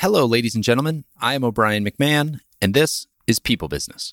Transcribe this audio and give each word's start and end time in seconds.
Hello, 0.00 0.26
ladies 0.26 0.54
and 0.54 0.62
gentlemen. 0.62 1.04
I 1.20 1.34
am 1.34 1.42
O'Brien 1.42 1.84
McMahon, 1.84 2.38
and 2.62 2.72
this 2.72 3.08
is 3.26 3.40
People 3.40 3.66
Business. 3.66 4.12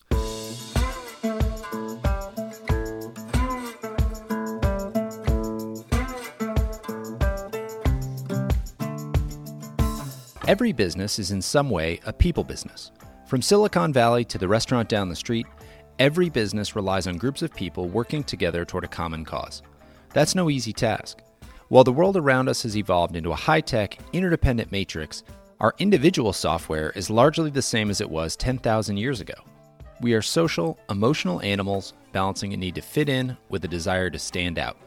Every 10.47 10.71
business 10.71 11.19
is 11.19 11.29
in 11.29 11.39
some 11.39 11.69
way 11.69 11.99
a 12.07 12.11
people 12.11 12.43
business. 12.43 12.91
From 13.27 13.43
Silicon 13.43 13.93
Valley 13.93 14.25
to 14.25 14.39
the 14.39 14.47
restaurant 14.47 14.89
down 14.89 15.09
the 15.09 15.15
street, 15.15 15.45
every 15.99 16.29
business 16.29 16.75
relies 16.75 17.05
on 17.05 17.17
groups 17.17 17.43
of 17.43 17.53
people 17.53 17.89
working 17.89 18.23
together 18.23 18.65
toward 18.65 18.85
a 18.85 18.87
common 18.87 19.23
cause. 19.23 19.61
That's 20.13 20.33
no 20.33 20.49
easy 20.49 20.73
task. 20.73 21.19
While 21.67 21.83
the 21.83 21.93
world 21.93 22.17
around 22.17 22.49
us 22.49 22.63
has 22.63 22.75
evolved 22.75 23.15
into 23.15 23.31
a 23.31 23.35
high 23.35 23.61
tech, 23.61 23.99
interdependent 24.13 24.71
matrix, 24.71 25.21
our 25.61 25.73
individual 25.79 26.33
software 26.33 26.89
is 26.91 27.09
largely 27.09 27.49
the 27.49 27.61
same 27.61 27.89
as 27.89 28.01
it 28.01 28.09
was 28.09 28.35
10,000 28.35 28.97
years 28.97 29.21
ago. 29.21 29.35
We 30.01 30.13
are 30.13 30.21
social, 30.21 30.77
emotional 30.89 31.41
animals 31.41 31.93
balancing 32.11 32.53
a 32.53 32.57
need 32.57 32.75
to 32.75 32.81
fit 32.81 33.07
in 33.07 33.37
with 33.47 33.63
a 33.63 33.69
desire 33.69 34.09
to 34.09 34.19
stand 34.19 34.59
out. 34.59 34.77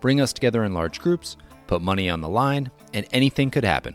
Bring 0.00 0.20
us 0.20 0.32
together 0.32 0.64
in 0.64 0.72
large 0.72 1.00
groups, 1.00 1.36
put 1.66 1.82
money 1.82 2.08
on 2.08 2.22
the 2.22 2.28
line, 2.28 2.70
and 2.94 3.06
anything 3.12 3.50
could 3.50 3.64
happen. 3.64 3.94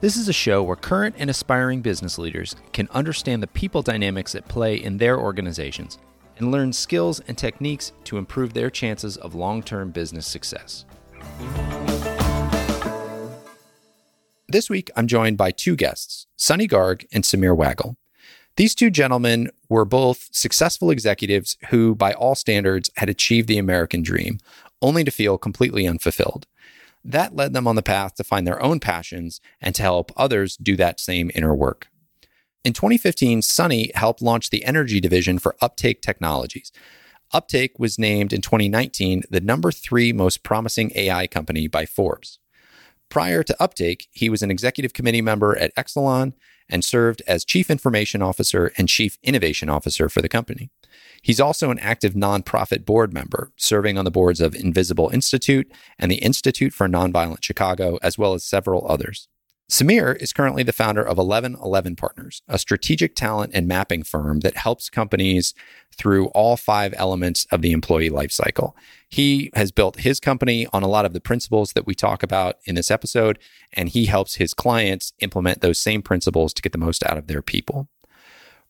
This 0.00 0.16
is 0.16 0.28
a 0.28 0.32
show 0.32 0.62
where 0.62 0.76
current 0.76 1.16
and 1.18 1.30
aspiring 1.30 1.80
business 1.80 2.18
leaders 2.18 2.54
can 2.72 2.88
understand 2.90 3.42
the 3.42 3.46
people 3.46 3.82
dynamics 3.82 4.34
at 4.34 4.48
play 4.48 4.76
in 4.76 4.98
their 4.98 5.18
organizations 5.18 5.98
and 6.36 6.50
learn 6.50 6.72
skills 6.72 7.20
and 7.28 7.36
techniques 7.36 7.92
to 8.04 8.18
improve 8.18 8.52
their 8.52 8.70
chances 8.70 9.16
of 9.16 9.34
long 9.34 9.62
term 9.62 9.90
business 9.90 10.26
success. 10.26 10.84
This 14.50 14.68
week, 14.68 14.90
I'm 14.96 15.06
joined 15.06 15.38
by 15.38 15.52
two 15.52 15.76
guests, 15.76 16.26
Sunny 16.34 16.66
Garg 16.66 17.06
and 17.12 17.22
Samir 17.22 17.56
Wagle. 17.56 17.96
These 18.56 18.74
two 18.74 18.90
gentlemen 18.90 19.48
were 19.68 19.84
both 19.84 20.28
successful 20.32 20.90
executives 20.90 21.56
who, 21.68 21.94
by 21.94 22.14
all 22.14 22.34
standards, 22.34 22.90
had 22.96 23.08
achieved 23.08 23.46
the 23.46 23.58
American 23.58 24.02
dream, 24.02 24.40
only 24.82 25.04
to 25.04 25.12
feel 25.12 25.38
completely 25.38 25.86
unfulfilled. 25.86 26.48
That 27.04 27.36
led 27.36 27.52
them 27.52 27.68
on 27.68 27.76
the 27.76 27.82
path 27.82 28.16
to 28.16 28.24
find 28.24 28.44
their 28.44 28.60
own 28.60 28.80
passions 28.80 29.40
and 29.60 29.72
to 29.76 29.82
help 29.82 30.10
others 30.16 30.56
do 30.56 30.74
that 30.78 30.98
same 30.98 31.30
inner 31.32 31.54
work. 31.54 31.86
In 32.64 32.72
2015, 32.72 33.42
Sunny 33.42 33.92
helped 33.94 34.20
launch 34.20 34.50
the 34.50 34.64
energy 34.64 34.98
division 34.98 35.38
for 35.38 35.54
Uptake 35.60 36.02
Technologies. 36.02 36.72
Uptake 37.32 37.78
was 37.78 38.00
named 38.00 38.32
in 38.32 38.40
2019 38.40 39.22
the 39.30 39.40
number 39.40 39.70
three 39.70 40.12
most 40.12 40.42
promising 40.42 40.90
AI 40.96 41.28
company 41.28 41.68
by 41.68 41.86
Forbes. 41.86 42.40
Prior 43.10 43.42
to 43.42 43.62
Uptake, 43.62 44.06
he 44.12 44.30
was 44.30 44.40
an 44.40 44.52
executive 44.52 44.92
committee 44.92 45.20
member 45.20 45.58
at 45.58 45.74
Exelon 45.74 46.32
and 46.68 46.84
served 46.84 47.22
as 47.26 47.44
chief 47.44 47.68
information 47.68 48.22
officer 48.22 48.72
and 48.78 48.88
chief 48.88 49.18
innovation 49.24 49.68
officer 49.68 50.08
for 50.08 50.22
the 50.22 50.28
company. 50.28 50.70
He's 51.20 51.40
also 51.40 51.70
an 51.70 51.80
active 51.80 52.14
nonprofit 52.14 52.84
board 52.84 53.12
member, 53.12 53.50
serving 53.56 53.98
on 53.98 54.04
the 54.04 54.12
boards 54.12 54.40
of 54.40 54.54
Invisible 54.54 55.10
Institute 55.10 55.70
and 55.98 56.10
the 56.10 56.16
Institute 56.16 56.72
for 56.72 56.88
Nonviolent 56.88 57.42
Chicago, 57.42 57.98
as 58.00 58.16
well 58.16 58.32
as 58.32 58.44
several 58.44 58.86
others. 58.88 59.26
Samir 59.70 60.20
is 60.20 60.32
currently 60.32 60.64
the 60.64 60.72
founder 60.72 61.00
of 61.00 61.16
1111 61.16 61.94
Partners, 61.94 62.42
a 62.48 62.58
strategic 62.58 63.14
talent 63.14 63.52
and 63.54 63.68
mapping 63.68 64.02
firm 64.02 64.40
that 64.40 64.56
helps 64.56 64.90
companies 64.90 65.54
through 65.96 66.26
all 66.28 66.56
five 66.56 66.92
elements 66.96 67.46
of 67.52 67.62
the 67.62 67.70
employee 67.70 68.10
lifecycle. 68.10 68.72
He 69.08 69.48
has 69.54 69.70
built 69.70 70.00
his 70.00 70.18
company 70.18 70.66
on 70.72 70.82
a 70.82 70.88
lot 70.88 71.04
of 71.04 71.12
the 71.12 71.20
principles 71.20 71.72
that 71.74 71.86
we 71.86 71.94
talk 71.94 72.24
about 72.24 72.56
in 72.64 72.74
this 72.74 72.90
episode, 72.90 73.38
and 73.72 73.88
he 73.88 74.06
helps 74.06 74.34
his 74.34 74.54
clients 74.54 75.12
implement 75.20 75.60
those 75.60 75.78
same 75.78 76.02
principles 76.02 76.52
to 76.54 76.62
get 76.62 76.72
the 76.72 76.78
most 76.78 77.04
out 77.04 77.16
of 77.16 77.28
their 77.28 77.42
people. 77.42 77.88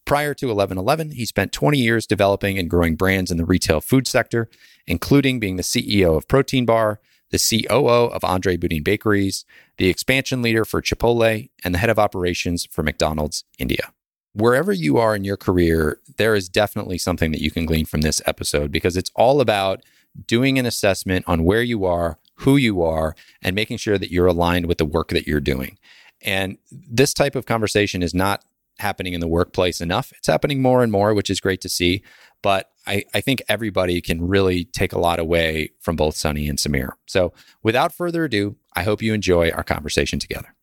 Prior 0.05 0.35
to 0.35 0.49
1111, 0.49 1.13
he 1.13 1.25
spent 1.25 1.51
20 1.51 1.79
years 1.79 2.07
developing 2.07 2.59
and 2.59 2.69
growing 2.69 2.97
brands 2.97 3.31
in 3.31 3.39
the 3.39 3.47
retail 3.47 3.81
food 3.81 4.07
sector, 4.07 4.51
including 4.87 5.41
being 5.41 5.57
the 5.57 5.63
CEO 5.63 6.15
of 6.15 6.29
Protein 6.29 6.67
Bar, 6.67 7.01
the 7.31 7.39
COO 7.39 8.11
of 8.11 8.25
Andre 8.25 8.57
Boudin 8.57 8.83
Bakeries, 8.83 9.45
the 9.81 9.89
expansion 9.89 10.43
leader 10.43 10.67
for 10.67 10.83
Chipotle, 10.83 11.49
and 11.65 11.75
the 11.75 11.79
head 11.79 11.89
of 11.89 11.99
operations 11.99 12.67
for 12.67 12.83
McDonald's 12.83 13.45
India. 13.59 13.95
Wherever 14.35 14.75
you 14.75 14.99
are 14.99 15.17
in 15.17 15.25
your 15.25 15.39
career, 15.39 15.99
there 16.19 16.35
is 16.35 16.51
definitely 16.51 16.99
something 16.99 17.33
that 17.33 17.41
you 17.41 17.51
can 17.51 17.65
glean 17.65 17.87
from 17.87 18.03
this 18.03 18.21
episode 18.27 18.71
because 18.71 18.95
it's 18.95 19.11
all 19.17 19.41
about 19.41 19.83
doing 20.27 20.59
an 20.59 20.67
assessment 20.67 21.25
on 21.27 21.45
where 21.45 21.63
you 21.63 21.87
are, 21.87 22.19
who 22.35 22.59
you 22.59 22.83
are, 22.83 23.17
and 23.41 23.57
making 23.57 23.79
sure 23.79 23.97
that 23.97 24.13
you're 24.13 24.27
aligned 24.27 24.67
with 24.67 24.77
the 24.77 24.85
work 24.85 25.09
that 25.09 25.27
you're 25.27 25.41
doing. 25.41 25.79
And 26.21 26.59
this 26.71 27.15
type 27.15 27.35
of 27.35 27.47
conversation 27.47 28.03
is 28.03 28.13
not 28.13 28.45
happening 28.81 29.15
in 29.15 29.21
the 29.21 29.29
workplace 29.29 29.81
enough. 29.81 30.13
It's 30.19 30.27
happening 30.27 30.61
more 30.61 30.83
and 30.83 30.93
more, 30.93 31.15
which 31.15 31.31
is 31.31 31.41
great 31.41 31.63
to 31.63 31.71
see. 31.71 32.03
But 32.43 32.71
I, 32.87 33.05
I 33.15 33.23
think 33.23 33.43
everybody 33.49 34.03
can 34.03 34.29
really 34.29 34.65
take 34.65 34.93
a 34.93 34.99
lot 34.99 35.19
away 35.19 35.71
from 35.81 35.97
both 35.97 36.17
Sunny 36.17 36.51
and 36.51 36.59
Samir. 36.59 36.91
So 37.07 37.33
without 37.63 37.95
further 37.95 38.25
ado, 38.25 38.57
I 38.75 38.83
hope 38.83 39.03
you 39.03 39.15
enjoy 39.15 39.51
our 39.51 39.63
conversation 39.63 40.19
together. 40.19 40.55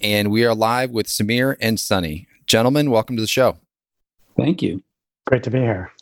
And 0.00 0.30
we 0.30 0.44
are 0.44 0.54
live 0.54 0.90
with 0.90 1.06
Samir 1.06 1.56
and 1.60 1.78
Sunny. 1.78 2.26
Gentlemen, 2.46 2.90
welcome 2.90 3.16
to 3.16 3.22
the 3.22 3.28
show. 3.28 3.58
Thank 4.36 4.62
you. 4.62 4.82
Great 5.26 5.42
to 5.42 5.50
be 5.50 5.58
here. 5.58 5.92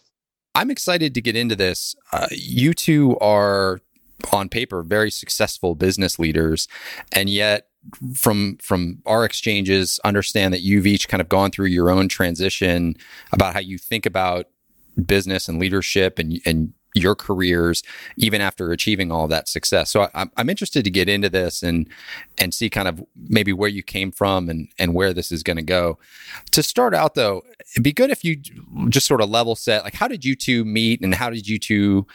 I'm 0.54 0.70
excited 0.70 1.14
to 1.14 1.20
get 1.20 1.36
into 1.36 1.56
this. 1.56 1.94
Uh, 2.12 2.28
you 2.30 2.72
two 2.72 3.18
are 3.18 3.80
on 4.32 4.48
paper 4.48 4.82
very 4.82 5.10
successful 5.10 5.74
business 5.74 6.18
leaders 6.18 6.68
and 7.12 7.28
yet 7.28 7.68
from 8.14 8.56
from 8.62 9.02
our 9.06 9.24
exchanges 9.24 10.00
understand 10.04 10.52
that 10.52 10.62
you've 10.62 10.86
each 10.86 11.08
kind 11.08 11.20
of 11.20 11.28
gone 11.28 11.50
through 11.50 11.66
your 11.66 11.90
own 11.90 12.08
transition 12.08 12.94
about 13.32 13.54
how 13.54 13.60
you 13.60 13.78
think 13.78 14.06
about 14.06 14.46
business 15.04 15.48
and 15.48 15.58
leadership 15.58 16.18
and 16.18 16.40
and 16.46 16.72
your 16.96 17.14
careers 17.14 17.82
even 18.16 18.40
after 18.40 18.72
achieving 18.72 19.12
all 19.12 19.28
that 19.28 19.48
success. 19.48 19.90
So 19.90 20.08
I, 20.14 20.26
I'm 20.36 20.48
interested 20.48 20.84
to 20.84 20.90
get 20.90 21.08
into 21.08 21.28
this 21.28 21.62
and 21.62 21.88
and 22.38 22.54
see 22.54 22.70
kind 22.70 22.88
of 22.88 23.04
maybe 23.28 23.52
where 23.52 23.68
you 23.68 23.82
came 23.82 24.10
from 24.10 24.48
and 24.48 24.68
and 24.78 24.94
where 24.94 25.12
this 25.12 25.30
is 25.30 25.42
going 25.42 25.58
to 25.58 25.62
go. 25.62 25.98
To 26.52 26.62
start 26.62 26.94
out 26.94 27.14
though, 27.14 27.42
it'd 27.72 27.82
be 27.82 27.92
good 27.92 28.10
if 28.10 28.24
you 28.24 28.36
just 28.88 29.06
sort 29.06 29.20
of 29.20 29.28
level 29.28 29.54
set. 29.54 29.84
Like, 29.84 29.94
how 29.94 30.08
did 30.08 30.24
you 30.24 30.34
two 30.34 30.64
meet, 30.64 31.00
and 31.02 31.14
how 31.14 31.30
did 31.30 31.46
you 31.48 31.58
two 31.58 32.06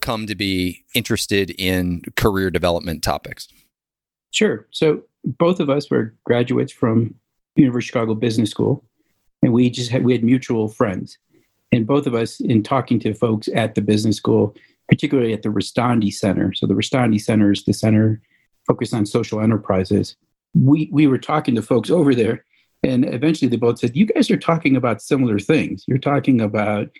come 0.00 0.26
to 0.26 0.34
be 0.34 0.84
interested 0.94 1.50
in 1.50 2.02
career 2.16 2.50
development 2.50 3.02
topics? 3.02 3.48
Sure. 4.32 4.66
So 4.70 5.02
both 5.24 5.60
of 5.60 5.68
us 5.70 5.90
were 5.90 6.14
graduates 6.24 6.72
from 6.72 7.14
University 7.56 7.84
of 7.84 7.86
Chicago 7.86 8.14
Business 8.14 8.50
School, 8.50 8.84
and 9.42 9.52
we 9.52 9.68
just 9.70 9.90
had 9.90 10.04
we 10.04 10.12
had 10.12 10.24
mutual 10.24 10.68
friends, 10.68 11.18
and 11.72 11.86
both 11.86 12.06
of 12.06 12.14
us 12.14 12.38
in 12.40 12.62
talking 12.62 13.00
to 13.00 13.14
folks 13.14 13.48
at 13.54 13.74
the 13.74 13.80
business 13.80 14.16
school, 14.16 14.54
particularly 14.88 15.32
at 15.32 15.42
the 15.42 15.48
Rustandy 15.48 16.12
Center. 16.12 16.52
So 16.52 16.66
the 16.66 16.74
Rustandy 16.74 17.20
Center 17.20 17.50
is 17.50 17.64
the 17.64 17.72
center 17.72 18.20
focused 18.66 18.94
on 18.94 19.06
social 19.06 19.40
enterprises. 19.40 20.16
We 20.54 20.88
we 20.92 21.06
were 21.06 21.18
talking 21.18 21.54
to 21.54 21.62
folks 21.62 21.90
over 21.90 22.14
there, 22.14 22.44
and 22.82 23.12
eventually 23.12 23.48
they 23.48 23.56
both 23.56 23.78
said, 23.78 23.96
"You 23.96 24.06
guys 24.06 24.30
are 24.30 24.36
talking 24.36 24.76
about 24.76 25.02
similar 25.02 25.38
things. 25.38 25.84
You're 25.88 25.98
talking 25.98 26.40
about 26.40 26.90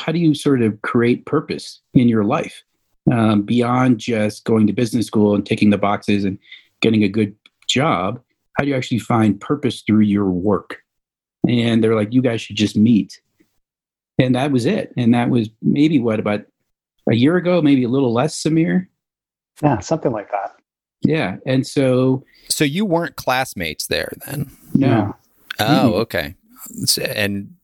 how 0.00 0.10
do 0.10 0.18
you 0.18 0.34
sort 0.34 0.62
of 0.62 0.80
create 0.82 1.26
purpose 1.26 1.80
in 1.92 2.08
your 2.08 2.24
life." 2.24 2.62
Um, 3.12 3.42
beyond 3.42 3.98
just 3.98 4.44
going 4.44 4.66
to 4.66 4.72
business 4.72 5.06
school 5.06 5.34
and 5.34 5.44
taking 5.44 5.68
the 5.68 5.76
boxes 5.76 6.24
and 6.24 6.38
getting 6.80 7.04
a 7.04 7.08
good 7.08 7.36
job, 7.68 8.18
how 8.54 8.64
do 8.64 8.70
you 8.70 8.76
actually 8.76 8.98
find 8.98 9.38
purpose 9.38 9.82
through 9.82 10.00
your 10.00 10.30
work? 10.30 10.78
And 11.46 11.84
they're 11.84 11.94
like, 11.94 12.14
you 12.14 12.22
guys 12.22 12.40
should 12.40 12.56
just 12.56 12.76
meet. 12.76 13.20
And 14.18 14.34
that 14.34 14.52
was 14.52 14.66
it. 14.66 14.92
And 14.96 15.14
that 15.14 15.30
was 15.30 15.48
maybe 15.62 15.98
what, 15.98 16.20
about 16.20 16.42
a 17.10 17.14
year 17.14 17.36
ago, 17.36 17.60
maybe 17.60 17.84
a 17.84 17.88
little 17.88 18.12
less, 18.12 18.40
Samir? 18.40 18.86
Yeah, 19.62 19.80
something 19.80 20.12
like 20.12 20.30
that. 20.30 20.54
Yeah. 21.02 21.36
And 21.46 21.66
so. 21.66 22.24
So 22.48 22.64
you 22.64 22.84
weren't 22.84 23.16
classmates 23.16 23.88
there 23.88 24.12
then? 24.26 24.50
No. 24.72 25.14
Oh, 25.58 25.64
mm-hmm. 25.64 25.94
okay. 25.94 26.34
And 27.14 27.54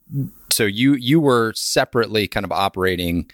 so 0.51 0.65
you 0.65 0.95
you 0.95 1.21
were 1.21 1.53
separately 1.55 2.27
kind 2.27 2.45
of 2.45 2.53
operating 2.53 3.31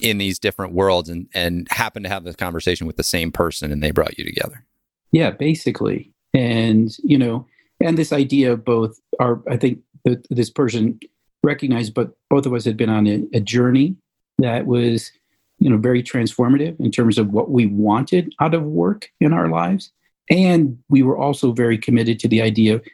in 0.00 0.18
these 0.18 0.38
different 0.38 0.72
worlds 0.72 1.08
and 1.08 1.28
and 1.34 1.68
happened 1.70 2.04
to 2.04 2.08
have 2.10 2.24
this 2.24 2.36
conversation 2.36 2.86
with 2.86 2.96
the 2.96 3.02
same 3.02 3.30
person 3.30 3.70
and 3.70 3.82
they 3.82 3.90
brought 3.90 4.18
you 4.18 4.24
together 4.24 4.64
yeah, 5.12 5.30
basically. 5.30 6.10
And, 6.34 6.96
you 7.04 7.18
know, 7.18 7.46
and 7.80 7.96
this 7.96 8.12
idea 8.12 8.52
of 8.52 8.64
both 8.64 8.98
our, 9.20 9.40
I 9.48 9.56
think 9.56 9.80
that 10.04 10.26
this 10.30 10.50
person 10.50 10.98
recognized, 11.42 11.94
but 11.94 12.12
both 12.30 12.46
of 12.46 12.54
us 12.54 12.64
had 12.64 12.76
been 12.76 12.90
on 12.90 13.06
a, 13.06 13.24
a 13.34 13.40
journey 13.40 13.96
that 14.38 14.66
was, 14.66 15.10
you 15.58 15.68
know, 15.70 15.76
very 15.76 16.02
transformative 16.02 16.78
in 16.80 16.90
terms 16.90 17.18
of 17.18 17.30
what 17.30 17.50
we 17.50 17.66
wanted 17.66 18.32
out 18.40 18.54
of 18.54 18.62
work 18.64 19.10
in 19.20 19.32
our 19.32 19.48
lives. 19.48 19.92
And 20.30 20.78
we 20.88 21.02
were 21.02 21.18
also 21.18 21.52
very 21.52 21.78
committed 21.78 22.18
to 22.20 22.28
the 22.28 22.42
idea 22.42 22.76
of 22.76 22.84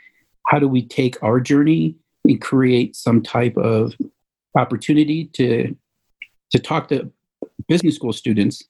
how 0.47 0.59
do 0.59 0.69
we 0.69 0.83
take 0.83 1.23
our 1.23 1.41
journey 1.41 1.95
and 2.25 2.41
create 2.41 2.97
some 2.97 3.23
type 3.23 3.57
of 3.57 3.95
opportunity 4.57 5.27
to 5.27 5.77
to 6.51 6.59
talk 6.59 6.89
to 6.89 7.13
business 7.69 7.97
school 7.97 8.13
students 8.13 8.63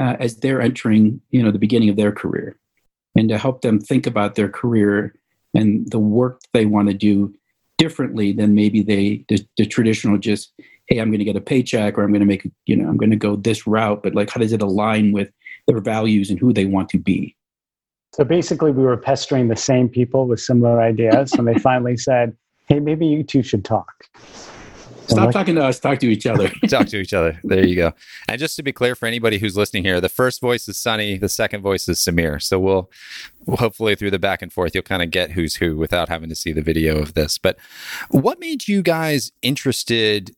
uh, 0.00 0.16
as 0.20 0.36
they're 0.36 0.60
entering, 0.60 1.20
you 1.30 1.42
know, 1.42 1.50
the 1.50 1.58
beginning 1.58 1.88
of 1.88 1.96
their 1.96 2.12
career. 2.12 2.56
and 3.16 3.28
to 3.30 3.38
help 3.38 3.62
them 3.62 3.80
think 3.80 4.06
about 4.06 4.34
their 4.34 4.48
career 4.48 5.14
and 5.54 5.90
the 5.90 5.98
work 5.98 6.40
they 6.52 6.66
want 6.66 6.88
to 6.88 6.94
do 6.94 7.34
differently 7.78 8.32
than 8.32 8.54
maybe 8.54 8.82
they 8.82 9.24
the, 9.28 9.46
the 9.56 9.66
traditional 9.66 10.16
just 10.16 10.52
hey 10.86 10.98
i'm 10.98 11.10
going 11.10 11.18
to 11.18 11.24
get 11.24 11.36
a 11.36 11.40
paycheck 11.40 11.98
or 11.98 12.02
i'm 12.02 12.10
going 12.10 12.20
to 12.20 12.26
make 12.26 12.50
you 12.64 12.74
know 12.74 12.88
i'm 12.88 12.96
going 12.96 13.10
to 13.10 13.16
go 13.16 13.36
this 13.36 13.66
route 13.66 14.02
but 14.02 14.14
like 14.14 14.30
how 14.30 14.40
does 14.40 14.52
it 14.52 14.62
align 14.62 15.12
with 15.12 15.30
their 15.66 15.80
values 15.80 16.30
and 16.30 16.38
who 16.38 16.52
they 16.52 16.64
want 16.64 16.88
to 16.90 16.98
be? 16.98 17.36
So 18.14 18.24
basically 18.24 18.70
we 18.70 18.82
were 18.82 18.96
pestering 18.96 19.48
the 19.48 19.56
same 19.56 19.88
people 19.88 20.26
with 20.26 20.40
similar 20.40 20.80
ideas 20.80 21.32
and 21.32 21.46
they 21.46 21.58
finally 21.58 21.96
said 21.96 22.34
hey 22.66 22.80
maybe 22.80 23.06
you 23.06 23.22
two 23.22 23.42
should 23.42 23.64
talk 23.64 24.08
Stop 25.08 25.26
like, 25.26 25.32
talking 25.32 25.54
to 25.54 25.64
us. 25.64 25.78
Talk 25.78 25.98
to 26.00 26.08
each 26.08 26.26
other. 26.26 26.48
talk 26.68 26.86
to 26.88 26.98
each 26.98 27.12
other. 27.12 27.38
There 27.44 27.64
you 27.64 27.76
go. 27.76 27.92
And 28.28 28.38
just 28.38 28.56
to 28.56 28.62
be 28.62 28.72
clear 28.72 28.94
for 28.94 29.06
anybody 29.06 29.38
who's 29.38 29.56
listening 29.56 29.84
here, 29.84 30.00
the 30.00 30.08
first 30.08 30.40
voice 30.40 30.68
is 30.68 30.76
Sunny. 30.76 31.18
The 31.18 31.28
second 31.28 31.62
voice 31.62 31.88
is 31.88 31.98
Samir. 31.98 32.42
So 32.42 32.58
we'll, 32.58 32.90
we'll 33.44 33.58
hopefully 33.58 33.94
through 33.94 34.10
the 34.10 34.18
back 34.18 34.42
and 34.42 34.52
forth, 34.52 34.74
you'll 34.74 34.82
kind 34.82 35.02
of 35.02 35.10
get 35.10 35.32
who's 35.32 35.56
who 35.56 35.76
without 35.76 36.08
having 36.08 36.28
to 36.28 36.34
see 36.34 36.52
the 36.52 36.62
video 36.62 36.98
of 36.98 37.14
this. 37.14 37.38
But 37.38 37.58
what 38.10 38.40
made 38.40 38.68
you 38.68 38.82
guys 38.82 39.32
interested 39.42 40.34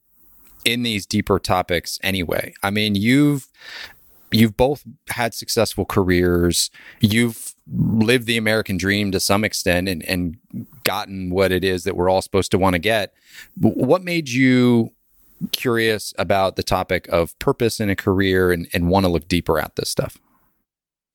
in 0.64 0.82
these 0.82 1.06
deeper 1.06 1.38
topics 1.38 1.98
anyway? 2.02 2.54
I 2.62 2.70
mean, 2.70 2.94
you've 2.94 3.48
you've 4.30 4.56
both 4.56 4.84
had 5.08 5.34
successful 5.34 5.84
careers. 5.84 6.70
You've 7.00 7.54
lived 7.72 8.26
the 8.26 8.36
American 8.36 8.76
dream 8.76 9.12
to 9.12 9.20
some 9.20 9.44
extent 9.44 9.88
and, 9.88 10.02
and 10.04 10.36
gotten 10.84 11.30
what 11.30 11.52
it 11.52 11.64
is 11.64 11.84
that 11.84 11.96
we're 11.96 12.08
all 12.08 12.22
supposed 12.22 12.50
to 12.52 12.58
want 12.58 12.74
to 12.74 12.78
get. 12.78 13.12
What 13.58 14.02
made 14.02 14.28
you 14.28 14.92
curious 15.52 16.12
about 16.18 16.56
the 16.56 16.62
topic 16.62 17.06
of 17.08 17.38
purpose 17.38 17.80
in 17.80 17.90
a 17.90 17.96
career 17.96 18.52
and, 18.52 18.68
and 18.72 18.88
want 18.88 19.04
to 19.04 19.12
look 19.12 19.28
deeper 19.28 19.58
at 19.58 19.76
this 19.76 19.88
stuff? 19.88 20.18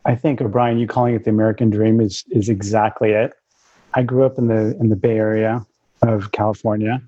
I 0.06 0.16
think, 0.16 0.42
O'Brien, 0.42 0.80
you 0.80 0.88
calling 0.88 1.16
it 1.16 1.24
the 1.24 1.30
American 1.30 1.70
dream 1.70 2.02
is 2.02 2.26
is 2.30 2.50
exactly 2.50 3.12
it. 3.12 3.34
I 3.94 4.04
grew 4.04 4.26
up 4.26 4.38
in 4.38 4.48
the 4.48 4.78
in 4.80 4.90
the 4.90 4.96
Bay 4.96 5.18
Area 5.18 5.66
of 6.02 6.32
California. 6.34 7.02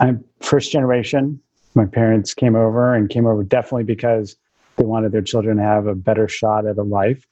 I'm 0.00 0.24
first 0.40 0.70
generation. 0.70 1.40
My 1.74 1.86
parents 1.86 2.34
came 2.34 2.54
over 2.54 2.94
and 2.94 3.10
came 3.10 3.26
over 3.26 3.42
definitely 3.42 3.84
because 3.84 4.36
they 4.78 4.84
wanted 4.84 5.12
their 5.12 5.22
children 5.22 5.58
to 5.58 5.62
have 5.62 5.86
a 5.86 5.94
better 5.94 6.28
shot 6.28 6.66
at 6.66 6.78
a 6.78 6.82
life. 6.82 7.26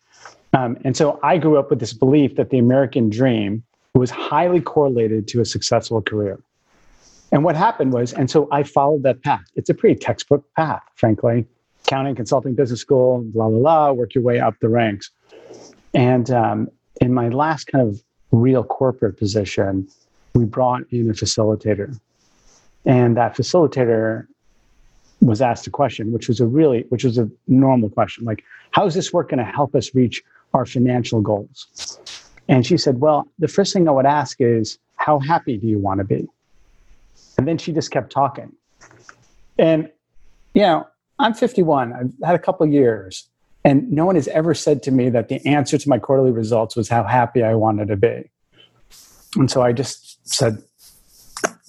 Um, 0.52 0.76
and 0.84 0.96
so 0.96 1.18
I 1.22 1.38
grew 1.38 1.58
up 1.58 1.70
with 1.70 1.80
this 1.80 1.92
belief 1.92 2.36
that 2.36 2.50
the 2.50 2.58
American 2.58 3.08
dream 3.08 3.62
was 3.94 4.10
highly 4.10 4.60
correlated 4.60 5.26
to 5.28 5.40
a 5.40 5.44
successful 5.44 6.02
career. 6.02 6.38
And 7.32 7.44
what 7.44 7.56
happened 7.56 7.92
was, 7.92 8.12
and 8.12 8.30
so 8.30 8.48
I 8.52 8.62
followed 8.62 9.02
that 9.02 9.22
path. 9.22 9.44
It's 9.56 9.68
a 9.68 9.74
pretty 9.74 9.96
textbook 9.96 10.44
path, 10.54 10.82
frankly. 10.94 11.46
Accounting, 11.84 12.14
consulting, 12.14 12.54
business 12.54 12.80
school, 12.80 13.22
blah, 13.22 13.48
blah, 13.48 13.58
blah, 13.58 13.92
work 13.92 14.14
your 14.14 14.24
way 14.24 14.40
up 14.40 14.54
the 14.60 14.68
ranks. 14.68 15.10
And 15.94 16.30
um, 16.30 16.68
in 17.00 17.14
my 17.14 17.28
last 17.28 17.66
kind 17.66 17.86
of 17.86 18.02
real 18.32 18.64
corporate 18.64 19.18
position, 19.18 19.88
we 20.34 20.44
brought 20.44 20.82
in 20.90 21.08
a 21.10 21.14
facilitator. 21.14 21.98
And 22.84 23.16
that 23.16 23.36
facilitator 23.36 24.26
was 25.20 25.40
asked 25.40 25.66
a 25.66 25.70
question, 25.70 26.12
which 26.12 26.28
was 26.28 26.40
a 26.40 26.46
really, 26.46 26.84
which 26.88 27.04
was 27.04 27.18
a 27.18 27.28
normal 27.46 27.88
question, 27.88 28.24
like, 28.24 28.44
how 28.72 28.86
is 28.86 28.94
this 28.94 29.12
work 29.12 29.30
going 29.30 29.38
to 29.38 29.44
help 29.44 29.74
us 29.74 29.94
reach 29.94 30.22
our 30.52 30.66
financial 30.66 31.20
goals? 31.20 31.98
And 32.48 32.66
she 32.66 32.76
said, 32.76 33.00
Well, 33.00 33.26
the 33.38 33.48
first 33.48 33.72
thing 33.72 33.88
I 33.88 33.92
would 33.92 34.06
ask 34.06 34.40
is, 34.40 34.78
How 34.96 35.18
happy 35.18 35.56
do 35.56 35.66
you 35.66 35.78
want 35.78 35.98
to 35.98 36.04
be? 36.04 36.28
And 37.38 37.46
then 37.46 37.58
she 37.58 37.72
just 37.72 37.90
kept 37.90 38.12
talking. 38.12 38.52
And, 39.58 39.90
you 40.54 40.62
know, 40.62 40.86
I'm 41.18 41.34
51, 41.34 41.92
I've 41.92 42.12
had 42.26 42.34
a 42.34 42.38
couple 42.38 42.66
years, 42.66 43.28
and 43.64 43.90
no 43.90 44.04
one 44.04 44.14
has 44.14 44.28
ever 44.28 44.54
said 44.54 44.82
to 44.84 44.90
me 44.90 45.08
that 45.10 45.28
the 45.28 45.44
answer 45.46 45.78
to 45.78 45.88
my 45.88 45.98
quarterly 45.98 46.30
results 46.30 46.76
was 46.76 46.88
how 46.88 47.04
happy 47.04 47.42
I 47.42 47.54
wanted 47.54 47.88
to 47.88 47.96
be. 47.96 48.30
And 49.36 49.50
so 49.50 49.62
I 49.62 49.72
just 49.72 50.18
said, 50.28 50.62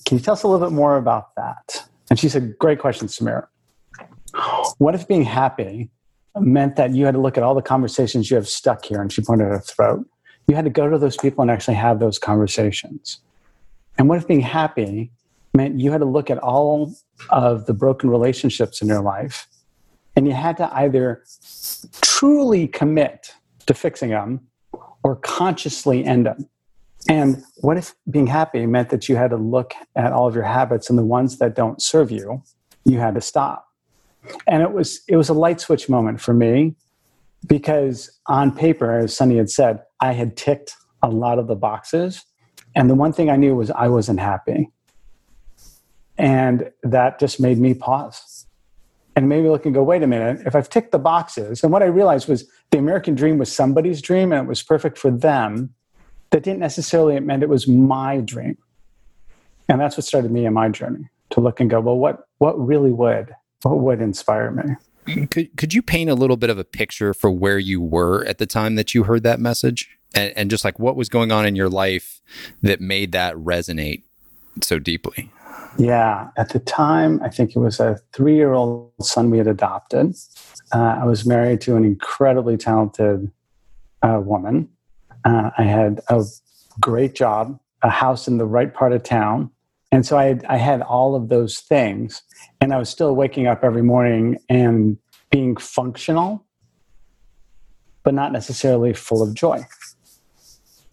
Can 0.06 0.18
you 0.18 0.24
tell 0.24 0.34
us 0.34 0.44
a 0.44 0.48
little 0.48 0.66
bit 0.66 0.74
more 0.74 0.98
about 0.98 1.36
that? 1.36 1.87
And 2.10 2.20
she 2.20 2.30
said, 2.30 2.58
Great 2.58 2.80
question, 2.80 3.08
Samira. 3.08 3.48
What 4.78 4.96
if 4.96 5.08
being 5.08 5.24
happy 5.24 5.90
meant 6.36 6.76
that 6.76 6.94
you 6.94 7.06
had 7.06 7.16
to 7.16 7.22
look 7.22 7.38
at 7.38 7.44
all 7.44 7.56
the 7.56 7.62
conversations 7.62 8.30
you 8.30 8.36
have 8.36 8.48
stuck 8.48 8.86
here? 8.86 9.02
And 9.02 9.12
she 9.12 9.22
pointed 9.22 9.46
at 9.46 9.52
her 9.52 9.60
throat 9.60 10.06
you 10.48 10.56
had 10.56 10.66
to 10.66 10.72
go 10.72 10.90
to 10.90 10.98
those 10.98 11.18
people 11.18 11.42
and 11.42 11.52
actually 11.52 11.76
have 11.76 12.00
those 12.00 12.18
conversations. 12.18 13.20
And 13.98 14.08
what 14.08 14.18
if 14.18 14.28
being 14.28 14.40
happy 14.40 15.12
meant 15.54 15.80
you 15.80 15.92
had 15.92 16.00
to 16.00 16.06
look 16.06 16.30
at 16.30 16.38
all 16.38 16.94
of 17.30 17.66
the 17.66 17.74
broken 17.74 18.10
relationships 18.10 18.82
in 18.82 18.88
your 18.88 19.02
life 19.02 19.48
and 20.16 20.26
you 20.26 20.34
had 20.34 20.58
to 20.58 20.74
either 20.76 21.24
truly 22.02 22.68
commit 22.68 23.34
to 23.66 23.74
fixing 23.74 24.12
them 24.12 24.48
or 25.04 25.18
consciously 25.18 26.06
end 26.06 26.28
them? 26.28 26.48
And 27.10 27.44
what 27.58 27.78
if 27.78 27.96
being 28.10 28.28
happy 28.28 28.66
meant 28.66 28.90
that 28.90 29.08
you 29.08 29.16
had 29.16 29.30
to 29.30 29.38
look 29.38 29.74
at 29.96 30.12
all 30.12 30.28
of 30.28 30.36
your 30.36 30.44
habits 30.44 30.90
and 30.90 31.00
the 31.00 31.06
ones 31.06 31.38
that 31.38 31.56
don't 31.56 31.82
serve 31.82 32.12
you, 32.12 32.44
you 32.86 33.00
had 33.00 33.16
to 33.16 33.22
stop? 33.22 33.66
And 34.46 34.62
it 34.62 34.74
was 34.74 35.02
it 35.08 35.16
was 35.16 35.30
a 35.30 35.34
light 35.34 35.62
switch 35.62 35.88
moment 35.88 36.20
for 36.20 36.34
me 36.34 36.76
because 37.48 38.12
on 38.28 38.52
paper, 38.52 38.98
as 39.00 39.16
Sunny 39.16 39.38
had 39.38 39.50
said, 39.50 39.84
I 40.02 40.14
had 40.14 40.36
ticked 40.36 40.76
a 41.02 41.10
lot 41.10 41.40
of 41.40 41.48
the 41.48 41.56
boxes. 41.56 42.24
And 42.76 42.90
the 42.90 42.96
one 42.96 43.14
thing 43.14 43.30
I 43.30 43.36
knew 43.36 43.56
was 43.56 43.72
I 43.72 43.88
wasn't 43.88 44.20
happy. 44.20 44.70
And 46.18 46.72
that 46.84 47.20
just 47.20 47.40
made 47.40 47.60
me 47.60 47.74
pause 47.74 48.48
and 49.16 49.30
made 49.30 49.44
me 49.44 49.50
look 49.50 49.66
and 49.66 49.74
go, 49.74 49.84
wait 49.84 50.04
a 50.04 50.08
minute, 50.08 50.46
if 50.46 50.56
I've 50.56 50.70
ticked 50.70 50.92
the 50.92 51.00
boxes, 51.00 51.64
and 51.64 51.72
what 51.72 51.82
I 51.82 51.88
realized 51.88 52.28
was 52.28 52.48
the 52.72 52.78
American 52.78 53.16
dream 53.16 53.38
was 53.38 53.52
somebody's 53.52 54.02
dream 54.02 54.32
and 54.32 54.46
it 54.46 54.48
was 54.48 54.62
perfect 54.62 54.98
for 54.98 55.10
them, 55.10 55.74
that 56.32 56.44
didn't 56.44 56.60
necessarily 56.60 57.16
it 57.16 57.24
meant 57.24 57.44
it 57.44 57.50
was 57.50 57.68
my 57.68 58.20
dream. 58.20 58.58
And 59.70 59.82
that's 59.82 59.98
what 59.98 60.06
started 60.06 60.32
me 60.32 60.46
in 60.46 60.54
my 60.54 60.70
journey 60.70 61.10
to 61.32 61.42
look 61.42 61.60
and 61.60 61.70
go, 61.70 61.80
well, 61.80 61.98
what 61.98 62.28
what 62.38 62.58
really 62.60 62.92
would? 62.92 63.34
What 63.64 63.80
would 63.80 64.02
inspire 64.02 64.52
me? 64.52 65.28
Could 65.28 65.56
could 65.58 65.74
you 65.74 65.82
paint 65.82 66.10
a 66.10 66.16
little 66.16 66.38
bit 66.38 66.50
of 66.50 66.58
a 66.58 66.64
picture 66.64 67.14
for 67.14 67.32
where 67.32 67.60
you 67.60 67.82
were 67.82 68.26
at 68.26 68.38
the 68.38 68.46
time 68.46 68.76
that 68.76 68.94
you 68.94 69.04
heard 69.04 69.24
that 69.24 69.40
message, 69.40 69.90
and, 70.14 70.34
and 70.36 70.50
just 70.50 70.64
like 70.64 70.80
what 70.80 70.96
was 70.96 71.10
going 71.10 71.32
on 71.32 71.46
in 71.46 71.56
your 71.56 71.70
life 71.70 72.22
that 72.62 72.82
made 72.82 73.14
that 73.14 73.36
resonate 73.36 74.04
so 74.62 74.80
deeply? 74.80 75.32
Yeah, 75.78 76.30
at 76.38 76.50
the 76.50 76.60
time, 76.60 77.22
I 77.24 77.30
think 77.30 77.56
it 77.56 77.60
was 77.60 77.80
a 77.80 78.00
three-year-old 78.14 78.92
son 79.02 79.30
we 79.30 79.38
had 79.38 79.48
adopted. 79.48 80.16
Uh, 80.74 80.98
I 81.02 81.06
was 81.06 81.26
married 81.26 81.62
to 81.62 81.76
an 81.76 81.86
incredibly 81.86 82.58
talented 82.58 83.32
uh, 84.02 84.20
woman. 84.24 84.70
Uh, 85.26 85.52
I 85.58 85.64
had 85.64 86.02
a 86.10 86.24
great 86.80 87.16
job, 87.16 87.60
a 87.82 87.90
house 87.90 88.28
in 88.28 88.38
the 88.38 88.46
right 88.46 88.74
part 88.74 88.94
of 88.94 89.04
town, 89.04 89.52
and 89.92 90.06
so 90.06 90.18
I 90.18 90.26
had, 90.26 90.46
I 90.46 90.58
had 90.58 90.82
all 90.82 91.16
of 91.16 91.30
those 91.30 91.60
things, 91.60 92.22
and 92.60 92.74
I 92.74 92.78
was 92.78 92.90
still 92.90 93.16
waking 93.16 93.48
up 93.48 93.64
every 93.64 93.82
morning 93.82 94.38
and 94.50 94.98
being 95.32 95.56
functional, 95.58 96.46
but 98.04 98.14
not 98.14 98.32
necessarily 98.32 98.94
full 98.94 99.22
of 99.22 99.34
joy. 99.34 99.66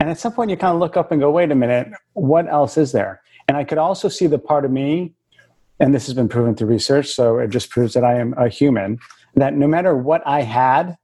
And 0.01 0.11
at 0.11 0.19
some 0.19 0.33
point, 0.33 0.51
you 0.51 0.57
kind 0.57 0.75
of 0.75 0.81
look 0.81 0.97
up 0.97 1.13
and 1.13 1.21
go, 1.21 1.31
wait 1.31 1.51
a 1.51 1.55
minute, 1.55 1.89
what 2.13 2.49
else 2.49 2.77
is 2.77 2.93
there? 2.93 3.23
And 3.49 3.57
I 3.57 3.65
could 3.65 3.79
also 3.79 4.09
see 4.09 4.27
the 4.27 4.39
part 4.39 4.65
of 4.65 4.71
me, 4.71 5.15
and 5.81 5.95
this 5.95 6.07
has 6.07 6.15
been 6.15 6.29
proven 6.29 6.55
through 6.55 6.69
research, 6.69 7.09
so 7.09 7.39
it 7.39 7.49
just 7.49 7.71
proves 7.71 7.95
that 7.95 8.05
I 8.05 8.19
am 8.19 8.35
a 8.37 8.49
human, 8.49 8.99
that 9.35 9.55
no 9.55 9.67
matter 9.67 9.97
what 9.97 10.23
I 10.27 10.43
had, 10.43 10.97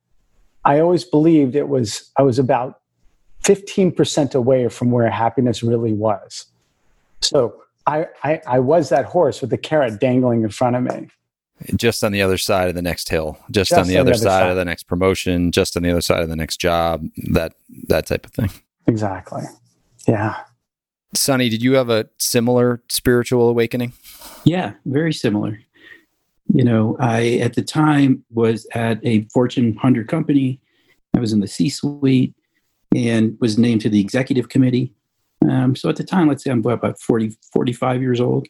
I 0.65 0.81
always 0.81 1.05
believed 1.05 1.55
it 1.55 1.69
was, 1.69 2.11
I 2.17 2.23
was 2.23 2.39
about 2.39 2.80
15% 3.45 4.35
away 4.35 4.69
from 4.69 4.91
where 4.91 5.09
happiness 5.11 5.63
really 5.63 5.93
was. 5.93 6.47
So 7.21 7.63
I, 7.87 8.07
I, 8.23 8.41
I 8.47 8.59
was 8.59 8.89
that 8.91 9.07
horse 9.07 9.41
with 9.41 9.51
the 9.51 9.59
carrot 9.59 10.01
dangling 10.01 10.43
in 10.43 10.51
front 10.51 10.77
of 10.77 10.83
me. 10.83 11.09
Just 11.77 12.03
on 12.03 12.13
the 12.13 12.23
other 12.23 12.39
side 12.39 12.69
of 12.69 12.75
the 12.75 12.83
next 12.83 13.11
hill, 13.11 13.39
just, 13.51 13.71
just 13.71 13.79
on 13.79 13.87
the 13.87 13.97
on 13.97 14.03
other, 14.03 14.13
the 14.13 14.17
other 14.17 14.25
side, 14.25 14.41
side, 14.41 14.51
of 14.51 14.57
the 14.57 14.65
next 14.65 14.85
promotion, 14.85 15.53
just 15.53 15.77
on 15.77 15.83
the 15.83 15.91
other 15.91 16.01
side 16.01 16.23
of 16.23 16.31
the 16.31 16.37
next 16.37 16.57
job, 16.57 17.07
that 17.33 17.53
that 17.89 18.07
type 18.07 18.25
of 18.25 18.33
thing. 18.33 18.51
Exactly. 18.87 19.43
Yeah. 20.09 20.43
Sunny, 21.13 21.51
did 21.51 21.63
you 21.63 21.75
have 21.75 21.91
a 21.91 22.09
similar 22.17 22.83
spiritual 22.89 23.49
awakening? 23.51 23.93
Yeah, 24.45 24.73
very 24.87 25.13
similar. 25.13 25.61
You 26.53 26.65
know, 26.65 26.97
I 26.99 27.39
at 27.43 27.55
the 27.55 27.63
time 27.63 28.25
was 28.31 28.67
at 28.73 28.99
a 29.05 29.25
Fortune 29.25 29.75
100 29.75 30.09
company. 30.09 30.61
I 31.15 31.21
was 31.21 31.35
in 31.35 31.41
the 31.41 31.47
C 31.47 31.69
suite 31.69 32.35
and 32.95 33.37
was 33.41 33.59
named 33.59 33.81
to 33.83 33.89
the 33.89 34.01
executive 34.01 34.49
committee. 34.49 34.93
Um, 35.49 35.75
so 35.75 35.89
at 35.89 35.97
the 35.97 36.05
time, 36.05 36.29
let's 36.29 36.45
say 36.45 36.51
I'm 36.51 36.65
about 36.65 37.01
40, 37.01 37.37
45 37.53 38.03
years 38.03 38.21
old, 38.21 38.47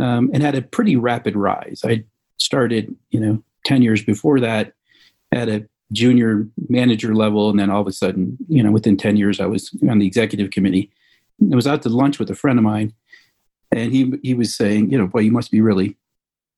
um, 0.00 0.30
and 0.32 0.42
had 0.42 0.54
a 0.54 0.62
pretty 0.62 0.96
rapid 0.96 1.34
rise. 1.34 1.82
I 1.84 2.04
started, 2.38 2.94
you 3.10 3.20
know, 3.20 3.42
10 3.64 3.82
years 3.82 4.02
before 4.02 4.40
that 4.40 4.72
at 5.32 5.48
a 5.48 5.68
junior 5.92 6.46
manager 6.68 7.14
level. 7.14 7.50
And 7.50 7.58
then 7.58 7.70
all 7.70 7.80
of 7.80 7.86
a 7.86 7.92
sudden, 7.92 8.38
you 8.48 8.62
know, 8.62 8.70
within 8.70 8.96
10 8.96 9.16
years, 9.16 9.40
I 9.40 9.46
was 9.46 9.70
on 9.88 9.98
the 9.98 10.06
executive 10.06 10.50
committee. 10.50 10.90
I 11.52 11.56
was 11.56 11.66
out 11.66 11.82
to 11.82 11.88
lunch 11.88 12.18
with 12.18 12.30
a 12.30 12.34
friend 12.34 12.58
of 12.58 12.64
mine, 12.64 12.92
and 13.72 13.92
he, 13.92 14.12
he 14.22 14.34
was 14.34 14.54
saying, 14.54 14.90
you 14.90 14.98
know, 14.98 15.06
boy, 15.06 15.20
you 15.20 15.32
must 15.32 15.50
be 15.50 15.60
really 15.60 15.96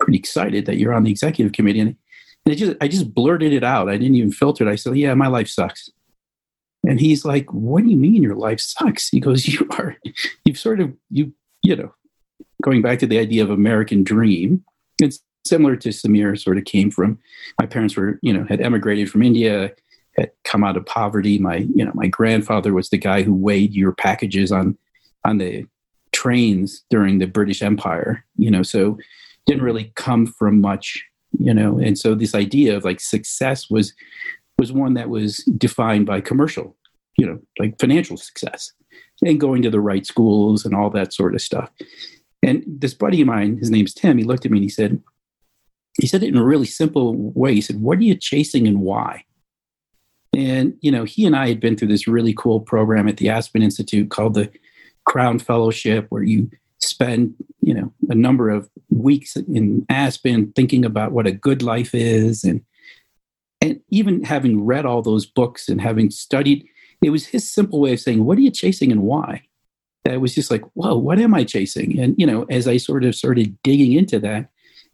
pretty 0.01 0.19
excited 0.19 0.67
that 0.67 0.77
you're 0.77 0.93
on 0.93 1.05
the 1.05 1.11
executive 1.11 1.53
committee. 1.53 1.81
And, 1.81 1.97
and 2.45 2.57
just, 2.57 2.77
I 2.81 2.89
just 2.89 3.15
blurted 3.15 3.53
it 3.53 3.63
out. 3.63 3.89
I 3.89 3.97
didn't 3.97 4.17
even 4.17 4.33
filter 4.33 4.67
it. 4.67 4.71
I 4.71 4.75
said, 4.75 4.97
yeah, 4.97 5.15
my 5.15 5.29
life 5.29 5.49
sucks. 5.49 5.89
And 6.87 7.01
he's 7.01 7.25
like, 7.25 7.53
What 7.53 7.85
do 7.85 7.91
you 7.91 7.97
mean 7.97 8.23
your 8.23 8.37
life 8.37 8.61
sucks? 8.61 9.09
He 9.09 9.21
goes, 9.21 9.47
You 9.47 9.67
are, 9.79 9.97
you've 10.45 10.59
sort 10.59 10.81
of, 10.81 10.93
you, 11.11 11.33
you 11.63 11.77
know, 11.77 11.95
going 12.63 12.83
back 12.83 12.99
to 13.01 13.07
the 13.07 13.19
idea 13.19 13.43
of 13.43 13.51
American 13.51 14.05
dream, 14.05 14.65
it's 15.01 15.21
similar 15.45 15.77
to 15.77 15.89
Samir 15.91 16.41
sort 16.41 16.59
of 16.59 16.65
came 16.65 16.91
from. 16.91 17.19
My 17.61 17.67
parents 17.67 17.97
were, 17.97 18.19
you 18.23 18.33
know, 18.33 18.45
had 18.49 18.61
emigrated 18.61 19.11
from 19.11 19.23
India, 19.23 19.73
had 20.17 20.31
come 20.45 20.65
out 20.65 20.77
of 20.77 20.87
poverty. 20.87 21.39
My, 21.39 21.67
you 21.75 21.85
know, 21.85 21.93
my 21.95 22.07
grandfather 22.07 22.73
was 22.73 22.91
the 22.91 22.99
guy 22.99 23.23
who 23.23 23.35
weighed 23.35 23.75
your 23.75 23.93
packages 23.93 24.53
on 24.53 24.77
on 25.25 25.39
the 25.39 25.67
trains 26.13 26.85
during 26.91 27.19
the 27.19 27.27
British 27.27 27.63
Empire, 27.63 28.25
you 28.37 28.51
know, 28.51 28.63
so 28.63 28.99
didn't 29.47 29.63
really 29.63 29.93
come 29.97 30.27
from 30.27 30.61
much, 30.61 31.03
you 31.39 31.53
know, 31.53 31.79
and 31.79 31.99
so 31.99 32.15
this 32.15 32.35
idea 32.35 32.77
of 32.77 32.85
like 32.85 33.01
success 33.01 33.71
was 33.71 33.95
was 34.63 34.73
one 34.73 34.95
that 34.95 35.09
was 35.09 35.39
defined 35.59 36.07
by 36.07 36.21
commercial, 36.21 36.77
you 37.19 37.27
know, 37.27 37.41
like 37.59 37.81
financial 37.81 38.17
success 38.17 38.73
and 39.27 39.41
going 39.41 39.61
to 39.63 39.71
the 39.71 39.81
right 39.81 40.07
schools 40.07 40.65
and 40.65 40.73
all 40.73 40.89
that 40.89 41.13
sort 41.13 41.35
of 41.35 41.41
stuff. 41.41 41.69
And 42.45 42.63
this 42.65 42.95
buddy 42.95 43.21
of 43.23 43.27
mine, 43.27 43.57
his 43.59 43.73
name's 43.73 43.93
Tim, 43.93 44.19
he 44.19 44.25
looked 44.25 44.45
at 44.47 44.53
me 44.53 44.59
and 44.59 44.65
he 44.65 44.69
said, 44.71 45.03
he 46.01 46.07
said 46.07 46.23
it 46.23 46.29
in 46.29 46.37
a 46.37 46.45
really 46.45 46.67
simple 46.67 47.17
way. 47.17 47.55
He 47.55 47.61
said, 47.61 47.81
What 47.81 47.99
are 47.99 48.03
you 48.03 48.15
chasing 48.15 48.69
and 48.69 48.83
why? 48.83 49.25
And, 50.33 50.75
you 50.81 50.93
know, 50.93 51.03
he 51.03 51.27
and 51.27 51.35
I 51.35 51.49
had 51.49 51.59
been 51.59 51.77
through 51.77 51.89
this 51.89 52.07
really 52.07 52.35
cool 52.35 52.61
program 52.61 53.09
at 53.09 53.17
the 53.17 53.31
Aspen 53.31 53.63
Institute 53.63 54.11
called 54.11 54.35
the 54.35 54.49
Crown 55.05 55.41
Fellowship, 55.41 56.07
where 56.09 56.23
you 56.23 56.49
spend, 56.81 57.35
you 57.61 57.75
know, 57.75 57.93
a 58.09 58.15
number 58.15 58.49
of 58.49 58.71
weeks 58.91 59.35
in 59.35 59.85
Aspen 59.91 60.53
thinking 60.53 60.85
about 60.85 61.11
what 61.11 61.27
a 61.27 61.33
good 61.33 61.63
life 61.63 61.97
is. 61.97 62.45
And, 62.45 62.63
and 63.63 63.81
even 63.91 64.25
having 64.25 64.65
read 64.65 64.85
all 64.85 65.03
those 65.03 65.25
books 65.25 65.69
and 65.69 65.81
having 65.81 66.11
studied, 66.11 66.67
it 67.01 67.11
was 67.11 67.27
his 67.27 67.51
simple 67.51 67.81
way 67.81 67.93
of 67.93 68.01
saying, 68.01 68.25
What 68.25 68.37
are 68.37 68.43
you 68.43 68.51
chasing 68.51 68.91
and 68.91 69.03
why? 69.03 69.45
That 70.05 70.21
was 70.21 70.35
just 70.35 70.51
like, 70.51 70.65
Whoa, 70.75 70.99
what 70.99 71.21
am 71.21 71.33
I 71.33 71.45
chasing? 71.45 71.99
And, 71.99 72.17
you 72.19 72.27
know, 72.27 72.45
as 72.51 72.67
I 72.67 72.77
sort 72.77 73.05
of 73.05 73.15
started 73.15 73.57
digging 73.63 73.93
into 73.93 74.19
that, 74.19 74.51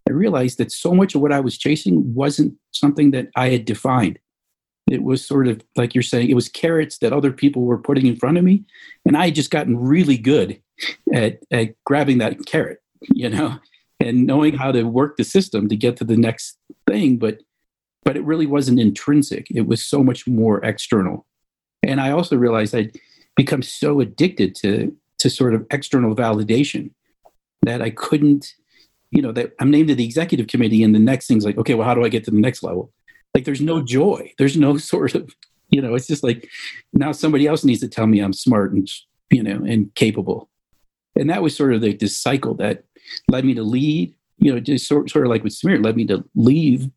I 0.07 0.11
realized 0.11 0.59
that 0.59 0.71
so 0.71 0.93
much 0.93 1.15
of 1.15 1.21
what 1.21 1.33
I 1.33 1.39
was 1.39 1.57
chasing 1.57 2.13
wasn't 2.13 2.55
something 2.71 3.09
that 3.11 3.29
I 3.35 3.49
had 3.49 3.65
defined. 3.65 4.19
It 4.89 5.01
was 5.01 5.25
sort 5.25 5.47
of 5.47 5.61
like 5.75 5.95
you're 5.95 6.03
saying, 6.03 6.29
it 6.29 6.35
was 6.35 6.47
carrots 6.47 6.99
that 6.99 7.13
other 7.13 7.31
people 7.31 7.63
were 7.63 7.77
putting 7.77 8.05
in 8.05 8.15
front 8.15 8.37
of 8.37 8.43
me. 8.43 8.65
And 9.05 9.17
I 9.17 9.25
had 9.25 9.35
just 9.35 9.51
gotten 9.51 9.79
really 9.79 10.17
good 10.17 10.61
at, 11.11 11.39
at 11.51 11.73
grabbing 11.85 12.19
that 12.19 12.45
carrot, 12.45 12.81
you 13.13 13.29
know, 13.29 13.57
and 13.99 14.27
knowing 14.27 14.55
how 14.55 14.71
to 14.71 14.83
work 14.83 15.17
the 15.17 15.23
system 15.23 15.69
to 15.69 15.75
get 15.75 15.97
to 15.97 16.03
the 16.03 16.17
next 16.17 16.57
thing. 16.87 17.17
But 17.17 17.39
but 18.03 18.17
it 18.17 18.23
really 18.23 18.45
wasn't 18.45 18.79
intrinsic. 18.79 19.47
It 19.51 19.67
was 19.67 19.83
so 19.83 20.03
much 20.03 20.27
more 20.27 20.63
external. 20.63 21.25
And 21.83 22.01
I 22.01 22.11
also 22.11 22.37
realized 22.37 22.75
I'd 22.75 22.97
become 23.35 23.61
so 23.61 23.99
addicted 23.99 24.55
to 24.55 24.95
to 25.19 25.29
sort 25.29 25.53
of 25.53 25.65
external 25.69 26.15
validation 26.15 26.91
that 27.63 27.81
I 27.81 27.89
couldn't 27.89 28.53
you 29.11 29.21
know 29.21 29.31
that 29.31 29.53
i'm 29.59 29.71
named 29.71 29.87
to 29.87 29.95
the 29.95 30.05
executive 30.05 30.47
committee 30.47 30.83
and 30.83 30.93
the 30.93 30.99
next 30.99 31.27
thing's 31.27 31.45
like 31.45 31.57
okay 31.57 31.73
well 31.73 31.87
how 31.87 31.93
do 31.93 32.03
i 32.03 32.09
get 32.09 32.23
to 32.23 32.31
the 32.31 32.39
next 32.39 32.63
level 32.63 32.91
like 33.33 33.45
there's 33.45 33.61
no 33.61 33.81
joy 33.81 34.31
there's 34.37 34.57
no 34.57 34.77
sort 34.93 35.15
of 35.15 35.35
you 35.69 35.81
know 35.81 35.95
it's 35.95 36.07
just 36.07 36.23
like 36.23 36.47
now 36.93 37.11
somebody 37.11 37.47
else 37.47 37.63
needs 37.63 37.79
to 37.79 37.87
tell 37.87 38.07
me 38.07 38.19
i'm 38.19 38.33
smart 38.33 38.71
and 38.71 38.89
you 39.31 39.43
know 39.43 39.63
and 39.65 39.93
capable 39.95 40.49
and 41.15 41.29
that 41.29 41.41
was 41.41 41.55
sort 41.55 41.73
of 41.73 41.81
like 41.81 41.99
this 41.99 42.17
cycle 42.17 42.53
that 42.55 42.83
led 43.29 43.45
me 43.45 43.53
to 43.53 43.63
lead 43.63 44.13
you 44.37 44.53
know 44.53 44.59
just 44.59 44.87
sort, 44.87 45.09
sort 45.09 45.25
of 45.25 45.29
like 45.29 45.43
with 45.43 45.53
Samir 45.53 45.83
led 45.83 45.95
me 45.95 46.05
to 46.05 46.23
leave 46.35 46.89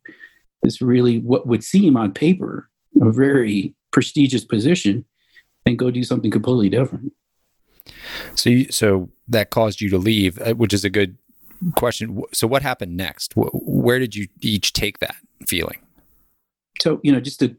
this 0.63 0.81
really 0.81 1.19
what 1.19 1.47
would 1.47 1.63
seem 1.63 1.95
on 1.97 2.11
paper 2.11 2.69
a 3.01 3.11
very 3.11 3.75
prestigious 3.91 4.45
position 4.45 5.05
and 5.65 5.79
go 5.79 5.91
do 5.91 6.03
something 6.03 6.31
completely 6.31 6.69
different 6.69 7.13
so 8.35 8.49
you, 8.49 8.71
so 8.71 9.09
that 9.27 9.49
caused 9.49 9.81
you 9.81 9.89
to 9.89 9.97
leave 9.97 10.39
uh, 10.41 10.53
which 10.53 10.73
is 10.73 10.83
a 10.83 10.89
good 10.89 11.17
question. 11.75 12.21
So, 12.33 12.47
what 12.47 12.61
happened 12.61 12.97
next? 12.97 13.33
Where 13.35 13.99
did 13.99 14.15
you 14.15 14.27
each 14.41 14.73
take 14.73 14.99
that 14.99 15.15
feeling? 15.47 15.79
So, 16.81 16.99
you 17.03 17.11
know, 17.11 17.19
just 17.19 17.39
to 17.39 17.55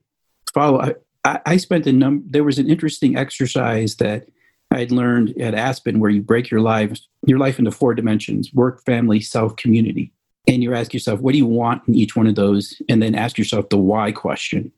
follow, 0.52 0.94
I, 1.24 1.40
I 1.46 1.56
spent 1.56 1.86
a 1.86 1.92
number. 1.92 2.24
There 2.28 2.44
was 2.44 2.58
an 2.58 2.68
interesting 2.68 3.16
exercise 3.16 3.96
that 3.96 4.28
I 4.70 4.80
had 4.80 4.92
learned 4.92 5.40
at 5.40 5.54
Aspen, 5.54 6.00
where 6.00 6.10
you 6.10 6.22
break 6.22 6.50
your 6.50 6.60
life 6.60 6.98
your 7.26 7.38
life 7.38 7.58
into 7.58 7.70
four 7.70 7.94
dimensions: 7.94 8.52
work, 8.52 8.84
family, 8.84 9.20
self, 9.20 9.56
community. 9.56 10.12
And 10.46 10.62
you 10.62 10.74
ask 10.74 10.92
yourself, 10.92 11.20
what 11.20 11.32
do 11.32 11.38
you 11.38 11.46
want 11.46 11.86
in 11.88 11.94
each 11.94 12.16
one 12.16 12.26
of 12.26 12.34
those, 12.34 12.80
and 12.88 13.02
then 13.02 13.14
ask 13.14 13.38
yourself 13.38 13.68
the 13.70 13.78
why 13.78 14.12
question. 14.12 14.72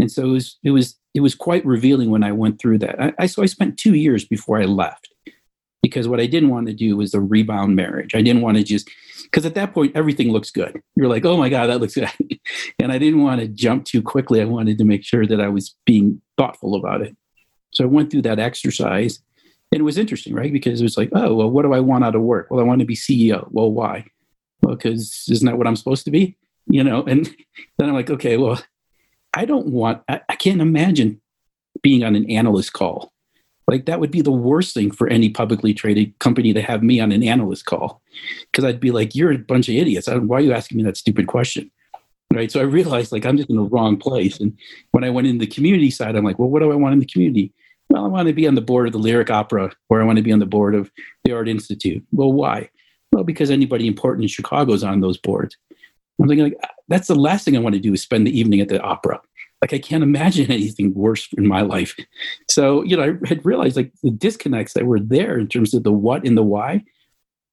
And 0.00 0.10
so 0.10 0.24
it 0.24 0.30
was 0.30 0.58
it 0.64 0.70
was 0.70 0.96
it 1.14 1.20
was 1.20 1.34
quite 1.34 1.64
revealing 1.64 2.10
when 2.10 2.24
I 2.24 2.32
went 2.32 2.60
through 2.60 2.78
that. 2.78 3.00
I, 3.00 3.12
I 3.18 3.26
so 3.26 3.42
I 3.42 3.46
spent 3.46 3.78
two 3.78 3.94
years 3.94 4.24
before 4.24 4.60
I 4.60 4.64
left 4.64 5.08
because 5.82 6.08
what 6.08 6.20
I 6.20 6.26
didn't 6.26 6.50
want 6.50 6.66
to 6.68 6.74
do 6.74 6.96
was 6.96 7.14
a 7.14 7.20
rebound 7.20 7.76
marriage. 7.76 8.14
I 8.14 8.22
didn't 8.22 8.42
want 8.42 8.56
to 8.56 8.64
just 8.64 8.90
because 9.24 9.44
at 9.44 9.54
that 9.54 9.72
point 9.74 9.94
everything 9.94 10.32
looks 10.32 10.50
good. 10.50 10.80
You're 10.96 11.08
like, 11.08 11.24
oh 11.24 11.36
my 11.36 11.48
god, 11.48 11.66
that 11.66 11.80
looks 11.80 11.94
good, 11.94 12.10
and 12.78 12.92
I 12.92 12.98
didn't 12.98 13.22
want 13.22 13.40
to 13.40 13.48
jump 13.48 13.84
too 13.84 14.02
quickly. 14.02 14.40
I 14.40 14.44
wanted 14.44 14.78
to 14.78 14.84
make 14.84 15.04
sure 15.04 15.26
that 15.26 15.40
I 15.40 15.48
was 15.48 15.76
being 15.84 16.20
thoughtful 16.36 16.74
about 16.74 17.02
it. 17.02 17.16
So 17.72 17.84
I 17.84 17.86
went 17.86 18.10
through 18.10 18.22
that 18.22 18.38
exercise, 18.38 19.20
and 19.70 19.80
it 19.80 19.84
was 19.84 19.98
interesting, 19.98 20.34
right? 20.34 20.52
Because 20.52 20.80
it 20.80 20.84
was 20.84 20.96
like, 20.96 21.10
oh 21.12 21.34
well, 21.34 21.50
what 21.50 21.62
do 21.62 21.74
I 21.74 21.80
want 21.80 22.04
out 22.04 22.14
of 22.14 22.22
work? 22.22 22.48
Well, 22.50 22.60
I 22.60 22.64
want 22.64 22.80
to 22.80 22.86
be 22.86 22.96
CEO. 22.96 23.46
Well, 23.50 23.70
why? 23.70 24.06
Well, 24.62 24.76
because 24.76 25.26
isn't 25.30 25.46
that 25.46 25.58
what 25.58 25.66
I'm 25.66 25.76
supposed 25.76 26.04
to 26.04 26.10
be? 26.10 26.36
You 26.66 26.84
know, 26.84 27.02
and 27.04 27.26
then 27.78 27.88
I'm 27.88 27.94
like, 27.94 28.10
okay, 28.10 28.36
well, 28.36 28.62
I 29.34 29.44
don't 29.44 29.68
want. 29.68 30.02
I, 30.08 30.20
I 30.28 30.36
can't 30.36 30.60
imagine 30.60 31.20
being 31.82 32.04
on 32.04 32.16
an 32.16 32.30
analyst 32.30 32.72
call 32.72 33.12
like 33.70 33.86
that 33.86 34.00
would 34.00 34.10
be 34.10 34.20
the 34.20 34.32
worst 34.32 34.74
thing 34.74 34.90
for 34.90 35.08
any 35.08 35.28
publicly 35.28 35.72
traded 35.72 36.18
company 36.18 36.52
to 36.52 36.60
have 36.60 36.82
me 36.82 36.98
on 37.00 37.12
an 37.12 37.22
analyst 37.22 37.66
call 37.66 38.02
because 38.50 38.64
I'd 38.64 38.80
be 38.80 38.90
like, 38.90 39.14
you're 39.14 39.32
a 39.32 39.38
bunch 39.38 39.68
of 39.68 39.76
idiots. 39.76 40.08
Why 40.08 40.38
are 40.38 40.40
you 40.40 40.52
asking 40.52 40.78
me 40.78 40.84
that 40.84 40.96
stupid 40.96 41.28
question? 41.28 41.70
Right. 42.32 42.50
So 42.50 42.60
I 42.60 42.64
realized 42.64 43.12
like 43.12 43.24
I'm 43.24 43.36
just 43.36 43.50
in 43.50 43.56
the 43.56 43.62
wrong 43.62 43.96
place. 43.96 44.40
And 44.40 44.56
when 44.92 45.04
I 45.04 45.10
went 45.10 45.26
in 45.26 45.38
the 45.38 45.46
community 45.46 45.90
side, 45.90 46.16
I'm 46.16 46.24
like, 46.24 46.38
well, 46.38 46.48
what 46.48 46.60
do 46.60 46.70
I 46.70 46.76
want 46.76 46.92
in 46.92 47.00
the 47.00 47.06
community? 47.06 47.52
Well, 47.88 48.04
I 48.04 48.08
want 48.08 48.28
to 48.28 48.34
be 48.34 48.46
on 48.46 48.54
the 48.54 48.60
board 48.60 48.86
of 48.86 48.92
the 48.92 48.98
Lyric 48.98 49.30
Opera 49.30 49.72
or 49.88 50.00
I 50.00 50.04
want 50.04 50.16
to 50.16 50.22
be 50.22 50.32
on 50.32 50.38
the 50.38 50.46
board 50.46 50.74
of 50.74 50.90
the 51.24 51.32
Art 51.32 51.48
Institute. 51.48 52.04
Well, 52.12 52.32
why? 52.32 52.70
Well, 53.12 53.24
because 53.24 53.50
anybody 53.50 53.86
important 53.86 54.24
in 54.24 54.28
Chicago 54.28 54.72
is 54.72 54.84
on 54.84 55.00
those 55.00 55.18
boards. 55.18 55.56
I'm 56.20 56.28
thinking 56.28 56.44
like 56.44 56.60
that's 56.88 57.08
the 57.08 57.14
last 57.14 57.44
thing 57.44 57.56
I 57.56 57.60
want 57.60 57.74
to 57.74 57.80
do 57.80 57.92
is 57.92 58.02
spend 58.02 58.26
the 58.26 58.38
evening 58.38 58.60
at 58.60 58.68
the 58.68 58.80
opera 58.80 59.20
like 59.62 59.72
I 59.72 59.78
can't 59.78 60.02
imagine 60.02 60.50
anything 60.50 60.94
worse 60.94 61.28
in 61.36 61.46
my 61.46 61.62
life. 61.62 61.96
So, 62.48 62.82
you 62.82 62.96
know, 62.96 63.02
I 63.02 63.28
had 63.28 63.44
realized 63.44 63.76
like 63.76 63.92
the 64.02 64.10
disconnects 64.10 64.72
that 64.74 64.86
were 64.86 65.00
there 65.00 65.38
in 65.38 65.48
terms 65.48 65.74
of 65.74 65.84
the 65.84 65.92
what 65.92 66.26
and 66.26 66.36
the 66.36 66.42
why. 66.42 66.82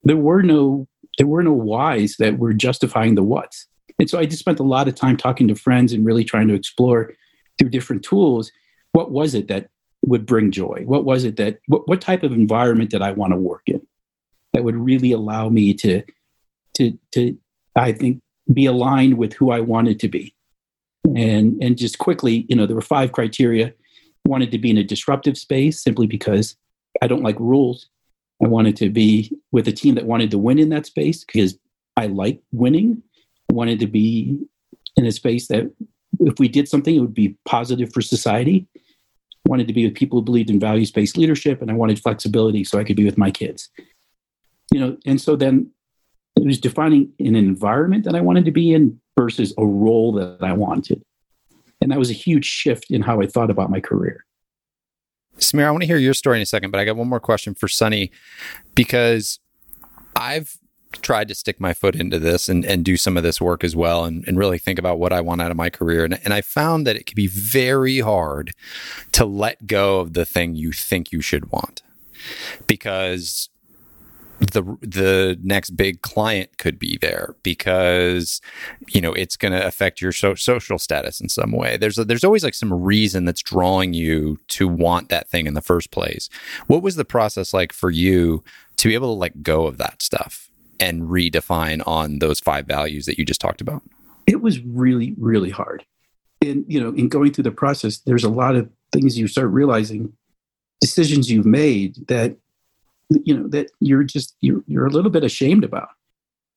There 0.04 0.18
were 0.18 0.42
no 0.42 0.88
there 1.18 1.28
were 1.28 1.44
no 1.44 1.54
whys 1.54 2.16
that 2.20 2.38
were 2.38 2.54
justifying 2.54 3.16
the 3.16 3.24
whats. 3.24 3.66
And 3.98 4.08
so 4.08 4.20
I 4.20 4.26
just 4.26 4.40
spent 4.40 4.60
a 4.60 4.64
lot 4.64 4.88
of 4.88 4.94
time 4.94 5.18
talking 5.18 5.48
to 5.48 5.56
friends 5.56 5.92
and 5.92 6.06
really 6.06 6.24
trying 6.24 6.48
to 6.50 6.54
explore 6.54 7.14
through 7.58 7.70
different 7.70 8.04
tools 8.04 8.52
what 8.92 9.12
was 9.12 9.34
it 9.34 9.48
that 9.48 9.70
would 10.06 10.26
bring 10.26 10.52
joy? 10.52 10.84
What 10.86 11.06
was 11.06 11.24
it 11.24 11.36
that 11.38 11.60
what, 11.68 11.88
what 11.88 12.02
type 12.02 12.24
of 12.24 12.32
environment 12.32 12.92
did 12.92 13.02
I 13.02 13.12
want 13.12 13.34
to 13.34 13.38
work 13.38 13.64
in 13.66 13.82
that 14.58 14.64
would 14.64 14.76
really 14.76 15.12
allow 15.12 15.50
me 15.50 15.72
to 15.72 16.02
to 16.74 16.98
to 17.12 17.38
I 17.76 17.92
think 17.92 18.22
be 18.52 18.66
aligned 18.66 19.20
with 19.20 19.34
who 19.34 19.52
I 19.52 19.60
wanted 19.60 20.00
to 20.00 20.08
be. 20.08 20.34
And 21.16 21.62
and 21.62 21.78
just 21.78 22.00
quickly 22.00 22.48
you 22.50 22.56
know 22.56 22.66
there 22.66 22.76
were 22.76 22.82
five 22.82 23.12
criteria. 23.12 23.72
Wanted 24.26 24.50
to 24.52 24.58
be 24.58 24.72
in 24.72 24.80
a 24.80 24.84
disruptive 24.84 25.38
space 25.38 25.82
simply 25.82 26.08
because 26.08 26.58
i 27.04 27.08
don't 27.08 27.22
like 27.22 27.40
rules. 27.40 27.88
I 28.44 28.48
wanted 28.48 28.76
to 28.78 28.90
be 28.90 29.32
with 29.52 29.68
a 29.68 29.72
team 29.72 29.94
that 29.96 30.06
wanted 30.06 30.32
to 30.32 30.40
win 30.40 30.58
in 30.58 30.70
that 30.70 30.88
space 30.88 31.24
because 31.24 31.56
i 31.96 32.08
like 32.08 32.42
winning. 32.52 33.04
I 33.52 33.54
wanted 33.54 33.80
to 33.82 33.88
be 33.88 34.40
in 34.96 35.06
a 35.06 35.12
space 35.12 35.48
that 35.50 35.72
if 36.20 36.40
we 36.40 36.48
did 36.48 36.68
something 36.68 36.96
it 36.96 37.00
would 37.00 37.14
be 37.14 37.38
positive 37.46 37.94
for 37.94 38.02
society. 38.02 38.68
I 38.76 39.50
wanted 39.50 39.68
to 39.68 39.74
be 39.74 39.86
with 39.86 39.96
people 39.96 40.20
who 40.20 40.26
believed 40.26 40.50
in 40.50 40.60
values-based 40.60 41.16
leadership 41.16 41.62
and 41.62 41.70
i 41.70 41.76
wanted 41.76 42.00
flexibility 42.00 42.64
so 42.64 42.80
i 42.80 42.84
could 42.84 42.98
be 42.98 43.06
with 43.06 43.20
my 43.20 43.32
kids 43.32 43.70
you 44.72 44.80
know 44.80 44.98
and 45.06 45.20
so 45.22 45.36
then 45.36 45.70
it 46.36 46.46
was 46.46 46.60
defining 46.60 47.12
an 47.20 47.36
environment 47.36 48.04
that 48.04 48.16
i 48.16 48.22
wanted 48.22 48.46
to 48.46 48.52
be 48.52 48.74
in 48.74 49.00
versus 49.18 49.54
a 49.58 49.66
role 49.66 50.14
that 50.14 50.38
I 50.42 50.54
wanted. 50.54 51.04
And 51.82 51.92
that 51.92 52.00
was 52.00 52.10
a 52.10 52.14
huge 52.14 52.46
shift 52.46 52.90
in 52.90 53.02
how 53.02 53.20
I 53.20 53.28
thought 53.28 53.50
about 53.50 53.70
my 53.70 53.82
career. 53.82 54.24
Samir, 55.40 55.66
I 55.66 55.72
want 55.72 55.82
to 55.82 55.88
hear 55.88 55.98
your 55.98 56.14
story 56.14 56.38
in 56.38 56.42
a 56.42 56.46
second, 56.46 56.72
but 56.72 56.80
I 56.80 56.86
got 56.86 56.96
one 56.96 57.10
more 57.10 57.20
question 57.20 57.54
for 57.54 57.68
Sunny 57.68 58.12
because 58.74 59.40
I've 60.16 60.58
tried 61.02 61.28
to 61.28 61.36
stick 61.36 61.60
my 61.60 61.74
foot 61.74 61.96
into 61.96 62.18
this 62.18 62.48
and, 62.50 62.66
and 62.66 62.84
do 62.84 62.98
some 62.98 63.18
of 63.18 63.24
this 63.24 63.42
work 63.42 63.64
as 63.64 63.76
well 63.76 64.06
and, 64.06 64.28
and 64.28 64.38
really 64.38 64.58
think 64.58 64.80
about 64.80 64.98
what 64.98 65.14
I 65.14 65.22
want 65.22 65.42
out 65.42 65.52
of 65.52 65.58
my 65.58 65.70
career. 65.70 66.06
And, 66.06 66.20
and 66.24 66.34
I 66.34 66.42
found 66.42 66.88
that 66.88 66.96
it 66.96 67.06
can 67.06 67.16
be 67.16 67.28
very 67.28 68.00
hard 68.00 68.54
to 69.12 69.26
let 69.26 69.68
go 69.68 70.00
of 70.00 70.14
the 70.14 70.26
thing 70.26 70.56
you 70.56 70.72
think 70.72 71.12
you 71.12 71.22
should 71.22 71.52
want 71.52 71.84
because 72.66 73.50
the 74.40 74.62
the 74.82 75.38
next 75.42 75.72
big 75.72 76.02
client 76.02 76.58
could 76.58 76.78
be 76.78 76.98
there 77.02 77.36
because 77.42 78.40
you 78.88 79.02
know 79.02 79.14
it's 79.14 79.36
going 79.36 79.52
to 79.52 79.66
affect 79.66 80.00
your 80.00 80.12
so- 80.12 80.36
social 80.36 80.78
status 80.78 81.20
in 81.20 81.30
some 81.30 81.52
way. 81.52 81.78
There's 81.78 81.98
a, 81.98 82.06
there's 82.06 82.24
always 82.24 82.44
like 82.44 82.54
some 82.54 82.74
reason 82.74 83.26
that's 83.26 83.42
drawing 83.42 83.94
you 83.94 84.38
to 84.50 84.68
want 84.68 85.10
that 85.10 85.28
thing 85.28 85.48
in 85.48 85.54
the 85.54 85.62
first 85.62 85.92
place. 85.92 86.30
What 86.68 86.84
was 86.84 86.96
the 86.96 87.06
process 87.06 87.54
like 87.54 87.74
for 87.74 87.90
you 87.90 88.44
to 88.78 88.88
be 88.88 88.94
able 88.94 89.14
to 89.14 89.20
let 89.20 89.42
go 89.42 89.66
of 89.66 89.78
that 89.78 90.02
stuff 90.02 90.50
and 90.80 91.04
redefine 91.04 91.82
on 91.88 92.20
those 92.20 92.40
five 92.40 92.68
values 92.68 93.08
that 93.08 93.18
you 93.18 93.26
just 93.26 93.42
talked 93.42 93.62
about? 93.62 93.82
It 94.28 94.42
was 94.42 94.60
really 94.60 95.16
really 95.18 95.50
hard. 95.50 95.84
And 96.42 96.64
you 96.68 96.80
know 96.80 96.90
in 96.90 97.10
going 97.10 97.34
through 97.34 97.46
the 97.46 97.52
process 97.52 97.98
there's 98.00 98.24
a 98.24 98.30
lot 98.30 98.56
of 98.56 98.70
things 98.92 99.18
you 99.18 99.28
start 99.28 99.50
realizing 99.50 100.14
decisions 100.80 101.32
you've 101.32 101.46
made 101.46 102.08
that 102.08 102.38
you 103.10 103.38
know 103.38 103.48
that 103.48 103.72
you're 103.80 104.04
just 104.04 104.36
you're, 104.42 104.64
you're 104.68 104.86
a 104.86 104.92
little 104.92 105.12
bit 105.12 105.24
ashamed 105.24 105.64
about 105.64 105.90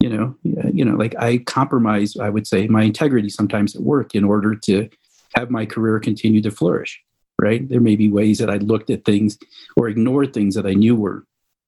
you 0.00 0.08
know? 0.08 0.34
You 0.72 0.84
know 0.84 0.96
like 0.96 1.14
i 1.18 1.38
compromise 1.38 2.16
i 2.16 2.30
would 2.30 2.46
say 2.46 2.66
my 2.66 2.82
integrity 2.82 3.28
sometimes 3.28 3.76
at 3.76 3.82
work 3.82 4.14
in 4.14 4.24
order 4.24 4.54
to 4.54 4.88
have 5.34 5.50
my 5.50 5.66
career 5.66 6.00
continue 6.00 6.40
to 6.42 6.50
flourish 6.50 7.02
right? 7.40 7.66
There 7.68 7.80
may 7.80 7.96
be 7.96 8.08
ways 8.08 8.38
that 8.38 8.50
i 8.50 8.56
looked 8.56 8.90
at 8.90 9.04
things 9.04 9.38
or 9.76 9.88
ignored 9.88 10.32
things 10.32 10.54
that 10.54 10.66
i 10.66 10.74
knew 10.74 10.94
were 10.94 11.24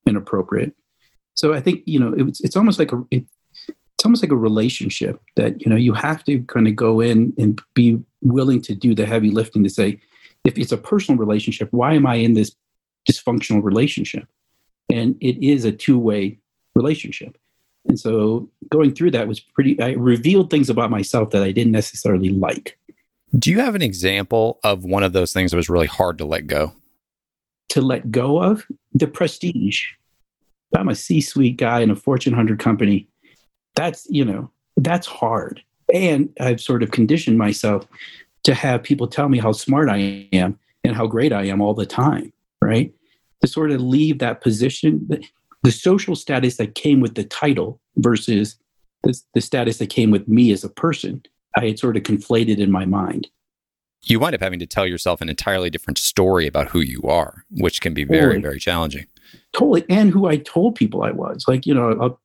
inappropriate. 0.07 0.75
So 1.35 1.55
i 1.55 1.61
think 1.61 1.83
you 1.87 1.99
know 1.99 2.15
it's 2.17 2.41
it's 2.41 2.57
almost 2.57 2.79
like 2.79 2.93
a 2.93 3.03
it, 3.11 3.25
it's 3.69 4.05
almost 4.05 4.23
like 4.23 4.33
a 4.33 4.37
relationship 4.37 5.21
that 5.37 5.63
you 5.63 5.71
know 5.71 5.77
you 5.77 5.95
have 5.95 6.25
to 6.25 6.43
kind 6.43 6.69
of 6.69 6.77
go 6.77 7.01
in 7.01 7.33
and 7.39 7.61
be 7.75 7.99
willing 8.21 8.61
to 8.63 8.75
do 8.75 8.95
the 8.95 9.07
heavy 9.07 9.31
lifting 9.31 9.65
to 9.65 9.71
say 9.71 10.01
if 10.45 10.59
it's 10.59 10.73
a 10.73 10.77
personal 10.77 11.19
relationship 11.19 11.69
why 11.73 11.95
am 11.95 12.07
i 12.07 12.17
in 12.17 12.35
this 12.35 12.55
dysfunctional 13.09 13.63
relationship 13.63 14.27
and 14.93 15.17
it 15.21 15.43
is 15.45 15.65
a 15.65 15.73
two-way 15.73 16.39
relationship. 16.75 17.39
And 17.87 17.99
so 17.99 18.49
going 18.71 18.95
through 18.95 19.11
that 19.13 19.27
was 19.27 19.41
pretty 19.41 19.81
i 19.81 19.93
revealed 19.93 20.51
things 20.51 20.71
about 20.71 20.91
myself 20.91 21.31
that 21.31 21.43
i 21.43 21.51
didn't 21.51 21.73
necessarily 21.73 22.29
like. 22.29 22.79
Do 23.39 23.51
you 23.51 23.61
have 23.61 23.75
an 23.75 23.83
example 23.83 24.61
of 24.63 24.85
one 24.85 25.03
of 25.03 25.15
those 25.15 25.33
things 25.33 25.51
that 25.51 25.57
was 25.57 25.71
really 25.71 25.87
hard 25.87 26.19
to 26.19 26.25
let 26.25 26.47
go? 26.47 26.73
To 27.71 27.81
let 27.81 28.11
go 28.11 28.43
of? 28.43 28.67
The 28.93 29.07
prestige. 29.07 29.85
I'm 30.77 30.89
a 30.89 30.95
c-suite 30.95 31.57
guy 31.57 31.81
in 31.81 31.91
a 31.91 31.97
fortune 31.97 32.33
100 32.33 32.59
company 32.59 33.09
that's 33.75 34.07
you 34.11 34.25
know 34.25 34.51
that's 34.77 35.07
hard. 35.07 35.63
And 35.93 36.31
i've 36.41 36.61
sort 36.61 36.83
of 36.83 36.91
conditioned 36.91 37.39
myself 37.39 37.87
to 38.45 38.55
have 38.55 38.83
people 38.83 39.07
tell 39.07 39.29
me 39.29 39.39
how 39.39 39.53
smart 39.53 39.89
i 39.89 40.29
am 40.33 40.59
and 40.85 40.97
how 40.97 41.07
great 41.07 41.33
i 41.33 41.45
am 41.45 41.61
all 41.61 41.75
the 41.75 41.87
time 41.87 42.33
right 42.63 42.93
to 43.43 43.49
sort 43.49 43.71
of 43.71 43.81
leave 43.81 44.19
that 44.19 44.41
position, 44.41 45.09
the 45.63 45.73
social 45.73 46.17
status 46.17 46.57
that 46.57 46.75
came 46.75 47.01
with 47.01 47.15
the 47.15 47.25
title 47.25 47.81
versus 47.97 48.57
the, 49.03 49.21
the 49.35 49.41
status 49.41 49.79
that 49.79 49.91
came 49.91 50.11
with 50.11 50.29
me 50.29 50.53
as 50.53 50.65
a 50.65 50.69
person, 50.69 51.23
I 51.57 51.67
had 51.67 51.79
sort 51.79 51.97
of 51.97 52.03
conflated 52.03 52.59
in 52.59 52.71
my 52.71 52.87
mind. 52.87 53.29
You 54.05 54.19
wind 54.19 54.35
up 54.35 54.41
having 54.41 54.59
to 54.59 54.67
tell 54.67 54.87
yourself 54.87 55.21
an 55.21 55.29
entirely 55.29 55.71
different 55.71 55.99
story 55.99 56.47
about 56.47 56.69
who 56.69 56.81
you 56.81 57.03
are, 57.03 57.45
which 57.51 57.81
can 57.81 57.95
be 57.95 58.05
very, 58.05 58.21
totally. 58.21 58.43
very 58.43 58.59
challenging. 58.59 59.07
Totally. 59.53 59.85
And 59.89 60.11
who 60.11 60.27
I 60.27 60.39
told 60.39 60.75
people 60.75 61.03
I 61.03 61.13
was. 61.13 61.45
Like, 61.47 61.67
you 61.67 61.75
know, 61.75 61.97
I'll, 62.01 62.21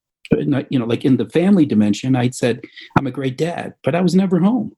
you 0.69 0.79
know, 0.79 0.85
like 0.85 1.05
in 1.05 1.17
the 1.17 1.29
family 1.29 1.65
dimension, 1.65 2.15
I'd 2.15 2.35
said, 2.35 2.61
I'm 2.97 3.05
a 3.05 3.11
great 3.11 3.37
dad, 3.37 3.75
but 3.83 3.95
I 3.95 4.01
was 4.01 4.15
never 4.15 4.39
home. 4.39 4.75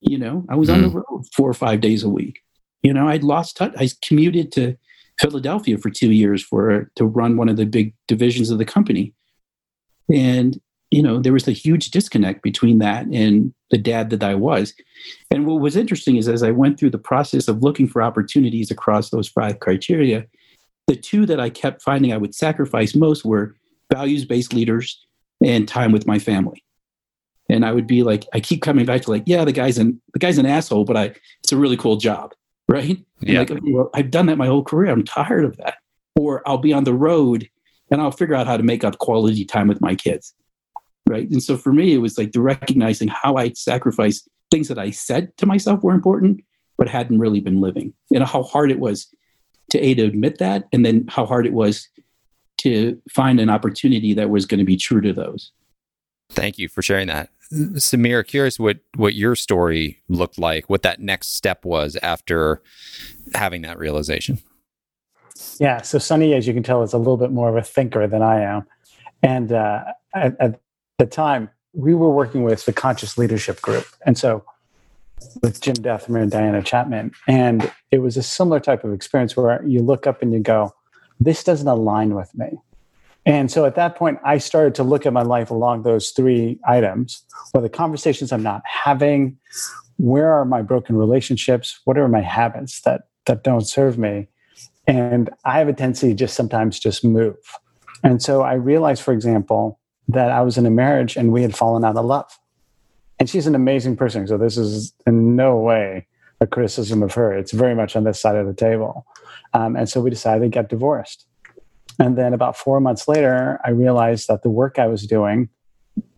You 0.00 0.18
know, 0.18 0.44
I 0.48 0.54
was 0.54 0.68
mm. 0.68 0.74
on 0.74 0.82
the 0.82 0.88
hmm. 0.88 0.96
road 0.98 1.26
four 1.32 1.48
or 1.48 1.54
five 1.54 1.80
days 1.80 2.02
a 2.02 2.08
week. 2.08 2.40
You 2.82 2.92
know, 2.92 3.08
I'd 3.08 3.22
lost 3.22 3.56
touch. 3.56 3.72
I 3.76 3.88
commuted 4.02 4.50
to 4.52 4.76
Philadelphia 5.22 5.78
for 5.78 5.88
two 5.88 6.10
years 6.10 6.42
for 6.42 6.90
to 6.96 7.06
run 7.06 7.36
one 7.36 7.48
of 7.48 7.56
the 7.56 7.64
big 7.64 7.94
divisions 8.08 8.50
of 8.50 8.58
the 8.58 8.64
company. 8.64 9.14
And 10.12 10.60
you 10.92 11.02
know, 11.02 11.18
there 11.18 11.32
was 11.32 11.48
a 11.48 11.52
huge 11.52 11.90
disconnect 11.90 12.42
between 12.42 12.78
that 12.80 13.06
and 13.06 13.54
the 13.70 13.78
dad 13.78 14.10
that 14.10 14.22
I 14.22 14.34
was. 14.34 14.74
And 15.30 15.46
what 15.46 15.62
was 15.62 15.74
interesting 15.74 16.16
is 16.16 16.28
as 16.28 16.42
I 16.42 16.50
went 16.50 16.78
through 16.78 16.90
the 16.90 16.98
process 16.98 17.48
of 17.48 17.62
looking 17.62 17.88
for 17.88 18.02
opportunities 18.02 18.70
across 18.70 19.08
those 19.08 19.26
five 19.26 19.58
criteria, 19.58 20.26
the 20.88 20.96
two 20.96 21.24
that 21.24 21.40
I 21.40 21.48
kept 21.48 21.80
finding 21.80 22.12
I 22.12 22.18
would 22.18 22.34
sacrifice 22.34 22.94
most 22.94 23.24
were 23.24 23.56
values 23.90 24.26
based 24.26 24.52
leaders 24.52 25.02
and 25.42 25.66
time 25.66 25.92
with 25.92 26.06
my 26.06 26.18
family. 26.18 26.62
And 27.48 27.64
I 27.64 27.72
would 27.72 27.86
be 27.86 28.02
like, 28.02 28.26
I 28.34 28.40
keep 28.40 28.60
coming 28.60 28.84
back 28.84 29.00
to 29.02 29.10
like, 29.10 29.24
yeah, 29.24 29.46
the 29.46 29.52
guy's 29.52 29.78
an 29.78 30.00
the 30.12 30.18
guy's 30.18 30.38
an 30.38 30.46
asshole, 30.46 30.84
but 30.84 30.96
I 30.96 31.14
it's 31.42 31.52
a 31.52 31.56
really 31.56 31.78
cool 31.78 31.96
job 31.96 32.34
right? 32.72 33.04
Yeah. 33.20 33.40
Like, 33.40 33.60
well, 33.62 33.90
I've 33.94 34.10
done 34.10 34.26
that 34.26 34.38
my 34.38 34.46
whole 34.46 34.64
career. 34.64 34.90
I'm 34.90 35.04
tired 35.04 35.44
of 35.44 35.56
that. 35.58 35.76
Or 36.16 36.42
I'll 36.46 36.58
be 36.58 36.72
on 36.72 36.84
the 36.84 36.94
road 36.94 37.48
and 37.90 38.00
I'll 38.00 38.10
figure 38.10 38.34
out 38.34 38.46
how 38.46 38.56
to 38.56 38.62
make 38.62 38.84
up 38.84 38.98
quality 38.98 39.44
time 39.44 39.68
with 39.68 39.80
my 39.80 39.94
kids. 39.94 40.34
Right. 41.08 41.28
And 41.28 41.42
so 41.42 41.56
for 41.56 41.72
me, 41.72 41.92
it 41.94 41.98
was 41.98 42.16
like 42.16 42.32
the 42.32 42.40
recognizing 42.40 43.08
how 43.08 43.36
I 43.36 43.52
sacrificed 43.52 44.28
things 44.50 44.68
that 44.68 44.78
I 44.78 44.90
said 44.90 45.36
to 45.38 45.46
myself 45.46 45.82
were 45.82 45.94
important, 45.94 46.42
but 46.78 46.88
hadn't 46.88 47.18
really 47.18 47.40
been 47.40 47.60
living. 47.60 47.92
And 48.14 48.24
how 48.24 48.42
hard 48.42 48.70
it 48.70 48.78
was 48.78 49.08
to 49.70 49.78
A 49.80 49.94
to 49.94 50.04
admit 50.04 50.38
that, 50.38 50.68
and 50.72 50.84
then 50.84 51.06
how 51.08 51.26
hard 51.26 51.46
it 51.46 51.52
was 51.52 51.88
to 52.58 53.00
find 53.10 53.40
an 53.40 53.50
opportunity 53.50 54.14
that 54.14 54.30
was 54.30 54.46
going 54.46 54.58
to 54.58 54.64
be 54.64 54.76
true 54.76 55.00
to 55.00 55.12
those. 55.12 55.50
Thank 56.30 56.58
you 56.58 56.68
for 56.68 56.82
sharing 56.82 57.08
that. 57.08 57.30
Samir, 57.52 58.26
curious 58.26 58.58
what 58.58 58.78
what 58.96 59.14
your 59.14 59.36
story 59.36 60.02
looked 60.08 60.38
like, 60.38 60.70
what 60.70 60.82
that 60.82 61.00
next 61.00 61.36
step 61.36 61.64
was 61.64 61.96
after 62.02 62.62
having 63.34 63.62
that 63.62 63.78
realization. 63.78 64.38
Yeah, 65.58 65.82
so 65.82 65.98
Sunny, 65.98 66.34
as 66.34 66.46
you 66.46 66.54
can 66.54 66.62
tell, 66.62 66.82
is 66.82 66.92
a 66.92 66.98
little 66.98 67.16
bit 67.16 67.30
more 67.30 67.48
of 67.48 67.56
a 67.56 67.62
thinker 67.62 68.06
than 68.06 68.22
I 68.22 68.40
am, 68.40 68.66
and 69.22 69.52
uh, 69.52 69.84
at, 70.14 70.40
at 70.40 70.60
the 70.98 71.06
time 71.06 71.50
we 71.74 71.94
were 71.94 72.10
working 72.10 72.42
with 72.42 72.64
the 72.64 72.72
Conscious 72.72 73.18
Leadership 73.18 73.60
Group, 73.60 73.86
and 74.06 74.16
so 74.16 74.44
with 75.42 75.60
Jim 75.60 75.74
Dethmer 75.76 76.22
and 76.22 76.30
Diana 76.30 76.62
Chapman, 76.62 77.12
and 77.28 77.70
it 77.90 77.98
was 77.98 78.16
a 78.16 78.22
similar 78.22 78.60
type 78.60 78.82
of 78.82 78.92
experience 78.92 79.36
where 79.36 79.62
you 79.66 79.80
look 79.80 80.06
up 80.06 80.22
and 80.22 80.32
you 80.32 80.40
go, 80.40 80.72
"This 81.20 81.44
doesn't 81.44 81.68
align 81.68 82.14
with 82.14 82.34
me." 82.34 82.58
And 83.24 83.50
so 83.50 83.64
at 83.64 83.76
that 83.76 83.96
point, 83.96 84.18
I 84.24 84.38
started 84.38 84.74
to 84.76 84.82
look 84.82 85.06
at 85.06 85.12
my 85.12 85.22
life 85.22 85.50
along 85.50 85.82
those 85.82 86.10
three 86.10 86.58
items 86.66 87.24
are 87.54 87.60
the 87.60 87.68
conversations 87.68 88.32
I'm 88.32 88.42
not 88.42 88.62
having? 88.64 89.36
Where 89.98 90.32
are 90.32 90.44
my 90.44 90.62
broken 90.62 90.96
relationships? 90.96 91.80
What 91.84 91.98
are 91.98 92.08
my 92.08 92.20
habits 92.20 92.80
that, 92.82 93.02
that 93.26 93.44
don't 93.44 93.66
serve 93.66 93.98
me? 93.98 94.28
And 94.86 95.30
I 95.44 95.58
have 95.58 95.68
a 95.68 95.72
tendency 95.72 96.08
to 96.08 96.14
just 96.14 96.34
sometimes 96.34 96.78
just 96.78 97.04
move. 97.04 97.36
And 98.02 98.22
so 98.22 98.42
I 98.42 98.54
realized, 98.54 99.02
for 99.02 99.12
example, 99.12 99.78
that 100.08 100.30
I 100.30 100.40
was 100.40 100.58
in 100.58 100.66
a 100.66 100.70
marriage 100.70 101.16
and 101.16 101.32
we 101.32 101.42
had 101.42 101.54
fallen 101.54 101.84
out 101.84 101.96
of 101.96 102.04
love. 102.04 102.38
And 103.18 103.30
she's 103.30 103.46
an 103.46 103.54
amazing 103.54 103.96
person. 103.96 104.26
So 104.26 104.36
this 104.36 104.56
is 104.56 104.92
in 105.06 105.36
no 105.36 105.56
way 105.56 106.08
a 106.40 106.46
criticism 106.46 107.02
of 107.04 107.14
her. 107.14 107.32
It's 107.32 107.52
very 107.52 107.74
much 107.74 107.94
on 107.94 108.02
this 108.02 108.20
side 108.20 108.34
of 108.34 108.46
the 108.46 108.54
table. 108.54 109.06
Um, 109.54 109.76
and 109.76 109.88
so 109.88 110.00
we 110.00 110.10
decided 110.10 110.42
to 110.42 110.48
get 110.48 110.68
divorced. 110.68 111.26
And 112.02 112.18
then 112.18 112.34
about 112.34 112.56
four 112.56 112.80
months 112.80 113.06
later, 113.06 113.60
I 113.64 113.70
realized 113.70 114.26
that 114.26 114.42
the 114.42 114.50
work 114.50 114.80
I 114.80 114.88
was 114.88 115.06
doing 115.06 115.48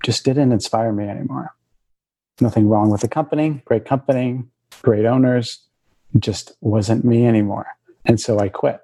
just 0.02 0.24
didn't 0.24 0.50
inspire 0.50 0.94
me 0.94 1.06
anymore. 1.06 1.54
Nothing 2.40 2.70
wrong 2.70 2.90
with 2.90 3.02
the 3.02 3.08
company, 3.08 3.62
great 3.66 3.84
company, 3.84 4.44
great 4.80 5.04
owners, 5.04 5.62
just 6.18 6.52
wasn't 6.62 7.04
me 7.04 7.26
anymore. 7.26 7.66
And 8.06 8.18
so 8.18 8.38
I 8.38 8.48
quit. 8.48 8.80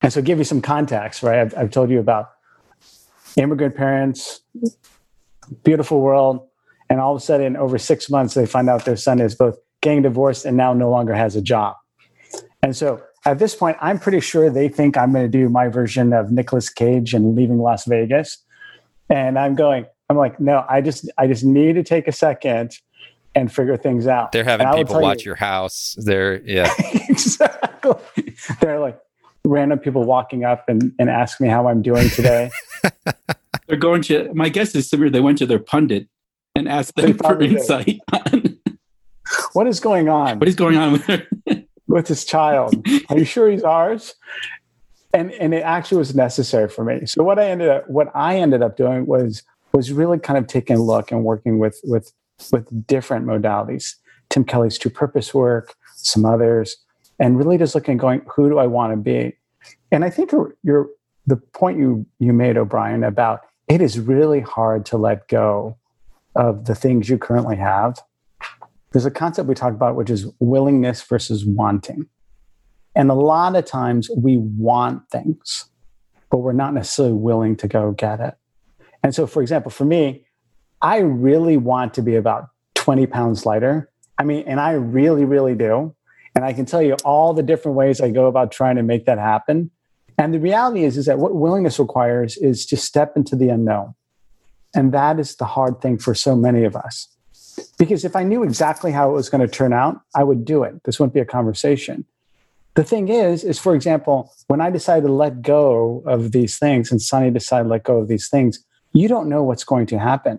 And 0.00 0.10
so, 0.10 0.22
give 0.22 0.38
you 0.38 0.44
some 0.44 0.62
context, 0.62 1.22
right? 1.22 1.40
I've, 1.40 1.54
I've 1.58 1.70
told 1.70 1.90
you 1.90 2.00
about 2.00 2.30
immigrant 3.36 3.76
parents, 3.76 4.40
beautiful 5.62 6.00
world, 6.00 6.48
and 6.88 7.00
all 7.00 7.14
of 7.14 7.20
a 7.20 7.24
sudden, 7.24 7.54
over 7.54 7.76
six 7.76 8.08
months, 8.08 8.32
they 8.32 8.46
find 8.46 8.70
out 8.70 8.86
their 8.86 8.96
son 8.96 9.20
is 9.20 9.34
both 9.34 9.58
getting 9.82 10.00
divorced 10.00 10.46
and 10.46 10.56
now 10.56 10.72
no 10.72 10.88
longer 10.88 11.12
has 11.12 11.36
a 11.36 11.42
job. 11.42 11.76
And 12.62 12.74
so, 12.74 13.02
at 13.28 13.38
this 13.38 13.54
point, 13.54 13.76
I'm 13.80 13.98
pretty 13.98 14.20
sure 14.20 14.50
they 14.50 14.68
think 14.68 14.96
I'm 14.96 15.12
going 15.12 15.24
to 15.24 15.38
do 15.38 15.48
my 15.48 15.68
version 15.68 16.12
of 16.12 16.30
Nicolas 16.30 16.70
Cage 16.70 17.14
and 17.14 17.36
leaving 17.36 17.58
Las 17.58 17.84
Vegas. 17.84 18.38
And 19.10 19.38
I'm 19.38 19.54
going, 19.54 19.86
I'm 20.08 20.16
like, 20.16 20.40
no, 20.40 20.64
I 20.68 20.80
just, 20.80 21.10
I 21.18 21.26
just 21.26 21.44
need 21.44 21.74
to 21.74 21.82
take 21.82 22.08
a 22.08 22.12
second 22.12 22.78
and 23.34 23.52
figure 23.52 23.76
things 23.76 24.06
out. 24.06 24.32
They're 24.32 24.44
having 24.44 24.68
people 24.72 25.00
watch 25.00 25.24
you, 25.24 25.30
your 25.30 25.36
house. 25.36 25.94
They're, 25.98 26.42
yeah. 26.42 26.72
exactly. 27.08 28.34
They're 28.60 28.80
like 28.80 28.98
random 29.44 29.78
people 29.78 30.04
walking 30.04 30.44
up 30.44 30.68
and, 30.68 30.92
and 30.98 31.10
ask 31.10 31.40
me 31.40 31.48
how 31.48 31.68
I'm 31.68 31.82
doing 31.82 32.08
today. 32.10 32.50
They're 33.66 33.76
going 33.76 34.00
to, 34.02 34.32
my 34.32 34.48
guess 34.48 34.74
is 34.74 34.90
Samir, 34.90 35.12
they 35.12 35.20
went 35.20 35.36
to 35.38 35.46
their 35.46 35.58
pundit 35.58 36.08
and 36.56 36.66
asked 36.66 36.96
them 36.96 37.18
for 37.18 37.40
insight 37.42 38.00
on 38.10 38.58
what 39.52 39.66
is 39.66 39.80
going 39.80 40.08
on. 40.08 40.38
What 40.38 40.48
is 40.48 40.54
going 40.54 40.78
on 40.78 40.92
with 40.92 41.06
with 41.88 42.06
his 42.08 42.24
child. 42.24 42.86
Are 43.08 43.18
you 43.18 43.24
sure 43.24 43.50
he's 43.50 43.64
ours? 43.64 44.14
And 45.12 45.32
and 45.32 45.54
it 45.54 45.62
actually 45.62 45.98
was 45.98 46.14
necessary 46.14 46.68
for 46.68 46.84
me. 46.84 47.06
So 47.06 47.24
what 47.24 47.38
I 47.38 47.48
ended 47.48 47.68
up 47.70 47.88
what 47.88 48.08
I 48.14 48.38
ended 48.38 48.62
up 48.62 48.76
doing 48.76 49.06
was 49.06 49.42
was 49.72 49.92
really 49.92 50.18
kind 50.18 50.38
of 50.38 50.46
taking 50.46 50.76
a 50.76 50.82
look 50.82 51.10
and 51.10 51.24
working 51.24 51.58
with 51.58 51.80
with 51.84 52.12
with 52.52 52.86
different 52.86 53.26
modalities. 53.26 53.94
Tim 54.28 54.44
Kelly's 54.44 54.78
true 54.78 54.90
purpose 54.90 55.32
work, 55.32 55.74
some 55.96 56.26
others, 56.26 56.76
and 57.18 57.38
really 57.38 57.56
just 57.58 57.74
looking 57.74 57.92
and 57.92 58.00
going, 58.00 58.22
who 58.28 58.48
do 58.48 58.58
I 58.58 58.66
want 58.66 58.92
to 58.92 58.96
be? 58.96 59.36
And 59.90 60.04
I 60.04 60.10
think 60.10 60.32
you're 60.62 60.88
the 61.26 61.36
point 61.36 61.78
you 61.78 62.06
you 62.18 62.32
made, 62.32 62.56
O'Brien, 62.56 63.02
about 63.02 63.40
it 63.68 63.80
is 63.80 63.98
really 63.98 64.40
hard 64.40 64.84
to 64.86 64.96
let 64.96 65.28
go 65.28 65.76
of 66.34 66.66
the 66.66 66.74
things 66.74 67.08
you 67.08 67.18
currently 67.18 67.56
have. 67.56 67.98
There's 68.92 69.06
a 69.06 69.10
concept 69.10 69.48
we 69.48 69.54
talk 69.54 69.74
about, 69.74 69.96
which 69.96 70.10
is 70.10 70.26
willingness 70.38 71.02
versus 71.02 71.44
wanting. 71.44 72.06
And 72.94 73.10
a 73.10 73.14
lot 73.14 73.54
of 73.54 73.64
times 73.64 74.10
we 74.16 74.38
want 74.38 75.08
things, 75.10 75.66
but 76.30 76.38
we're 76.38 76.52
not 76.52 76.74
necessarily 76.74 77.14
willing 77.14 77.56
to 77.56 77.68
go 77.68 77.92
get 77.92 78.20
it. 78.20 78.34
And 79.02 79.14
so, 79.14 79.26
for 79.26 79.42
example, 79.42 79.70
for 79.70 79.84
me, 79.84 80.26
I 80.80 80.98
really 80.98 81.56
want 81.56 81.94
to 81.94 82.02
be 82.02 82.16
about 82.16 82.48
20 82.74 83.06
pounds 83.06 83.44
lighter. 83.44 83.90
I 84.18 84.24
mean, 84.24 84.44
and 84.46 84.58
I 84.58 84.72
really, 84.72 85.24
really 85.24 85.54
do. 85.54 85.94
And 86.34 86.44
I 86.44 86.52
can 86.52 86.66
tell 86.66 86.82
you 86.82 86.94
all 87.04 87.34
the 87.34 87.42
different 87.42 87.76
ways 87.76 88.00
I 88.00 88.10
go 88.10 88.26
about 88.26 88.52
trying 88.52 88.76
to 88.76 88.82
make 88.82 89.06
that 89.06 89.18
happen. 89.18 89.70
And 90.16 90.34
the 90.34 90.40
reality 90.40 90.84
is, 90.84 90.96
is 90.96 91.06
that 91.06 91.18
what 91.18 91.34
willingness 91.34 91.78
requires 91.78 92.36
is 92.36 92.66
to 92.66 92.76
step 92.76 93.16
into 93.16 93.36
the 93.36 93.48
unknown. 93.48 93.94
And 94.74 94.92
that 94.92 95.18
is 95.18 95.36
the 95.36 95.44
hard 95.44 95.80
thing 95.80 95.98
for 95.98 96.14
so 96.14 96.36
many 96.36 96.64
of 96.64 96.76
us. 96.76 97.08
Because 97.78 98.04
if 98.04 98.16
I 98.16 98.22
knew 98.22 98.42
exactly 98.42 98.92
how 98.92 99.10
it 99.10 99.14
was 99.14 99.28
going 99.28 99.40
to 99.40 99.48
turn 99.48 99.72
out, 99.72 100.00
I 100.14 100.24
would 100.24 100.44
do 100.44 100.62
it. 100.62 100.82
This 100.84 100.98
wouldn't 100.98 101.14
be 101.14 101.20
a 101.20 101.24
conversation. 101.24 102.04
The 102.74 102.84
thing 102.84 103.08
is, 103.08 103.42
is 103.42 103.58
for 103.58 103.74
example, 103.74 104.32
when 104.46 104.60
I 104.60 104.70
decided 104.70 105.06
to 105.06 105.12
let 105.12 105.42
go 105.42 106.02
of 106.06 106.32
these 106.32 106.58
things 106.58 106.92
and 106.92 107.02
Sunny 107.02 107.30
decided 107.30 107.64
to 107.64 107.70
let 107.70 107.84
go 107.84 107.98
of 107.98 108.08
these 108.08 108.28
things, 108.28 108.64
you 108.92 109.08
don't 109.08 109.28
know 109.28 109.42
what's 109.42 109.64
going 109.64 109.86
to 109.86 109.98
happen. 109.98 110.38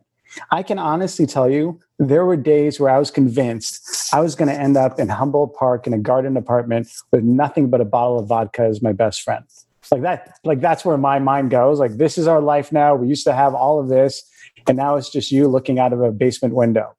I 0.52 0.64
can 0.64 0.80
honestly 0.80 1.26
tell 1.26 1.50
you, 1.50 1.80
there 1.98 2.24
were 2.24 2.38
days 2.38 2.80
where 2.80 2.92
I 2.92 3.00
was 3.00 3.12
convinced 3.12 4.14
I 4.14 4.22
was 4.22 4.36
going 4.36 4.48
to 4.48 4.58
end 4.58 4.78
up 4.78 5.00
in 5.00 5.10
Humboldt 5.10 5.56
Park 5.56 5.86
in 5.86 5.94
a 5.94 5.98
garden 5.98 6.38
apartment 6.38 6.88
with 7.12 7.24
nothing 7.24 7.70
but 7.70 7.82
a 7.82 7.86
bottle 7.86 8.20
of 8.20 8.28
vodka 8.28 8.64
as 8.64 8.82
my 8.82 8.94
best 8.94 9.22
friend. 9.22 9.44
Like 9.92 10.04
that, 10.04 10.38
like 10.44 10.62
that's 10.62 10.86
where 10.86 10.98
my 10.98 11.18
mind 11.18 11.50
goes. 11.50 11.80
Like 11.80 11.98
this 11.98 12.18
is 12.18 12.28
our 12.28 12.42
life 12.42 12.72
now. 12.72 12.94
We 12.94 13.08
used 13.08 13.24
to 13.24 13.34
have 13.34 13.56
all 13.56 13.80
of 13.80 13.90
this, 13.90 14.24
and 14.68 14.78
now 14.78 14.96
it's 14.96 15.10
just 15.10 15.32
you 15.32 15.48
looking 15.48 15.80
out 15.80 15.94
of 15.94 16.02
a 16.02 16.12
basement 16.12 16.54
window. 16.54 16.96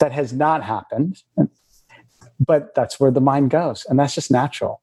That 0.00 0.12
has 0.12 0.32
not 0.32 0.62
happened, 0.62 1.22
but 2.38 2.74
that's 2.74 3.00
where 3.00 3.10
the 3.10 3.20
mind 3.20 3.50
goes, 3.50 3.84
and 3.88 3.98
that's 3.98 4.14
just 4.14 4.30
natural. 4.30 4.80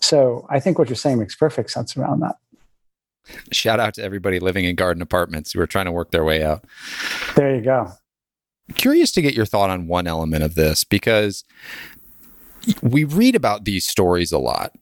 So 0.00 0.46
I 0.50 0.60
think 0.60 0.78
what 0.78 0.88
you're 0.88 0.96
saying 0.96 1.18
makes 1.18 1.34
perfect 1.34 1.70
sense 1.70 1.96
around 1.96 2.20
that. 2.20 2.36
Shout 3.52 3.80
out 3.80 3.94
to 3.94 4.02
everybody 4.02 4.38
living 4.38 4.64
in 4.64 4.76
garden 4.76 5.02
apartments 5.02 5.52
who 5.52 5.60
are 5.60 5.66
trying 5.66 5.86
to 5.86 5.92
work 5.92 6.10
their 6.10 6.24
way 6.24 6.44
out. 6.44 6.64
There 7.36 7.54
you 7.54 7.62
go. 7.62 7.90
Curious 8.74 9.12
to 9.12 9.22
get 9.22 9.34
your 9.34 9.46
thought 9.46 9.70
on 9.70 9.86
one 9.86 10.06
element 10.06 10.42
of 10.42 10.54
this 10.54 10.84
because 10.84 11.44
we 12.82 13.04
read 13.04 13.34
about 13.34 13.64
these 13.64 13.86
stories 13.86 14.32
a 14.32 14.38
lot 14.38 14.72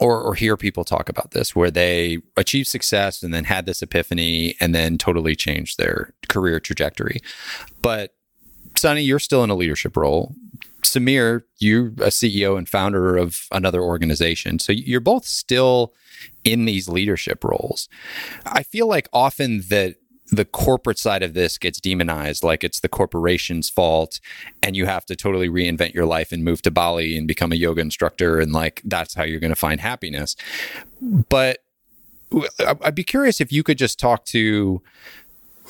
or, 0.00 0.20
or 0.20 0.34
hear 0.34 0.56
people 0.56 0.84
talk 0.84 1.08
about 1.08 1.30
this 1.30 1.54
where 1.54 1.70
they 1.70 2.18
achieved 2.36 2.68
success 2.68 3.22
and 3.22 3.32
then 3.32 3.44
had 3.44 3.66
this 3.66 3.82
epiphany 3.82 4.56
and 4.60 4.74
then 4.74 4.98
totally 4.98 5.36
changed 5.36 5.78
their 5.78 6.12
career 6.28 6.58
trajectory. 6.58 7.20
But 7.82 8.15
Sunny, 8.76 9.02
you're 9.02 9.18
still 9.18 9.42
in 9.42 9.50
a 9.50 9.54
leadership 9.54 9.96
role. 9.96 10.34
Samir, 10.82 11.42
you're 11.58 11.88
a 11.88 12.10
CEO 12.10 12.56
and 12.56 12.68
founder 12.68 13.16
of 13.16 13.46
another 13.50 13.82
organization. 13.82 14.58
So 14.58 14.72
you're 14.72 15.00
both 15.00 15.24
still 15.24 15.94
in 16.44 16.64
these 16.64 16.88
leadership 16.88 17.42
roles. 17.42 17.88
I 18.44 18.62
feel 18.62 18.86
like 18.86 19.08
often 19.12 19.62
that 19.68 19.96
the 20.28 20.44
corporate 20.44 20.98
side 20.98 21.22
of 21.22 21.34
this 21.34 21.56
gets 21.56 21.80
demonized 21.80 22.42
like 22.42 22.64
it's 22.64 22.80
the 22.80 22.88
corporation's 22.88 23.70
fault 23.70 24.20
and 24.62 24.76
you 24.76 24.84
have 24.86 25.06
to 25.06 25.14
totally 25.14 25.48
reinvent 25.48 25.94
your 25.94 26.06
life 26.06 26.32
and 26.32 26.42
move 26.42 26.62
to 26.62 26.70
Bali 26.70 27.16
and 27.16 27.28
become 27.28 27.52
a 27.52 27.56
yoga 27.56 27.80
instructor 27.80 28.40
and 28.40 28.52
like 28.52 28.82
that's 28.84 29.14
how 29.14 29.22
you're 29.22 29.40
going 29.40 29.52
to 29.52 29.56
find 29.56 29.80
happiness. 29.80 30.34
But 31.00 31.58
I'd 32.82 32.94
be 32.94 33.04
curious 33.04 33.40
if 33.40 33.52
you 33.52 33.62
could 33.62 33.78
just 33.78 34.00
talk 34.00 34.24
to 34.26 34.82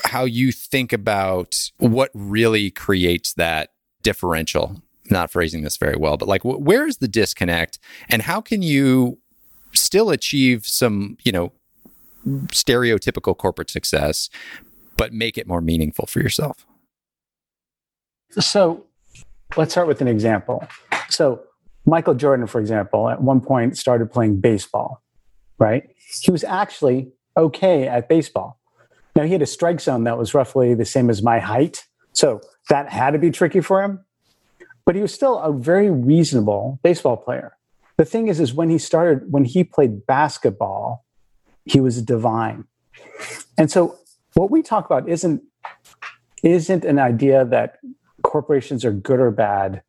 how 0.04 0.24
you 0.24 0.52
think 0.52 0.92
about 0.92 1.70
what 1.78 2.10
really 2.14 2.70
creates 2.70 3.34
that 3.34 3.70
differential. 4.02 4.82
Not 5.08 5.30
phrasing 5.30 5.62
this 5.62 5.76
very 5.76 5.96
well, 5.96 6.16
but 6.16 6.26
like 6.26 6.42
where 6.44 6.86
is 6.86 6.96
the 6.96 7.06
disconnect 7.06 7.78
and 8.08 8.22
how 8.22 8.40
can 8.40 8.62
you 8.62 9.18
still 9.72 10.10
achieve 10.10 10.66
some, 10.66 11.16
you 11.22 11.30
know, 11.30 11.52
stereotypical 12.48 13.36
corporate 13.36 13.70
success, 13.70 14.28
but 14.96 15.12
make 15.12 15.38
it 15.38 15.46
more 15.46 15.60
meaningful 15.60 16.06
for 16.06 16.20
yourself? 16.20 16.66
So 18.30 18.84
let's 19.56 19.72
start 19.72 19.86
with 19.86 20.00
an 20.00 20.08
example. 20.08 20.66
So, 21.08 21.42
Michael 21.84 22.14
Jordan, 22.14 22.48
for 22.48 22.60
example, 22.60 23.08
at 23.08 23.22
one 23.22 23.40
point 23.40 23.78
started 23.78 24.10
playing 24.10 24.40
baseball, 24.40 25.02
right? 25.58 25.88
He 26.20 26.32
was 26.32 26.42
actually 26.42 27.12
okay 27.36 27.86
at 27.86 28.08
baseball. 28.08 28.58
Now, 29.16 29.24
he 29.24 29.32
had 29.32 29.42
a 29.42 29.46
strike 29.46 29.80
zone 29.80 30.04
that 30.04 30.18
was 30.18 30.34
roughly 30.34 30.74
the 30.74 30.84
same 30.84 31.10
as 31.10 31.22
my 31.22 31.40
height. 31.40 31.84
So, 32.12 32.40
that 32.68 32.90
had 32.90 33.12
to 33.12 33.18
be 33.18 33.30
tricky 33.30 33.60
for 33.60 33.82
him. 33.82 34.04
But 34.84 34.94
he 34.94 35.02
was 35.02 35.12
still 35.12 35.38
a 35.38 35.52
very 35.52 35.90
reasonable 35.90 36.78
baseball 36.82 37.16
player. 37.16 37.56
The 37.96 38.04
thing 38.04 38.28
is, 38.28 38.38
is 38.38 38.54
when 38.54 38.70
he 38.70 38.78
started, 38.78 39.32
when 39.32 39.44
he 39.44 39.64
played 39.64 40.06
basketball, 40.06 41.04
he 41.64 41.80
was 41.80 42.00
divine. 42.02 42.64
And 43.58 43.70
so 43.70 43.98
what 44.34 44.50
we 44.50 44.62
talk 44.62 44.86
about 44.86 45.08
isn't 45.08 45.42
isn't 46.42 46.84
an 46.84 46.98
idea 46.98 47.44
that 47.44 47.78
corporations 48.22 48.84
are 48.84 48.92
good 48.92 49.18
or 49.18 49.30
bad. 49.30 49.82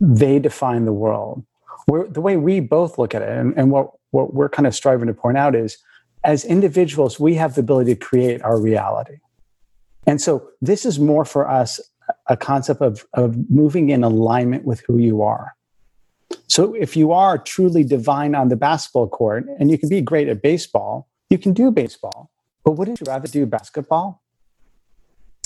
They 0.00 0.38
define 0.38 0.84
the 0.84 0.92
world. 0.92 1.44
We're, 1.88 2.06
the 2.06 2.20
way 2.20 2.36
we 2.36 2.60
both 2.60 2.98
look 2.98 3.14
at 3.14 3.22
it, 3.22 3.28
and, 3.30 3.54
and 3.56 3.70
what, 3.70 3.90
what 4.10 4.34
we're 4.34 4.48
kind 4.48 4.66
of 4.66 4.74
striving 4.74 5.08
to 5.08 5.14
point 5.14 5.38
out 5.38 5.56
is 5.56 5.78
as 6.24 6.44
individuals, 6.44 7.18
we 7.18 7.34
have 7.34 7.54
the 7.54 7.60
ability 7.60 7.94
to 7.94 8.00
create 8.00 8.42
our 8.42 8.60
reality. 8.60 9.16
And 10.06 10.20
so 10.20 10.48
this 10.60 10.84
is 10.84 10.98
more 10.98 11.24
for 11.24 11.48
us 11.48 11.80
a 12.26 12.36
concept 12.36 12.80
of, 12.80 13.06
of 13.14 13.50
moving 13.50 13.90
in 13.90 14.04
alignment 14.04 14.64
with 14.64 14.80
who 14.80 14.98
you 14.98 15.22
are. 15.22 15.54
So 16.46 16.74
if 16.74 16.96
you 16.96 17.12
are 17.12 17.38
truly 17.38 17.84
divine 17.84 18.34
on 18.34 18.48
the 18.48 18.56
basketball 18.56 19.08
court 19.08 19.46
and 19.58 19.70
you 19.70 19.78
can 19.78 19.88
be 19.88 20.00
great 20.00 20.28
at 20.28 20.42
baseball, 20.42 21.08
you 21.30 21.38
can 21.38 21.52
do 21.52 21.70
baseball. 21.70 22.30
But 22.64 22.72
wouldn't 22.72 23.00
you 23.00 23.06
rather 23.06 23.28
do 23.28 23.46
basketball? 23.46 24.22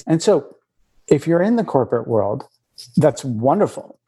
And 0.06 0.22
so 0.22 0.56
if 1.08 1.26
you're 1.26 1.42
in 1.42 1.56
the 1.56 1.64
corporate 1.64 2.06
world, 2.06 2.44
that's 2.96 3.24
wonderful. 3.24 3.98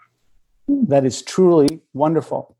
That 0.68 1.04
is 1.04 1.22
truly 1.22 1.81
wonderful. 1.94 2.57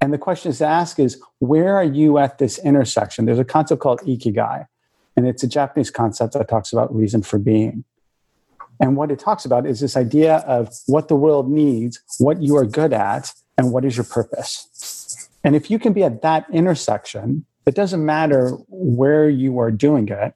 And 0.00 0.12
the 0.12 0.18
question 0.18 0.50
is 0.50 0.58
to 0.58 0.66
ask 0.66 0.98
is 0.98 1.20
where 1.38 1.76
are 1.76 1.84
you 1.84 2.18
at 2.18 2.38
this 2.38 2.58
intersection? 2.58 3.24
There's 3.24 3.38
a 3.38 3.44
concept 3.44 3.80
called 3.80 4.00
ikigai, 4.00 4.66
and 5.16 5.26
it's 5.26 5.42
a 5.42 5.48
Japanese 5.48 5.90
concept 5.90 6.34
that 6.34 6.48
talks 6.48 6.72
about 6.72 6.94
reason 6.94 7.22
for 7.22 7.38
being. 7.38 7.84
And 8.78 8.96
what 8.96 9.10
it 9.10 9.18
talks 9.18 9.44
about 9.44 9.66
is 9.66 9.80
this 9.80 9.96
idea 9.96 10.36
of 10.38 10.70
what 10.86 11.08
the 11.08 11.16
world 11.16 11.50
needs, 11.50 12.00
what 12.18 12.42
you 12.42 12.56
are 12.56 12.66
good 12.66 12.92
at, 12.92 13.32
and 13.56 13.72
what 13.72 13.84
is 13.84 13.96
your 13.96 14.04
purpose. 14.04 15.28
And 15.42 15.56
if 15.56 15.70
you 15.70 15.78
can 15.78 15.92
be 15.92 16.02
at 16.02 16.22
that 16.22 16.46
intersection, 16.52 17.46
it 17.64 17.74
doesn't 17.74 18.04
matter 18.04 18.50
where 18.68 19.28
you 19.28 19.58
are 19.58 19.70
doing 19.70 20.08
it, 20.08 20.34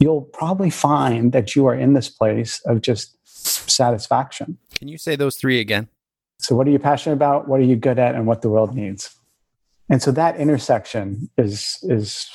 you'll 0.00 0.22
probably 0.22 0.70
find 0.70 1.32
that 1.32 1.54
you 1.54 1.66
are 1.66 1.74
in 1.74 1.92
this 1.92 2.08
place 2.08 2.60
of 2.66 2.80
just 2.80 3.16
satisfaction. 3.24 4.58
Can 4.74 4.88
you 4.88 4.98
say 4.98 5.16
those 5.16 5.36
three 5.36 5.60
again? 5.60 5.88
So, 6.38 6.54
what 6.54 6.66
are 6.66 6.70
you 6.70 6.78
passionate 6.78 7.14
about? 7.14 7.48
What 7.48 7.60
are 7.60 7.64
you 7.64 7.76
good 7.76 7.98
at? 7.98 8.14
And 8.14 8.26
what 8.26 8.42
the 8.42 8.48
world 8.48 8.74
needs. 8.74 9.14
And 9.88 10.02
so 10.02 10.12
that 10.12 10.36
intersection 10.36 11.30
is 11.38 11.78
is 11.82 12.28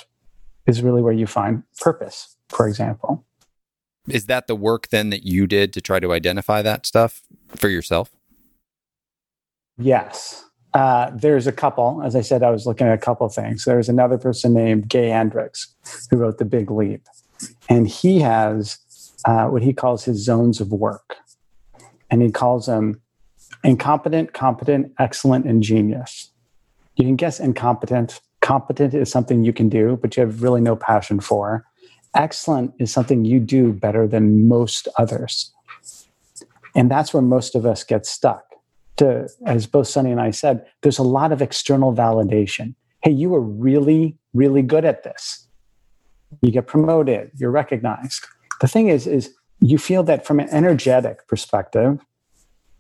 is 0.65 0.81
really 0.81 1.01
where 1.01 1.13
you 1.13 1.27
find 1.27 1.63
purpose, 1.79 2.35
for 2.49 2.67
example. 2.67 3.25
Is 4.07 4.25
that 4.25 4.47
the 4.47 4.55
work 4.55 4.89
then 4.89 5.11
that 5.11 5.23
you 5.23 5.47
did 5.47 5.71
to 5.73 5.81
try 5.81 5.99
to 5.99 6.11
identify 6.11 6.61
that 6.61 6.85
stuff 6.85 7.21
for 7.47 7.69
yourself? 7.69 8.11
Yes. 9.77 10.43
Uh, 10.73 11.11
there's 11.13 11.47
a 11.47 11.51
couple. 11.51 12.01
As 12.03 12.15
I 12.15 12.21
said, 12.21 12.43
I 12.43 12.49
was 12.49 12.65
looking 12.65 12.87
at 12.87 12.93
a 12.93 12.97
couple 12.97 13.29
things. 13.29 13.63
There's 13.63 13.89
another 13.89 14.17
person 14.17 14.53
named 14.53 14.89
Gay 14.89 15.09
Hendricks 15.09 15.73
who 16.09 16.17
wrote 16.17 16.37
The 16.37 16.45
Big 16.45 16.71
Leap. 16.71 17.07
And 17.69 17.87
he 17.87 18.19
has 18.19 18.79
uh, 19.25 19.47
what 19.47 19.61
he 19.61 19.71
calls 19.71 20.03
his 20.03 20.23
zones 20.23 20.59
of 20.59 20.71
work. 20.71 21.17
And 22.09 22.21
he 22.21 22.31
calls 22.31 22.65
them 22.65 23.01
incompetent, 23.63 24.33
competent, 24.33 24.91
excellent, 24.99 25.45
and 25.45 25.63
genius. 25.63 26.31
You 26.95 27.05
can 27.05 27.15
guess 27.15 27.39
incompetent. 27.39 28.19
Competent 28.41 28.93
is 28.93 29.09
something 29.09 29.43
you 29.43 29.53
can 29.53 29.69
do, 29.69 29.97
but 30.01 30.15
you 30.15 30.21
have 30.21 30.43
really 30.43 30.61
no 30.61 30.75
passion 30.75 31.19
for. 31.19 31.65
Excellent 32.13 32.73
is 32.79 32.91
something 32.91 33.25
you 33.25 33.39
do 33.39 33.73
better 33.73 34.07
than 34.07 34.47
most 34.47 34.87
others. 34.97 35.51
And 36.75 36.91
that's 36.91 37.13
where 37.13 37.23
most 37.23 37.55
of 37.55 37.65
us 37.65 37.83
get 37.83 38.05
stuck 38.05 38.43
to, 38.97 39.27
as 39.45 39.65
both 39.65 39.87
Sunny 39.87 40.11
and 40.11 40.21
I 40.21 40.31
said, 40.31 40.65
there's 40.81 40.99
a 40.99 41.03
lot 41.03 41.31
of 41.31 41.41
external 41.41 41.93
validation. 41.93 42.75
Hey, 43.01 43.11
you 43.11 43.33
are 43.33 43.41
really, 43.41 44.17
really 44.33 44.61
good 44.61 44.85
at 44.85 45.03
this. 45.03 45.47
You 46.41 46.51
get 46.51 46.67
promoted, 46.67 47.31
you're 47.37 47.51
recognized. 47.51 48.25
The 48.61 48.67
thing 48.67 48.89
is, 48.89 49.07
is 49.07 49.33
you 49.59 49.77
feel 49.77 50.03
that 50.03 50.25
from 50.25 50.39
an 50.39 50.49
energetic 50.49 51.27
perspective, 51.27 51.99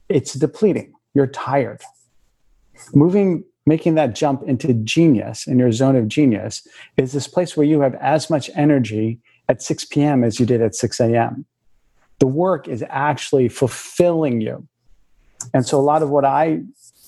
it's 0.09 0.33
depleting. 0.33 0.93
You're 1.13 1.27
tired. 1.27 1.81
Moving 2.93 3.43
making 3.65 3.95
that 3.95 4.13
jump 4.13 4.43
into 4.43 4.73
genius 4.73 5.47
in 5.47 5.57
your 5.57 5.71
zone 5.71 5.95
of 5.95 6.07
genius 6.07 6.67
is 6.97 7.13
this 7.13 7.27
place 7.27 7.55
where 7.55 7.65
you 7.65 7.81
have 7.81 7.95
as 7.95 8.29
much 8.29 8.49
energy 8.55 9.19
at 9.47 9.61
6 9.61 9.85
p.m. 9.85 10.23
as 10.23 10.39
you 10.39 10.45
did 10.45 10.61
at 10.61 10.75
6 10.75 10.99
a.m. 10.99 11.45
The 12.19 12.27
work 12.27 12.67
is 12.67 12.83
actually 12.89 13.49
fulfilling 13.49 14.41
you. 14.41 14.67
And 15.53 15.65
so, 15.65 15.79
a 15.79 15.81
lot 15.81 16.01
of 16.01 16.09
what 16.09 16.25
I 16.25 16.61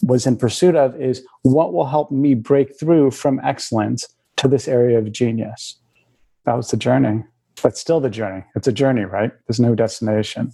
was 0.04 0.26
in 0.28 0.38
pursuit 0.38 0.76
of 0.76 1.00
is 1.00 1.26
what 1.44 1.74
will 1.74 1.86
help 1.86 2.12
me 2.12 2.36
break 2.36 2.78
through 2.78 3.12
from 3.12 3.40
excellence 3.44 4.08
to 4.38 4.48
this 4.48 4.68
area 4.68 4.98
of 4.98 5.12
genius. 5.12 5.80
That 6.44 6.56
was 6.58 6.70
the 6.70 6.78
journey. 6.78 7.24
But 7.64 7.78
still 7.78 8.02
the 8.02 8.10
journey. 8.10 8.44
It's 8.56 8.68
a 8.68 8.74
journey, 8.74 9.06
right? 9.06 9.32
There's 9.48 9.62
no 9.62 9.76
destination. 9.76 10.52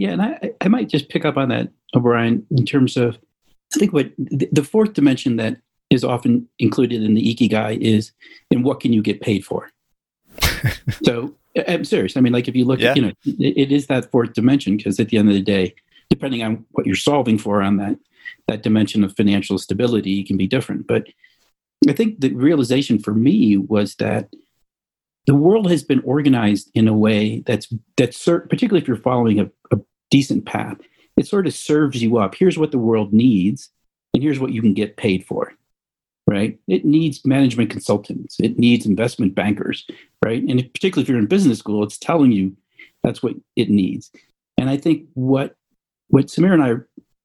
Yeah, 0.00 0.12
and 0.12 0.22
I, 0.22 0.50
I 0.62 0.68
might 0.68 0.88
just 0.88 1.10
pick 1.10 1.26
up 1.26 1.36
on 1.36 1.50
that, 1.50 1.68
O'Brien, 1.94 2.46
in 2.50 2.64
terms 2.64 2.96
of 2.96 3.18
I 3.74 3.78
think 3.78 3.92
what 3.92 4.10
the 4.18 4.64
fourth 4.64 4.94
dimension 4.94 5.36
that 5.36 5.58
is 5.90 6.04
often 6.04 6.48
included 6.58 7.02
in 7.02 7.14
the 7.14 7.34
ikigai 7.34 7.78
is 7.78 8.12
in 8.50 8.62
what 8.62 8.80
can 8.80 8.94
you 8.94 9.02
get 9.02 9.20
paid 9.20 9.44
for. 9.44 9.70
so 11.04 11.34
I'm 11.68 11.84
serious. 11.84 12.16
I 12.16 12.20
mean, 12.20 12.32
like 12.32 12.48
if 12.48 12.56
you 12.56 12.64
look, 12.64 12.80
yeah. 12.80 12.92
at, 12.92 12.96
you 12.96 13.02
know, 13.02 13.12
it, 13.26 13.58
it 13.58 13.72
is 13.72 13.88
that 13.88 14.10
fourth 14.10 14.32
dimension 14.32 14.78
because 14.78 14.98
at 14.98 15.10
the 15.10 15.18
end 15.18 15.28
of 15.28 15.34
the 15.34 15.42
day, 15.42 15.74
depending 16.08 16.42
on 16.42 16.64
what 16.70 16.86
you're 16.86 16.96
solving 16.96 17.36
for 17.36 17.62
on 17.62 17.76
that 17.76 17.98
that 18.48 18.62
dimension 18.62 19.04
of 19.04 19.14
financial 19.16 19.58
stability, 19.58 20.24
can 20.24 20.38
be 20.38 20.46
different. 20.46 20.86
But 20.86 21.08
I 21.86 21.92
think 21.92 22.20
the 22.20 22.32
realization 22.32 22.98
for 22.98 23.12
me 23.12 23.58
was 23.58 23.96
that 23.96 24.30
the 25.26 25.34
world 25.34 25.70
has 25.70 25.82
been 25.82 26.00
organized 26.00 26.70
in 26.74 26.88
a 26.88 26.94
way 26.94 27.40
that's 27.46 27.72
that's 27.96 28.24
particularly 28.24 28.80
if 28.80 28.88
you're 28.88 28.96
following 28.96 29.40
a, 29.40 29.44
a 29.44 29.59
decent 30.10 30.44
path 30.44 30.78
it 31.20 31.26
sort 31.26 31.46
of 31.46 31.54
serves 31.54 32.02
you 32.02 32.16
up. 32.16 32.34
Here's 32.34 32.56
what 32.56 32.70
the 32.70 32.78
world 32.78 33.12
needs, 33.12 33.68
and 34.14 34.22
here's 34.22 34.40
what 34.40 34.52
you 34.52 34.62
can 34.62 34.72
get 34.72 34.96
paid 34.96 35.24
for. 35.26 35.52
Right? 36.26 36.58
It 36.66 36.84
needs 36.84 37.26
management 37.26 37.70
consultants. 37.70 38.36
It 38.40 38.58
needs 38.58 38.86
investment 38.86 39.34
bankers. 39.34 39.86
Right? 40.24 40.42
And 40.42 40.60
if, 40.60 40.72
particularly 40.72 41.02
if 41.02 41.08
you're 41.08 41.18
in 41.18 41.26
business 41.26 41.58
school, 41.58 41.82
it's 41.82 41.98
telling 41.98 42.32
you 42.32 42.56
that's 43.02 43.22
what 43.22 43.34
it 43.54 43.68
needs. 43.68 44.10
And 44.56 44.70
I 44.70 44.78
think 44.78 45.08
what 45.14 45.56
what 46.08 46.26
Samir 46.26 46.54
and 46.54 46.62
I 46.62 46.74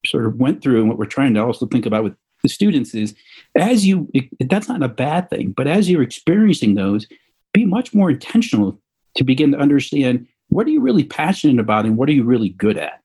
sort 0.05 0.25
of 0.25 0.35
went 0.35 0.61
through, 0.61 0.81
and 0.81 0.89
what 0.89 0.97
we're 0.97 1.05
trying 1.05 1.33
to 1.35 1.43
also 1.43 1.65
think 1.65 1.85
about 1.85 2.03
with 2.03 2.15
the 2.43 2.49
students 2.49 2.93
is, 2.93 3.15
as 3.55 3.85
you 3.85 4.11
that's 4.41 4.67
not 4.67 4.83
a 4.83 4.89
bad 4.89 5.29
thing, 5.29 5.51
but 5.51 5.67
as 5.67 5.89
you're 5.89 6.03
experiencing 6.03 6.75
those, 6.75 7.07
be 7.53 7.65
much 7.65 7.93
more 7.93 8.09
intentional 8.09 8.77
to 9.15 9.23
begin 9.23 9.53
to 9.53 9.57
understand 9.57 10.27
what 10.49 10.67
are 10.67 10.71
you 10.71 10.81
really 10.81 11.03
passionate 11.03 11.59
about 11.59 11.85
and 11.85 11.97
what 11.97 12.09
are 12.09 12.13
you 12.13 12.23
really 12.23 12.49
good 12.49 12.77
at 12.77 13.01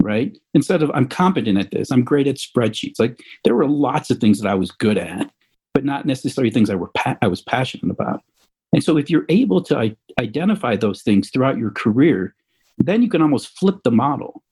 right? 0.00 0.36
Instead 0.54 0.82
of 0.82 0.90
I'm 0.92 1.08
competent 1.08 1.58
at 1.58 1.70
this, 1.70 1.90
I'm 1.90 2.04
great 2.04 2.26
at 2.26 2.36
spreadsheets. 2.36 2.98
Like 2.98 3.20
there 3.44 3.54
were 3.54 3.68
lots 3.68 4.10
of 4.10 4.18
things 4.18 4.40
that 4.40 4.48
I 4.48 4.54
was 4.54 4.70
good 4.70 4.98
at, 4.98 5.30
but 5.72 5.84
not 5.84 6.06
necessarily 6.06 6.50
things 6.50 6.70
I 6.70 6.74
were 6.74 6.90
pa- 6.94 7.18
I 7.22 7.28
was 7.28 7.42
passionate 7.42 7.90
about. 7.90 8.22
And 8.72 8.82
so 8.82 8.96
if 8.96 9.08
you're 9.08 9.26
able 9.28 9.62
to 9.62 9.78
I- 9.78 9.96
identify 10.20 10.76
those 10.76 11.02
things 11.02 11.30
throughout 11.30 11.58
your 11.58 11.70
career, 11.70 12.34
then 12.78 13.02
you 13.02 13.08
can 13.08 13.22
almost 13.22 13.56
flip 13.58 13.82
the 13.84 13.90
model. 13.90 14.42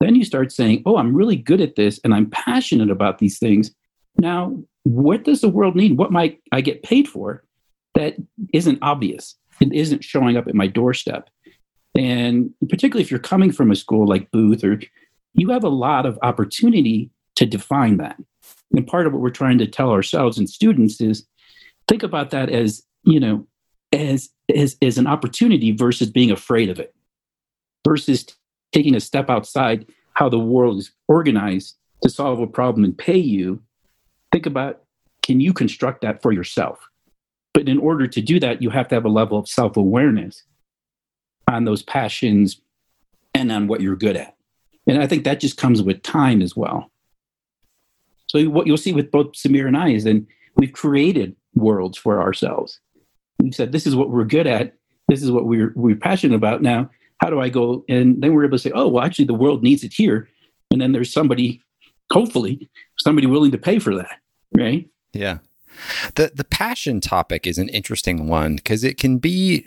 Then 0.00 0.14
you 0.14 0.24
start 0.24 0.52
saying, 0.52 0.82
"Oh, 0.86 0.96
I'm 0.96 1.14
really 1.14 1.36
good 1.36 1.60
at 1.60 1.76
this 1.76 2.00
and 2.04 2.14
I'm 2.14 2.30
passionate 2.30 2.90
about 2.90 3.18
these 3.18 3.38
things." 3.38 3.74
Now, 4.16 4.56
what 4.84 5.24
does 5.24 5.40
the 5.40 5.48
world 5.48 5.74
need? 5.74 5.98
What 5.98 6.12
might 6.12 6.40
I 6.52 6.60
get 6.60 6.82
paid 6.82 7.08
for 7.08 7.42
that 7.94 8.16
isn't 8.52 8.78
obvious? 8.80 9.34
It 9.60 9.72
isn't 9.72 10.04
showing 10.04 10.36
up 10.36 10.46
at 10.46 10.54
my 10.54 10.66
doorstep. 10.66 11.28
And 11.96 12.52
particularly 12.68 13.02
if 13.02 13.10
you're 13.10 13.20
coming 13.20 13.52
from 13.52 13.70
a 13.70 13.76
school 13.76 14.06
like 14.06 14.30
Booth, 14.30 14.64
or 14.64 14.80
you 15.34 15.50
have 15.50 15.64
a 15.64 15.68
lot 15.68 16.06
of 16.06 16.18
opportunity 16.22 17.10
to 17.36 17.46
define 17.46 17.98
that. 17.98 18.16
And 18.72 18.86
part 18.86 19.06
of 19.06 19.12
what 19.12 19.22
we're 19.22 19.30
trying 19.30 19.58
to 19.58 19.66
tell 19.66 19.90
ourselves 19.90 20.38
and 20.38 20.48
students 20.48 21.00
is 21.00 21.26
think 21.88 22.02
about 22.02 22.30
that 22.30 22.50
as, 22.50 22.82
you 23.04 23.20
know, 23.20 23.46
as 23.92 24.30
as, 24.54 24.76
as 24.82 24.98
an 24.98 25.06
opportunity 25.06 25.72
versus 25.72 26.10
being 26.10 26.30
afraid 26.30 26.68
of 26.68 26.78
it, 26.78 26.94
versus 27.86 28.26
taking 28.72 28.94
a 28.94 29.00
step 29.00 29.30
outside 29.30 29.86
how 30.14 30.28
the 30.28 30.38
world 30.38 30.78
is 30.78 30.90
organized 31.08 31.76
to 32.02 32.10
solve 32.10 32.40
a 32.40 32.46
problem 32.46 32.84
and 32.84 32.98
pay 32.98 33.16
you. 33.16 33.62
Think 34.32 34.46
about 34.46 34.82
can 35.22 35.40
you 35.40 35.52
construct 35.52 36.02
that 36.02 36.20
for 36.20 36.32
yourself? 36.32 36.90
But 37.54 37.68
in 37.68 37.78
order 37.78 38.06
to 38.06 38.20
do 38.20 38.38
that, 38.40 38.60
you 38.60 38.68
have 38.70 38.88
to 38.88 38.94
have 38.96 39.04
a 39.04 39.08
level 39.08 39.38
of 39.38 39.48
self 39.48 39.76
awareness 39.76 40.42
on 41.48 41.64
those 41.64 41.82
passions 41.82 42.60
and 43.34 43.50
on 43.50 43.66
what 43.66 43.80
you're 43.80 43.96
good 43.96 44.16
at. 44.16 44.36
And 44.86 45.02
I 45.02 45.06
think 45.06 45.24
that 45.24 45.40
just 45.40 45.56
comes 45.56 45.82
with 45.82 46.02
time 46.02 46.42
as 46.42 46.56
well. 46.56 46.90
So 48.26 48.44
what 48.44 48.66
you'll 48.66 48.76
see 48.76 48.92
with 48.92 49.10
both 49.10 49.32
Samir 49.32 49.66
and 49.66 49.76
I 49.76 49.90
is 49.90 50.04
then 50.04 50.26
we've 50.56 50.72
created 50.72 51.36
worlds 51.54 51.96
for 51.96 52.20
ourselves. 52.20 52.80
We've 53.40 53.54
said 53.54 53.72
this 53.72 53.86
is 53.86 53.96
what 53.96 54.10
we're 54.10 54.24
good 54.24 54.46
at. 54.46 54.74
This 55.08 55.22
is 55.22 55.30
what 55.30 55.46
we're 55.46 55.72
we're 55.76 55.96
passionate 55.96 56.34
about. 56.34 56.62
Now, 56.62 56.90
how 57.18 57.30
do 57.30 57.40
I 57.40 57.48
go? 57.48 57.84
And 57.88 58.22
then 58.22 58.34
we're 58.34 58.44
able 58.44 58.58
to 58.58 58.62
say, 58.62 58.72
oh, 58.74 58.88
well, 58.88 59.04
actually, 59.04 59.26
the 59.26 59.34
world 59.34 59.62
needs 59.62 59.84
it 59.84 59.92
here. 59.92 60.28
And 60.70 60.80
then 60.80 60.92
there's 60.92 61.12
somebody, 61.12 61.62
hopefully, 62.12 62.68
somebody 62.98 63.26
willing 63.26 63.52
to 63.52 63.58
pay 63.58 63.78
for 63.78 63.94
that, 63.96 64.18
right? 64.56 64.88
Yeah. 65.12 65.38
The 66.14 66.32
the 66.34 66.44
passion 66.44 67.00
topic 67.00 67.46
is 67.46 67.58
an 67.58 67.68
interesting 67.68 68.28
one 68.28 68.56
because 68.56 68.84
it 68.84 68.96
can 68.96 69.18
be 69.18 69.66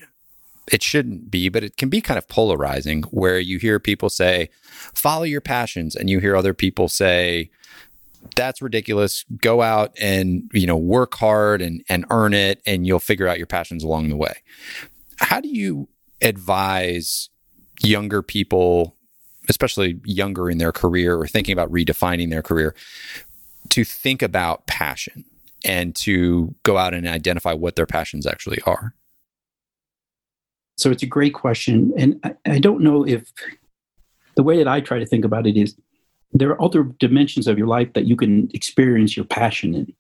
it 0.71 0.83
shouldn't 0.83 1.31
be, 1.31 1.49
but 1.49 1.63
it 1.63 1.77
can 1.77 1.89
be 1.89 2.01
kind 2.01 2.17
of 2.17 2.27
polarizing 2.27 3.03
where 3.03 3.39
you 3.39 3.57
hear 3.57 3.79
people 3.79 4.09
say, 4.09 4.49
follow 4.93 5.23
your 5.23 5.41
passions, 5.41 5.95
and 5.95 6.09
you 6.09 6.19
hear 6.19 6.35
other 6.35 6.53
people 6.53 6.87
say, 6.89 7.49
that's 8.35 8.61
ridiculous. 8.61 9.23
Go 9.41 9.61
out 9.61 9.93
and, 9.99 10.49
you 10.53 10.67
know, 10.67 10.75
work 10.75 11.15
hard 11.15 11.61
and, 11.61 11.83
and 11.87 12.05
earn 12.09 12.33
it, 12.33 12.61
and 12.65 12.85
you'll 12.85 12.99
figure 12.99 13.27
out 13.27 13.37
your 13.37 13.47
passions 13.47 13.83
along 13.83 14.09
the 14.09 14.17
way. 14.17 14.33
How 15.17 15.39
do 15.39 15.47
you 15.47 15.87
advise 16.21 17.29
younger 17.81 18.21
people, 18.21 18.95
especially 19.49 19.99
younger 20.03 20.49
in 20.49 20.57
their 20.57 20.71
career 20.71 21.15
or 21.15 21.27
thinking 21.27 21.53
about 21.53 21.71
redefining 21.71 22.29
their 22.29 22.41
career, 22.41 22.75
to 23.69 23.83
think 23.83 24.21
about 24.21 24.67
passion 24.67 25.23
and 25.63 25.95
to 25.95 26.55
go 26.63 26.77
out 26.77 26.93
and 26.93 27.07
identify 27.07 27.53
what 27.53 27.75
their 27.75 27.85
passions 27.85 28.27
actually 28.27 28.59
are? 28.65 28.93
So 30.77 30.91
it's 30.91 31.03
a 31.03 31.07
great 31.07 31.33
question. 31.33 31.93
And 31.97 32.19
I, 32.23 32.35
I 32.45 32.59
don't 32.59 32.81
know 32.81 33.05
if 33.05 33.31
the 34.35 34.43
way 34.43 34.57
that 34.57 34.67
I 34.67 34.79
try 34.79 34.99
to 34.99 35.05
think 35.05 35.25
about 35.25 35.47
it 35.47 35.57
is 35.57 35.75
there 36.33 36.49
are 36.49 36.61
other 36.61 36.83
dimensions 36.83 37.47
of 37.47 37.57
your 37.57 37.67
life 37.67 37.93
that 37.93 38.05
you 38.05 38.15
can 38.15 38.49
experience 38.53 39.17
your 39.17 39.25
passion 39.25 39.73
in, 39.73 39.93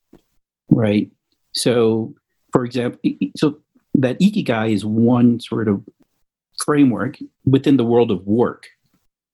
right? 0.69 1.09
So, 1.53 2.13
for 2.51 2.63
example, 2.63 2.99
so 3.35 3.57
that 3.95 4.19
ikigai 4.19 4.71
is 4.71 4.85
one 4.85 5.39
sort 5.39 5.67
of 5.67 5.83
framework 6.63 7.17
within 7.45 7.77
the 7.77 7.83
world 7.85 8.11
of 8.11 8.25
work, 8.27 8.67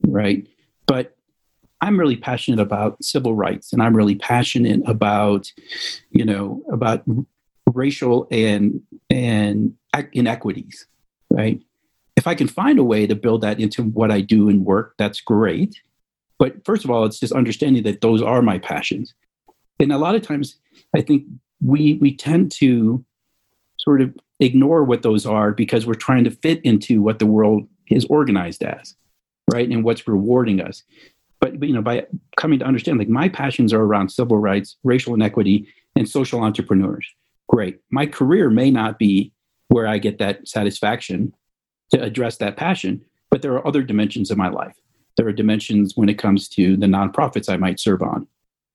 right? 0.07 0.47
But 0.87 1.15
I'm 1.81 1.99
really 1.99 2.15
passionate 2.15 2.61
about 2.61 3.03
civil 3.03 3.35
rights, 3.35 3.73
and 3.73 3.83
I'm 3.83 3.95
really 3.95 4.15
passionate 4.15 4.81
about, 4.85 5.51
you 6.11 6.23
know, 6.23 6.63
about 6.71 7.03
racial 7.73 8.27
and 8.31 8.81
and 9.09 9.73
inequities, 10.13 10.85
right? 11.33 11.59
If 12.15 12.27
I 12.27 12.35
can 12.35 12.47
find 12.47 12.79
a 12.79 12.83
way 12.83 13.07
to 13.07 13.15
build 13.15 13.41
that 13.41 13.59
into 13.59 13.83
what 13.83 14.11
I 14.11 14.21
do 14.21 14.47
in 14.47 14.63
work, 14.63 14.93
that's 14.97 15.19
great. 15.19 15.81
But 16.39 16.63
first 16.63 16.85
of 16.85 16.91
all, 16.91 17.05
it's 17.05 17.19
just 17.19 17.33
understanding 17.33 17.83
that 17.83 18.01
those 18.01 18.21
are 18.21 18.41
my 18.41 18.59
passions. 18.59 19.13
And 19.79 19.91
a 19.91 19.97
lot 19.97 20.15
of 20.15 20.21
times, 20.21 20.55
I 20.95 21.01
think 21.01 21.25
we 21.61 21.95
we 21.95 22.15
tend 22.15 22.51
to 22.53 23.03
sort 23.77 24.01
of 24.01 24.15
ignore 24.39 24.83
what 24.83 25.01
those 25.01 25.25
are 25.25 25.51
because 25.51 25.85
we're 25.85 25.93
trying 25.95 26.23
to 26.23 26.31
fit 26.31 26.61
into 26.63 27.01
what 27.01 27.19
the 27.19 27.25
world 27.25 27.67
is 27.89 28.05
organized 28.05 28.63
as, 28.63 28.95
right? 29.51 29.69
And 29.69 29.83
what's 29.83 30.07
rewarding 30.07 30.61
us. 30.61 30.83
But, 31.39 31.59
but 31.59 31.67
you 31.67 31.75
know, 31.75 31.81
by 31.81 32.05
coming 32.37 32.59
to 32.59 32.65
understand, 32.65 32.99
like 32.99 33.09
my 33.09 33.27
passions 33.27 33.73
are 33.73 33.81
around 33.81 34.09
civil 34.09 34.37
rights, 34.37 34.77
racial 34.83 35.13
inequity, 35.13 35.67
and 35.95 36.07
social 36.07 36.41
entrepreneurs. 36.41 37.05
Great. 37.49 37.79
My 37.91 38.05
career 38.05 38.49
may 38.49 38.71
not 38.71 38.97
be 38.97 39.31
where 39.73 39.87
I 39.87 39.97
get 39.97 40.19
that 40.19 40.47
satisfaction 40.47 41.33
to 41.91 41.99
address 41.99 42.37
that 42.37 42.57
passion. 42.57 43.03
But 43.31 43.41
there 43.41 43.53
are 43.53 43.67
other 43.67 43.81
dimensions 43.81 44.29
of 44.29 44.37
my 44.37 44.49
life. 44.49 44.75
There 45.17 45.27
are 45.27 45.33
dimensions 45.33 45.93
when 45.95 46.09
it 46.09 46.19
comes 46.19 46.47
to 46.49 46.77
the 46.77 46.85
nonprofits 46.85 47.51
I 47.51 47.57
might 47.57 47.79
serve 47.79 48.03
on, 48.03 48.27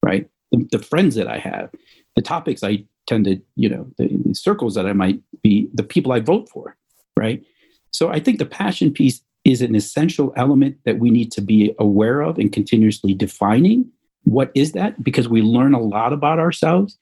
right? 0.04 0.28
The, 0.50 0.66
the 0.72 0.80
friends 0.80 1.14
that 1.14 1.28
I 1.28 1.38
have, 1.38 1.70
the 2.16 2.22
topics 2.22 2.64
I 2.64 2.84
tend 3.06 3.26
to, 3.26 3.40
you 3.54 3.68
know, 3.68 3.86
the, 3.96 4.08
the 4.24 4.34
circles 4.34 4.74
that 4.74 4.86
I 4.86 4.92
might 4.92 5.20
be, 5.40 5.68
the 5.72 5.84
people 5.84 6.10
I 6.10 6.18
vote 6.18 6.48
for, 6.48 6.76
right? 7.16 7.44
So 7.92 8.08
I 8.08 8.18
think 8.18 8.40
the 8.40 8.46
passion 8.46 8.92
piece 8.92 9.22
is 9.44 9.62
an 9.62 9.76
essential 9.76 10.32
element 10.36 10.78
that 10.84 10.98
we 10.98 11.10
need 11.10 11.30
to 11.32 11.40
be 11.40 11.76
aware 11.78 12.22
of 12.22 12.38
and 12.38 12.52
continuously 12.52 13.14
defining. 13.14 13.88
What 14.24 14.50
is 14.56 14.72
that? 14.72 15.00
Because 15.04 15.28
we 15.28 15.42
learn 15.42 15.74
a 15.74 15.80
lot 15.80 16.12
about 16.12 16.40
ourselves. 16.40 16.98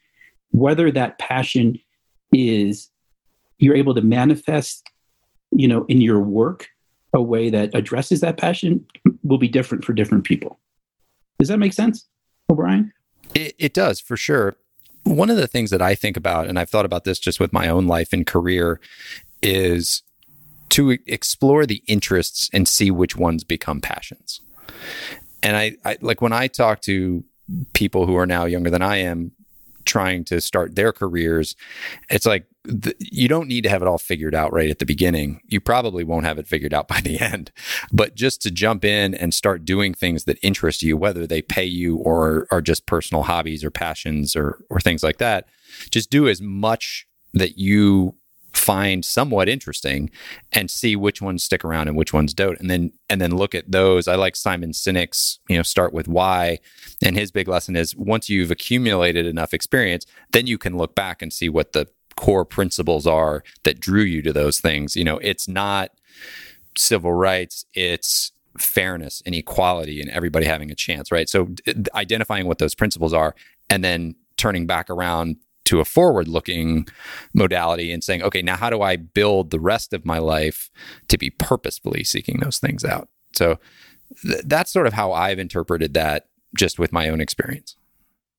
Whether 0.51 0.91
that 0.91 1.19
passion 1.19 1.79
is 2.31 2.91
you're 3.59 3.77
able 3.77 3.95
to 3.95 4.03
manifest 4.03 4.89
you 5.53 5.69
know 5.69 5.85
in 5.89 6.01
your 6.01 6.21
work 6.21 6.69
a 7.15 7.23
way 7.23 7.51
that 7.51 7.75
addresses 7.75 8.21
that 8.21 8.37
passion 8.37 8.85
will 9.23 9.39
be 9.39 9.49
different 9.49 9.85
for 9.85 9.93
different 9.93 10.25
people 10.25 10.59
does 11.39 11.49
that 11.49 11.59
make 11.59 11.73
sense 11.73 12.07
o'brien 12.51 12.93
It, 13.35 13.55
it 13.59 13.75
does 13.75 14.01
for 14.01 14.17
sure. 14.17 14.57
One 15.05 15.31
of 15.31 15.37
the 15.37 15.47
things 15.47 15.71
that 15.71 15.81
I 15.81 15.95
think 15.95 16.17
about, 16.17 16.49
and 16.49 16.59
I've 16.59 16.71
thought 16.71 16.85
about 16.85 17.05
this 17.05 17.21
just 17.21 17.39
with 17.39 17.53
my 17.53 17.69
own 17.69 17.87
life 17.87 18.13
and 18.13 18.27
career, 18.27 18.81
is 19.41 20.03
to 20.71 20.99
explore 21.07 21.65
the 21.65 21.83
interests 21.87 22.51
and 22.53 22.67
see 22.67 22.91
which 22.91 23.17
ones 23.17 23.45
become 23.45 23.81
passions. 23.81 24.41
And 25.43 25.57
I, 25.57 25.77
I 25.85 25.97
like 26.01 26.21
when 26.21 26.33
I 26.33 26.49
talk 26.49 26.81
to 26.83 27.23
people 27.73 28.07
who 28.07 28.17
are 28.17 28.27
now 28.27 28.47
younger 28.47 28.71
than 28.71 28.83
I 28.83 28.97
am 28.97 29.31
trying 29.87 30.25
to 30.25 30.41
start 30.41 30.75
their 30.75 30.93
careers, 30.93 31.57
it's 32.11 32.27
like 32.27 32.47
the, 32.65 32.95
you 32.99 33.29
don't 33.29 33.49
need 33.49 33.63
to 33.63 33.71
have 33.71 33.81
it 33.81 33.89
all 33.89 33.99
figured 33.99 34.35
out 34.35 34.53
right 34.53 34.71
at 34.71 34.79
the 34.79 34.87
beginning. 34.87 35.41
You 35.47 35.61
probably 35.61 36.05
won't 36.05 36.27
have 36.27 36.39
it 36.39 36.47
figured 36.47 36.75
out 36.75 36.89
by 36.95 37.01
the 37.01 37.19
end. 37.19 37.53
But 37.93 38.15
just 38.15 38.43
to 38.43 38.51
jump 38.51 38.85
in 38.85 39.15
and 39.15 39.33
start 39.33 39.65
doing 39.65 39.95
things 39.95 40.25
that 40.25 40.39
interest 40.43 40.83
you, 40.83 40.97
whether 40.97 41.27
they 41.27 41.43
pay 41.43 41.65
you 41.65 41.97
or 41.97 42.47
are 42.51 42.61
just 42.61 42.87
personal 42.87 43.23
hobbies 43.23 43.65
or 43.65 43.71
passions 43.71 44.37
or 44.37 44.59
or 44.69 44.81
things 44.81 45.03
like 45.03 45.19
that, 45.19 45.49
just 45.91 46.11
do 46.11 46.29
as 46.29 46.43
much 46.43 47.07
that 47.33 47.59
you 47.59 48.17
find 48.67 49.05
somewhat 49.05 49.49
interesting 49.49 50.11
and 50.51 50.69
see 50.69 50.97
which 50.97 51.23
ones 51.23 51.45
stick 51.45 51.65
around 51.65 51.87
and 51.87 51.97
which 51.97 52.13
ones 52.13 52.35
don't. 52.35 52.59
And 52.59 52.69
then 52.69 52.93
and 53.09 53.21
then 53.21 53.37
look 53.37 53.55
at 53.55 53.71
those. 53.71 54.09
I 54.09 54.17
like 54.17 54.35
simon 54.35 54.73
sinek's 54.73 55.39
you 55.49 55.57
know 55.57 55.63
start 55.63 55.93
with 55.93 56.09
why. 56.09 56.59
And 57.01 57.17
his 57.17 57.31
big 57.31 57.47
lesson 57.47 57.77
is 57.77 57.95
once 57.95 58.29
you've 58.29 58.51
accumulated 58.51 59.25
enough 59.25 59.55
experience 59.55 60.05
then 60.33 60.49
you 60.49 60.59
can 60.59 60.77
look 60.77 60.97
back 60.97 61.23
and 61.23 61.33
see 61.33 61.49
what 61.49 61.73
the 61.75 61.87
core 62.17 62.45
principles 62.45 63.07
are 63.07 63.45
that 63.63 63.79
drew 63.79 64.03
you 64.03 64.21
to 64.23 64.33
those 64.33 64.59
things. 64.59 64.97
You 64.97 65.05
know 65.05 65.19
it's 65.19 65.47
not 65.47 65.93
civil 66.77 67.13
rights 67.13 67.65
it's 67.73 68.33
fairness 68.59 69.23
and 69.25 69.35
equality 69.35 70.01
and 70.01 70.11
everybody 70.11 70.45
having 70.47 70.73
a 70.73 70.75
chance 70.75 71.13
right? 71.13 71.29
So 71.29 71.51
identifying 71.95 72.49
what 72.49 72.59
those 72.59 72.75
principles 72.75 73.13
are 73.13 73.37
and 73.71 73.85
then 73.85 74.17
turning 74.37 74.67
back 74.67 74.91
around 74.91 75.37
to 75.67 75.81
a 75.81 75.85
forward 75.85 76.29
looking 76.29 76.87
modality 77.35 77.93
and 77.93 78.03
saying, 78.03 78.23
okay, 78.23 78.41
now 78.41 78.57
how 78.57 78.71
do 78.71 78.83
I 78.83 78.97
build 78.97 79.51
the 79.51 79.61
rest 79.61 79.93
of 79.93 80.07
my 80.07 80.19
life 80.19 80.71
to 81.09 81.19
be 81.19 81.31
purposefully 81.31 82.05
seeking 82.05 82.41
those 82.41 82.59
things 82.59 82.85
out? 82.85 83.09
So 83.35 83.59
th- 84.23 84.43
that's 84.45 84.73
sort 84.73 84.87
of 84.87 84.95
how 84.95 85.13
I've 85.13 85.39
interpreted 85.39 85.95
that 85.95 86.29
just 86.57 86.79
with 86.79 86.93
my 86.93 87.09
own 87.09 87.21
experience. 87.21 87.77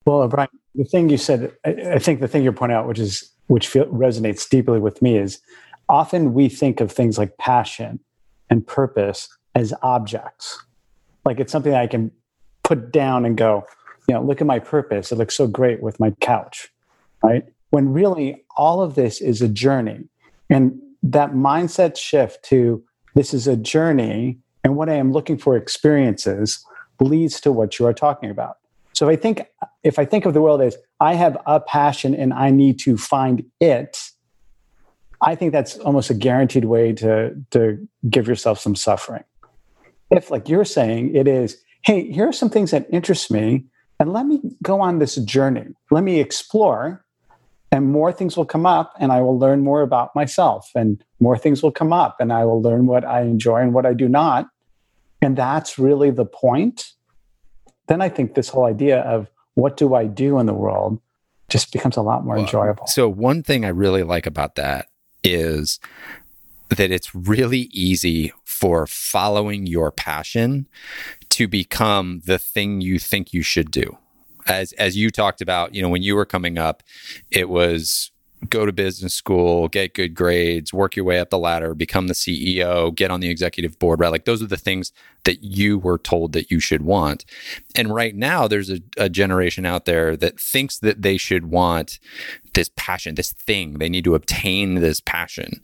Well, 0.05 0.27
Brian, 0.27 0.49
the 0.73 0.85
thing 0.85 1.09
you 1.09 1.17
said, 1.17 1.51
I, 1.65 1.69
I 1.93 1.99
think 1.99 2.21
the 2.21 2.27
thing 2.27 2.43
you 2.43 2.51
point 2.51 2.71
out, 2.71 2.87
which 2.87 2.99
is 2.99 3.29
which 3.47 3.67
feel, 3.67 3.85
resonates 3.87 4.49
deeply 4.49 4.79
with 4.79 5.01
me, 5.01 5.17
is 5.17 5.39
often 5.89 6.33
we 6.33 6.49
think 6.49 6.79
of 6.79 6.91
things 6.91 7.17
like 7.17 7.37
passion 7.37 7.99
and 8.49 8.65
purpose 8.65 9.29
as 9.55 9.73
objects, 9.83 10.57
like 11.25 11.39
it's 11.39 11.51
something 11.51 11.73
I 11.73 11.87
can 11.87 12.11
put 12.63 12.91
down 12.91 13.25
and 13.25 13.37
go, 13.37 13.65
you 14.07 14.15
know, 14.15 14.21
look 14.21 14.39
at 14.39 14.47
my 14.47 14.59
purpose. 14.59 15.11
It 15.11 15.17
looks 15.17 15.35
so 15.35 15.47
great 15.47 15.81
with 15.81 15.99
my 15.99 16.11
couch 16.21 16.69
right? 17.23 17.45
When 17.69 17.89
really 17.93 18.43
all 18.55 18.81
of 18.81 18.95
this 18.95 19.21
is 19.21 19.41
a 19.41 19.47
journey. 19.47 20.05
And 20.49 20.79
that 21.03 21.31
mindset 21.31 21.97
shift 21.97 22.43
to 22.45 22.83
this 23.15 23.33
is 23.33 23.47
a 23.47 23.57
journey 23.57 24.39
and 24.63 24.75
what 24.75 24.89
I 24.89 24.95
am 24.95 25.11
looking 25.11 25.37
for 25.37 25.55
experiences 25.55 26.63
leads 26.99 27.39
to 27.41 27.51
what 27.51 27.79
you 27.79 27.85
are 27.85 27.93
talking 27.93 28.29
about. 28.29 28.57
So 28.93 29.07
if 29.07 29.17
I 29.17 29.21
think 29.21 29.47
if 29.83 29.99
I 29.99 30.05
think 30.05 30.25
of 30.25 30.33
the 30.33 30.41
world 30.41 30.61
as 30.61 30.75
I 30.99 31.13
have 31.13 31.37
a 31.45 31.59
passion 31.59 32.15
and 32.15 32.33
I 32.33 32.49
need 32.49 32.79
to 32.79 32.97
find 32.97 33.45
it, 33.59 33.97
I 35.21 35.35
think 35.35 35.51
that's 35.51 35.77
almost 35.79 36.09
a 36.09 36.13
guaranteed 36.13 36.65
way 36.65 36.93
to, 36.93 37.35
to 37.51 37.87
give 38.09 38.27
yourself 38.27 38.59
some 38.59 38.75
suffering. 38.75 39.23
If, 40.09 40.31
like 40.31 40.49
you're 40.49 40.65
saying, 40.65 41.15
it 41.15 41.27
is, 41.27 41.61
hey, 41.83 42.11
here 42.11 42.27
are 42.27 42.33
some 42.33 42.49
things 42.49 42.71
that 42.71 42.87
interest 42.91 43.31
me, 43.31 43.65
and 43.99 44.13
let 44.13 44.25
me 44.25 44.41
go 44.61 44.81
on 44.81 44.99
this 44.99 45.15
journey. 45.15 45.67
Let 45.91 46.03
me 46.03 46.19
explore 46.19 47.05
and 47.71 47.91
more 47.91 48.11
things 48.11 48.37
will 48.37 48.45
come 48.45 48.65
up 48.65 48.93
and 48.99 49.11
i 49.11 49.21
will 49.21 49.37
learn 49.37 49.61
more 49.61 49.81
about 49.81 50.15
myself 50.15 50.71
and 50.75 51.03
more 51.19 51.37
things 51.37 51.61
will 51.61 51.71
come 51.71 51.93
up 51.93 52.17
and 52.19 52.31
i 52.31 52.45
will 52.45 52.61
learn 52.61 52.85
what 52.85 53.05
i 53.05 53.21
enjoy 53.21 53.57
and 53.57 53.73
what 53.73 53.85
i 53.85 53.93
do 53.93 54.07
not. 54.07 54.47
And 55.19 55.35
that's 55.35 55.79
really 55.79 56.11
the 56.11 56.25
point. 56.25 56.93
Then 57.87 58.01
i 58.01 58.09
think 58.09 58.35
this 58.35 58.49
whole 58.49 58.65
idea 58.65 59.01
of 59.01 59.29
what 59.55 59.77
do 59.77 59.95
i 59.95 60.05
do 60.05 60.39
in 60.39 60.45
the 60.45 60.53
world 60.53 60.99
just 61.49 61.71
becomes 61.71 61.97
a 61.97 62.01
lot 62.01 62.25
more 62.25 62.35
well, 62.35 62.43
enjoyable. 62.43 62.85
so 62.87 63.09
one 63.09 63.41
thing 63.41 63.65
i 63.65 63.69
really 63.69 64.03
like 64.03 64.25
about 64.25 64.55
that 64.55 64.87
is 65.23 65.79
that 66.69 66.91
it's 66.91 67.15
really 67.15 67.69
easy 67.71 68.33
for 68.43 68.85
following 68.85 69.65
your 69.65 69.89
passion 69.91 70.67
to 71.29 71.47
become 71.47 72.21
the 72.25 72.37
thing 72.37 72.81
you 72.81 72.99
think 72.99 73.33
you 73.33 73.41
should 73.41 73.71
do 73.71 73.97
as 74.47 74.73
as 74.73 74.95
you 74.95 75.09
talked 75.09 75.41
about, 75.41 75.75
you 75.75 75.81
know, 75.81 75.89
when 75.89 76.03
you 76.03 76.15
were 76.15 76.25
coming 76.25 76.57
up, 76.57 76.83
it 77.31 77.49
was 77.49 78.11
go 78.49 78.65
to 78.65 78.71
business 78.71 79.13
school, 79.13 79.67
get 79.67 79.95
good 79.95 80.13
grades, 80.13 80.73
work 80.73 80.95
your 80.95 81.05
way 81.05 81.19
up 81.19 81.29
the 81.29 81.39
ladder, 81.39 81.73
become 81.73 82.07
the 82.07 82.13
CEO, 82.13 82.93
get 82.93 83.09
on 83.09 83.19
the 83.19 83.29
executive 83.29 83.79
board, 83.79 83.99
right? 83.99 84.11
Like 84.11 84.25
those 84.25 84.43
are 84.43 84.47
the 84.47 84.57
things 84.57 84.91
that 85.25 85.43
you 85.43 85.79
were 85.79 85.97
told 85.97 86.33
that 86.33 86.51
you 86.51 86.59
should 86.59 86.83
want. 86.83 87.25
And 87.75 87.93
right 87.93 88.15
now, 88.15 88.47
there's 88.47 88.69
a, 88.69 88.79
a 88.95 89.09
generation 89.09 89.65
out 89.65 89.85
there 89.85 90.15
that 90.17 90.39
thinks 90.39 90.77
that 90.79 91.01
they 91.01 91.17
should 91.17 91.47
want 91.47 91.99
this 92.53 92.69
passion, 92.75 93.15
this 93.15 93.33
thing. 93.33 93.79
They 93.79 93.89
need 93.89 94.03
to 94.03 94.15
obtain 94.15 94.75
this 94.75 94.99
passion. 94.99 95.63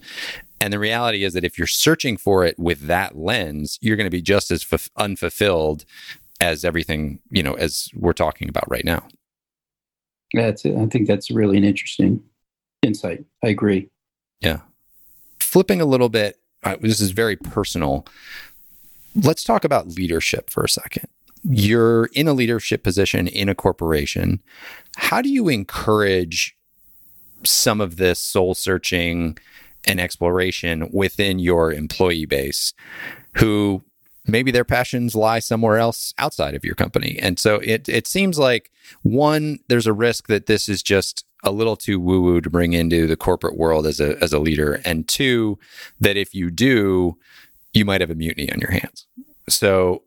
And 0.59 0.71
the 0.71 0.79
reality 0.79 1.23
is 1.23 1.33
that 1.33 1.43
if 1.43 1.57
you're 1.57 1.67
searching 1.67 2.17
for 2.17 2.45
it 2.45 2.57
with 2.57 2.87
that 2.87 3.17
lens, 3.17 3.77
you're 3.81 3.97
going 3.97 4.07
to 4.07 4.11
be 4.11 4.21
just 4.21 4.49
as 4.49 4.65
f- 4.71 4.89
unfulfilled 4.95 5.83
as 6.43 6.63
everything 6.63 7.19
you 7.31 7.41
know 7.41 7.53
as 7.53 7.89
we're 7.95 8.13
talking 8.13 8.49
about 8.49 8.69
right 8.69 8.85
now. 8.85 9.07
That's 10.33 10.65
it. 10.65 10.75
i 10.75 10.85
think 10.87 11.07
that's 11.07 11.31
really 11.31 11.57
an 11.57 11.63
interesting 11.63 12.21
insight. 12.81 13.23
I 13.43 13.47
agree. 13.47 13.89
Yeah. 14.41 14.59
Flipping 15.39 15.79
a 15.79 15.85
little 15.85 16.09
bit 16.09 16.39
uh, 16.63 16.77
this 16.79 17.01
is 17.01 17.11
very 17.11 17.35
personal. 17.35 18.05
Let's 19.15 19.43
talk 19.43 19.63
about 19.63 19.89
leadership 19.89 20.49
for 20.49 20.63
a 20.63 20.69
second. 20.69 21.07
You're 21.43 22.05
in 22.13 22.27
a 22.27 22.33
leadership 22.33 22.83
position 22.83 23.27
in 23.27 23.49
a 23.49 23.55
corporation. 23.55 24.41
How 24.95 25.21
do 25.21 25.29
you 25.29 25.49
encourage 25.49 26.55
some 27.43 27.81
of 27.81 27.97
this 27.97 28.19
soul 28.19 28.55
searching 28.55 29.37
and 29.85 29.99
exploration 29.99 30.89
within 30.93 31.39
your 31.39 31.73
employee 31.73 32.25
base 32.25 32.73
who 33.35 33.83
maybe 34.27 34.51
their 34.51 34.63
passions 34.63 35.15
lie 35.15 35.39
somewhere 35.39 35.77
else 35.77 36.13
outside 36.17 36.55
of 36.55 36.63
your 36.63 36.75
company. 36.75 37.17
And 37.21 37.39
so 37.39 37.55
it 37.55 37.89
it 37.89 38.07
seems 38.07 38.39
like 38.39 38.71
one, 39.01 39.59
there's 39.67 39.87
a 39.87 39.93
risk 39.93 40.27
that 40.27 40.45
this 40.45 40.69
is 40.69 40.81
just 40.81 41.25
a 41.43 41.51
little 41.51 41.75
too 41.75 41.99
woo 41.99 42.21
woo 42.21 42.41
to 42.41 42.49
bring 42.49 42.73
into 42.73 43.05
the 43.05 43.17
corporate 43.17 43.57
world 43.57 43.85
as 43.85 43.99
a 43.99 44.21
as 44.23 44.33
a 44.33 44.39
leader, 44.39 44.81
and 44.85 45.07
two, 45.07 45.59
that 45.99 46.17
if 46.17 46.33
you 46.33 46.49
do, 46.49 47.17
you 47.73 47.85
might 47.85 48.01
have 48.01 48.11
a 48.11 48.15
mutiny 48.15 48.51
on 48.51 48.59
your 48.59 48.71
hands. 48.71 49.07
So. 49.49 50.03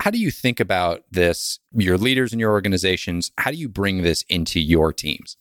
How 0.00 0.10
do 0.10 0.18
you 0.18 0.30
think 0.30 0.60
about 0.60 1.02
this? 1.10 1.58
Your 1.72 1.98
leaders 1.98 2.32
in 2.32 2.38
your 2.38 2.52
organizations, 2.52 3.32
how 3.36 3.50
do 3.50 3.56
you 3.58 3.68
bring 3.68 4.02
this 4.02 4.22
into 4.30 4.58
your 4.58 4.94
teams? 4.94 5.36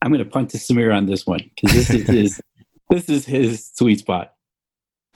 I'm 0.00 0.12
going 0.12 0.24
to 0.24 0.30
punt 0.30 0.50
to 0.50 0.58
Samir 0.58 0.94
on 0.94 1.06
this 1.06 1.26
one 1.26 1.50
because 1.54 1.74
this 1.74 1.90
is 1.90 2.06
his, 2.06 2.40
this 2.90 3.08
is 3.08 3.26
his 3.26 3.70
sweet 3.74 3.98
spot. 3.98 4.33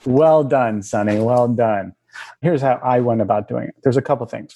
Well 0.05 0.43
done, 0.43 0.81
Sonny. 0.81 1.19
Well 1.19 1.47
done. 1.47 1.93
Here's 2.41 2.61
how 2.61 2.79
I 2.83 2.99
went 2.99 3.21
about 3.21 3.47
doing 3.47 3.69
it. 3.69 3.75
There's 3.83 3.97
a 3.97 4.01
couple 4.01 4.25
things. 4.25 4.55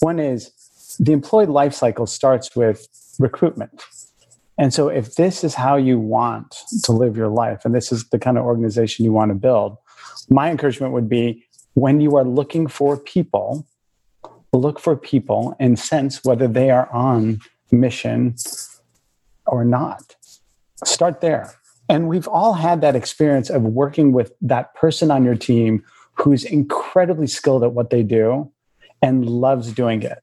One 0.00 0.18
is 0.18 0.52
the 0.98 1.12
employee 1.12 1.46
life 1.46 1.74
cycle 1.74 2.06
starts 2.06 2.54
with 2.54 2.86
recruitment. 3.18 3.82
And 4.58 4.72
so 4.72 4.88
if 4.88 5.14
this 5.14 5.42
is 5.42 5.54
how 5.54 5.76
you 5.76 5.98
want 5.98 6.56
to 6.84 6.92
live 6.92 7.16
your 7.16 7.28
life 7.28 7.64
and 7.64 7.74
this 7.74 7.90
is 7.90 8.04
the 8.10 8.18
kind 8.18 8.36
of 8.36 8.44
organization 8.44 9.04
you 9.04 9.12
want 9.12 9.30
to 9.30 9.34
build, 9.34 9.76
my 10.28 10.50
encouragement 10.50 10.92
would 10.92 11.08
be 11.08 11.44
when 11.74 12.00
you 12.00 12.16
are 12.16 12.24
looking 12.24 12.66
for 12.66 12.96
people, 12.96 13.66
look 14.52 14.78
for 14.78 14.94
people 14.94 15.56
and 15.58 15.78
sense 15.78 16.22
whether 16.22 16.46
they 16.46 16.70
are 16.70 16.92
on 16.92 17.40
mission 17.70 18.36
or 19.46 19.64
not. 19.64 20.14
Start 20.84 21.22
there. 21.22 21.54
And 21.88 22.08
we've 22.08 22.28
all 22.28 22.54
had 22.54 22.80
that 22.80 22.96
experience 22.96 23.50
of 23.50 23.62
working 23.62 24.12
with 24.12 24.32
that 24.40 24.74
person 24.74 25.10
on 25.10 25.24
your 25.24 25.34
team 25.34 25.84
who's 26.14 26.44
incredibly 26.44 27.26
skilled 27.26 27.64
at 27.64 27.72
what 27.72 27.90
they 27.90 28.02
do 28.02 28.50
and 29.02 29.28
loves 29.28 29.72
doing 29.72 30.02
it. 30.02 30.18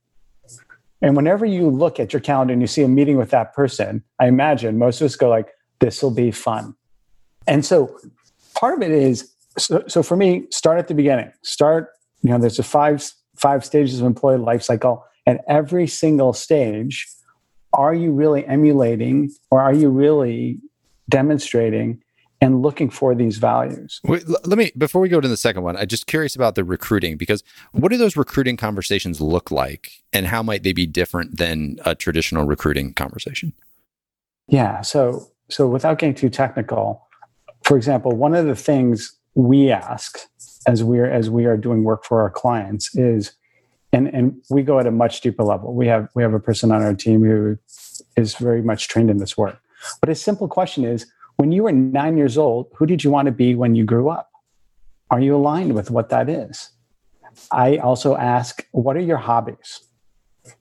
And 1.02 1.16
whenever 1.16 1.46
you 1.46 1.70
look 1.70 2.00
at 2.00 2.12
your 2.14 2.20
calendar 2.20 2.54
and 2.54 2.62
you 2.62 2.68
see 2.68 2.84
a 2.84 2.88
meeting 2.88 3.18
with 3.18 3.30
that 3.32 3.54
person, 3.54 4.04
I 4.20 4.28
imagine 4.28 4.78
most 4.78 5.02
of 5.02 5.06
us 5.06 5.16
go 5.16 5.30
like, 5.30 5.50
this 5.80 6.04
will 6.04 6.12
be 6.12 6.32
fun. 6.32 6.76
And 7.48 7.66
so 7.66 7.98
part 8.56 8.76
of 8.76 8.82
it 8.82 8.92
is 8.92 9.34
so, 9.58 9.84
so 9.88 10.04
for 10.04 10.16
me, 10.16 10.46
start 10.52 10.78
at 10.78 10.88
the 10.88 10.94
beginning. 10.94 11.32
Start, 11.42 11.90
you 12.22 12.30
know, 12.30 12.38
there's 12.38 12.60
a 12.60 12.64
five 12.64 13.12
five 13.36 13.64
stages 13.64 14.00
of 14.00 14.06
employee 14.06 14.38
life 14.38 14.62
cycle. 14.62 15.06
And 15.26 15.40
every 15.48 15.88
single 15.88 16.34
stage, 16.34 17.08
are 17.74 17.94
you 17.94 18.12
really 18.12 18.46
emulating 18.46 19.32
or 19.52 19.62
are 19.62 19.74
you 19.74 19.90
really 19.90 20.60
demonstrating 21.10 22.02
and 22.42 22.62
looking 22.62 22.90
for 22.90 23.14
these 23.14 23.38
values. 23.38 24.00
Wait, 24.06 24.24
let 24.28 24.58
me 24.58 24.72
before 24.78 25.02
we 25.02 25.10
go 25.10 25.20
to 25.20 25.28
the 25.28 25.38
second 25.38 25.64
one. 25.64 25.76
I'm 25.76 25.88
just 25.88 26.08
curious 26.08 26.36
about 26.36 26.56
the 26.56 26.64
recruiting 26.64 27.18
because 27.18 27.44
what 27.74 27.92
do 27.92 27.98
those 27.98 28.16
recruiting 28.16 28.56
conversations 28.56 29.20
look 29.20 29.52
like, 29.52 29.92
and 30.14 30.26
how 30.28 30.42
might 30.42 30.64
they 30.64 30.74
be 30.74 30.86
different 30.86 31.38
than 31.38 31.78
a 31.86 31.96
traditional 31.96 32.46
recruiting 32.46 32.94
conversation? 32.94 33.54
Yeah. 34.48 34.82
So 34.82 35.28
so 35.50 35.68
without 35.68 36.00
getting 36.00 36.16
too 36.16 36.30
technical, 36.30 37.06
for 37.64 37.76
example, 37.76 38.12
one 38.16 38.34
of 38.34 38.46
the 38.46 38.56
things 38.56 39.14
we 39.36 39.72
ask 39.72 40.20
as 40.66 40.84
we're 40.84 41.10
as 41.10 41.30
we 41.30 41.46
are 41.46 41.58
doing 41.58 41.84
work 41.84 42.06
for 42.06 42.22
our 42.22 42.30
clients 42.30 42.96
is 42.96 43.34
and 43.92 44.08
and 44.08 44.42
we 44.50 44.62
go 44.62 44.80
at 44.80 44.88
a 44.88 44.92
much 44.92 45.22
deeper 45.22 45.44
level. 45.44 45.74
We 45.74 45.88
have 45.88 46.08
we 46.16 46.24
have 46.24 46.34
a 46.34 46.40
person 46.40 46.72
on 46.72 46.82
our 46.82 46.94
team 46.94 47.24
who 47.24 47.58
is 48.16 48.36
very 48.36 48.62
much 48.62 48.88
trained 48.88 49.10
in 49.10 49.18
this 49.18 49.38
work. 49.38 49.60
But 50.00 50.10
a 50.10 50.16
simple 50.16 50.48
question 50.48 50.84
is 50.84 51.06
when 51.38 51.52
you 51.52 51.64
were 51.64 51.72
nine 51.72 52.18
years 52.18 52.38
old, 52.38 52.68
who 52.76 52.86
did 52.86 53.04
you 53.04 53.12
want 53.12 53.28
to 53.28 53.32
be 53.32 53.56
when 53.56 53.76
you 53.76 53.86
grew 53.86 54.10
up? 54.10 54.30
Are 55.12 55.20
you 55.20 55.36
aligned 55.36 55.74
with 55.74 55.90
what 55.90 56.10
that 56.10 56.30
is? 56.30 56.72
I 57.52 57.78
also 57.78 58.16
ask, 58.16 58.68
what 58.72 58.98
are 58.98 59.02
your 59.02 59.18
hobbies? 59.18 59.82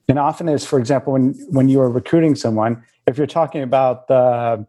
And 0.09 0.19
often 0.19 0.49
is, 0.49 0.65
for 0.65 0.79
example, 0.79 1.13
when 1.15 1.35
when 1.51 1.69
you 1.69 1.81
are 1.81 1.91
recruiting 1.91 2.35
someone, 2.35 2.83
if 3.07 3.17
you're 3.19 3.27
talking 3.27 3.63
about 3.63 4.09
the 4.09 4.67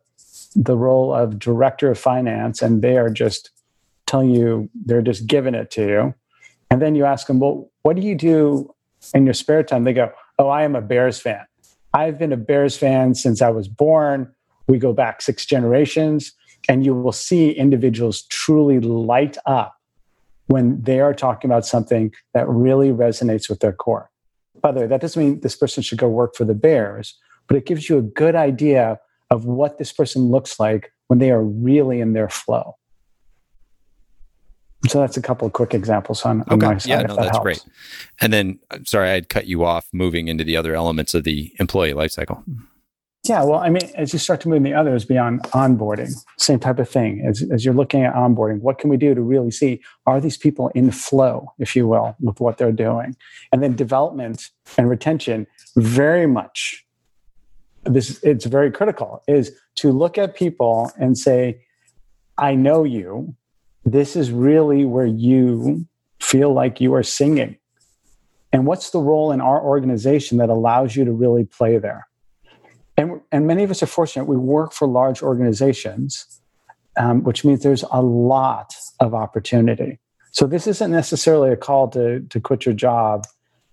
the 0.56 0.76
role 0.76 1.14
of 1.14 1.38
director 1.38 1.92
of 1.92 2.00
finance 2.00 2.62
and 2.62 2.82
they 2.82 2.98
are 2.98 3.10
just 3.10 3.52
telling 4.08 4.32
you 4.32 4.70
they're 4.86 5.02
just 5.02 5.28
giving 5.28 5.54
it 5.54 5.70
to 5.72 5.88
you, 5.88 6.16
and 6.72 6.82
then 6.82 6.96
you 6.96 7.06
ask 7.06 7.28
them, 7.28 7.40
well, 7.40 7.70
what 7.84 7.96
do 7.96 8.02
you 8.02 8.16
do 8.16 8.74
in 9.14 9.26
your 9.26 9.34
spare 9.34 9.64
time? 9.64 9.84
They 9.84 9.94
go, 9.94 10.12
oh, 10.38 10.48
I 10.48 10.64
am 10.64 10.76
a 10.76 10.82
Bears 10.82 11.20
fan. 11.20 11.46
I've 11.94 12.18
been 12.18 12.34
a 12.34 12.38
Bears 12.38 12.78
fan 12.78 13.16
since 13.16 13.42
I 13.42 13.50
was 13.50 13.68
born. 13.68 14.34
We 14.70 14.78
go 14.78 14.94
back 14.94 15.22
six 15.22 15.46
generations, 15.46 16.32
and 16.70 16.86
you 16.86 16.94
will 16.94 17.12
see 17.12 17.52
individuals 17.52 18.22
truly 18.24 18.80
light 18.80 19.38
up 19.46 19.76
when 20.48 20.82
they 20.82 21.00
are 21.00 21.14
talking 21.14 21.50
about 21.50 21.66
something 21.66 22.14
that 22.34 22.48
really 22.48 22.90
resonates 22.90 23.50
with 23.50 23.60
their 23.60 23.74
core. 23.74 24.10
By 24.62 24.72
the 24.72 24.82
way, 24.82 24.88
that 24.88 25.02
doesn't 25.02 25.22
mean 25.22 25.40
this 25.42 25.56
person 25.56 25.84
should 25.84 25.98
go 25.98 26.08
work 26.08 26.36
for 26.36 26.46
the 26.46 26.54
Bears, 26.54 27.18
but 27.48 27.58
it 27.58 27.66
gives 27.66 27.90
you 27.90 27.98
a 27.98 28.02
good 28.02 28.36
idea 28.36 29.00
of 29.32 29.46
what 29.46 29.80
this 29.80 29.92
person 29.92 30.24
looks 30.30 30.60
like 30.60 30.92
when 31.08 31.20
they 31.20 31.32
are 31.32 31.44
really 31.44 32.00
in 32.00 32.14
their 32.14 32.30
flow. 32.30 32.76
So 34.88 35.00
that's 35.00 35.18
a 35.18 35.22
couple 35.22 35.46
of 35.46 35.54
quick 35.54 35.74
examples 35.74 36.24
on, 36.24 36.42
on 36.44 36.54
okay. 36.54 36.68
my 36.68 36.78
side. 36.78 36.90
Yeah, 36.90 37.02
no, 37.02 37.16
that 37.16 37.24
that's 37.24 37.38
helps. 37.38 37.44
great. 37.44 37.66
And 38.22 38.32
then, 38.32 38.60
sorry, 38.86 39.10
I'd 39.10 39.30
cut 39.30 39.46
you 39.48 39.66
off 39.66 39.88
moving 39.92 40.28
into 40.28 40.44
the 40.44 40.56
other 40.56 40.74
elements 40.74 41.14
of 41.14 41.24
the 41.24 41.52
employee 41.60 41.94
lifecycle. 41.94 42.44
Yeah, 43.30 43.44
well, 43.44 43.60
I 43.60 43.70
mean, 43.70 43.84
as 43.94 44.12
you 44.12 44.18
start 44.18 44.42
to 44.42 44.50
move 44.50 44.58
in 44.58 44.64
the 44.64 44.74
others 44.74 45.06
beyond 45.06 45.44
onboarding, 45.52 46.12
same 46.40 46.58
type 46.58 46.80
of 46.80 46.90
thing. 46.90 47.24
As, 47.24 47.44
as 47.52 47.64
you're 47.64 47.76
looking 47.76 48.04
at 48.04 48.16
onboarding, 48.16 48.60
what 48.62 48.80
can 48.80 48.90
we 48.90 48.98
do 48.98 49.14
to 49.14 49.22
really 49.22 49.52
see 49.52 49.84
are 50.08 50.20
these 50.20 50.36
people 50.36 50.70
in 50.70 50.90
flow, 50.90 51.54
if 51.60 51.76
you 51.76 51.88
will, 51.88 52.16
with 52.20 52.40
what 52.40 52.58
they're 52.58 52.72
doing? 52.72 53.16
And 53.52 53.62
then 53.62 53.76
development 53.76 54.50
and 54.80 54.90
retention, 54.90 55.46
very 55.76 56.26
much. 56.26 56.84
This 57.84 58.20
it's 58.24 58.46
very 58.46 58.72
critical 58.72 59.22
is 59.28 59.52
to 59.76 59.92
look 59.92 60.18
at 60.18 60.36
people 60.36 60.92
and 60.98 61.16
say, 61.16 61.62
I 62.40 62.56
know 62.56 62.84
you. 62.84 63.36
This 63.86 64.16
is 64.16 64.32
really 64.32 64.86
where 64.86 65.06
you 65.06 65.88
feel 66.20 66.52
like 66.52 66.82
you 66.82 66.96
are 66.96 67.04
singing. 67.04 67.58
And 68.52 68.66
what's 68.66 68.90
the 68.90 69.00
role 69.00 69.32
in 69.32 69.40
our 69.40 69.62
organization 69.62 70.40
that 70.40 70.50
allows 70.50 70.96
you 70.96 71.06
to 71.06 71.12
really 71.12 71.46
play 71.46 71.78
there? 71.78 72.09
And, 73.00 73.22
and 73.32 73.48
many 73.48 73.64
of 73.64 73.72
us 73.72 73.82
are 73.82 73.88
fortunate. 73.88 74.26
We 74.26 74.36
work 74.36 74.74
for 74.74 74.86
large 74.86 75.24
organizations, 75.24 76.42
um, 76.98 77.24
which 77.24 77.46
means 77.46 77.64
there's 77.64 77.86
a 77.92 78.02
lot 78.02 78.76
of 79.00 79.14
opportunity. 79.14 80.00
So 80.32 80.46
this 80.46 80.68
isn't 80.68 80.92
necessarily 80.92 81.50
a 81.52 81.56
call 81.56 81.88
to, 81.92 82.20
to 82.20 82.40
quit 82.42 82.66
your 82.66 82.76
job 82.76 83.26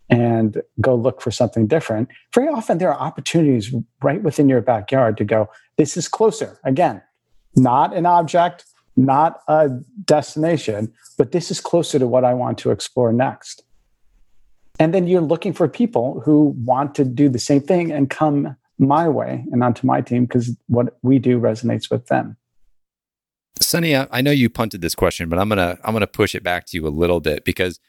and 0.09 0.62
go 0.81 0.95
look 0.95 1.20
for 1.20 1.33
something 1.33 1.66
different. 1.66 2.09
Very 2.33 2.47
often 2.47 2.79
there 2.79 2.95
are 2.95 3.01
opportunities 3.01 3.74
right 4.01 4.22
within 4.22 4.49
your 4.49 4.61
backyard 4.61 5.16
to 5.16 5.24
go, 5.24 5.51
this 5.77 5.97
is 5.97 6.07
closer. 6.07 6.61
Again, 6.62 7.03
not 7.57 7.97
an 7.97 8.07
object, 8.07 8.64
not 8.97 9.41
a 9.49 9.70
destination, 10.05 10.95
but 11.18 11.33
this 11.33 11.51
is 11.51 11.61
closer 11.61 11.99
to 11.99 12.07
what 12.07 12.24
I 12.24 12.33
want 12.33 12.59
to 12.59 12.70
explore 12.70 13.12
next. 13.12 13.64
And 14.79 14.95
then 14.95 15.09
you're 15.09 15.20
looking 15.20 15.53
for 15.53 15.66
people 15.66 16.20
who 16.24 16.55
want 16.64 16.95
to 16.95 17.05
do 17.05 17.29
the 17.29 17.41
same 17.41 17.61
thing 17.61 17.91
and 17.91 18.09
come 18.09 18.57
my 18.79 19.09
way 19.09 19.45
and 19.53 19.62
onto 19.62 19.87
my 19.87 20.01
team 20.01 20.27
because 20.27 20.55
what 20.66 20.97
we 21.03 21.18
do 21.18 21.41
resonates 21.41 21.91
with 21.91 22.07
them. 22.07 22.37
Sonny, 23.61 23.97
I 23.97 24.20
know 24.20 24.31
you 24.31 24.51
punted 24.51 24.83
this 24.83 24.95
question, 24.95 25.29
but 25.29 25.39
I'm 25.39 25.49
gonna 25.49 25.79
I'm 25.83 25.95
gonna 25.95 26.07
push 26.07 26.35
it 26.35 26.43
back 26.43 26.66
to 26.66 26.77
you 26.77 26.87
a 26.87 26.91
little 26.91 27.20
bit 27.20 27.45
because 27.45 27.81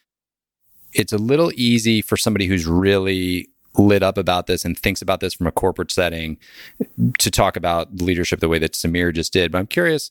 it's 0.93 1.11
a 1.11 1.17
little 1.17 1.51
easy 1.55 2.01
for 2.01 2.15
somebody 2.15 2.47
who's 2.47 2.65
really 2.65 3.49
lit 3.77 4.01
up 4.01 4.17
about 4.17 4.47
this 4.47 4.65
and 4.65 4.77
thinks 4.77 5.01
about 5.01 5.19
this 5.19 5.33
from 5.33 5.45
a 5.45 5.51
corporate 5.51 5.91
setting 5.91 6.37
to 7.19 7.29
talk 7.29 7.55
about 7.55 8.01
leadership 8.01 8.39
the 8.39 8.49
way 8.49 8.57
that 8.59 8.73
Samir 8.73 9.13
just 9.13 9.33
did. 9.33 9.51
But 9.51 9.59
I'm 9.59 9.67
curious 9.67 10.09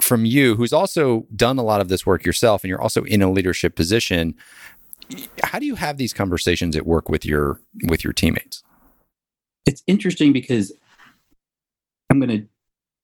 from 0.00 0.24
you, 0.24 0.54
who's 0.56 0.72
also 0.72 1.26
done 1.34 1.58
a 1.58 1.62
lot 1.62 1.80
of 1.80 1.88
this 1.88 2.06
work 2.06 2.24
yourself, 2.24 2.62
and 2.62 2.68
you're 2.68 2.80
also 2.80 3.04
in 3.04 3.22
a 3.22 3.30
leadership 3.30 3.74
position. 3.74 4.34
How 5.42 5.58
do 5.58 5.66
you 5.66 5.76
have 5.76 5.96
these 5.96 6.12
conversations 6.12 6.76
at 6.76 6.86
work 6.86 7.08
with 7.08 7.24
your 7.24 7.60
with 7.84 8.04
your 8.04 8.12
teammates? 8.12 8.62
It's 9.66 9.82
interesting 9.86 10.32
because 10.32 10.72
I'm 12.10 12.20
going 12.20 12.48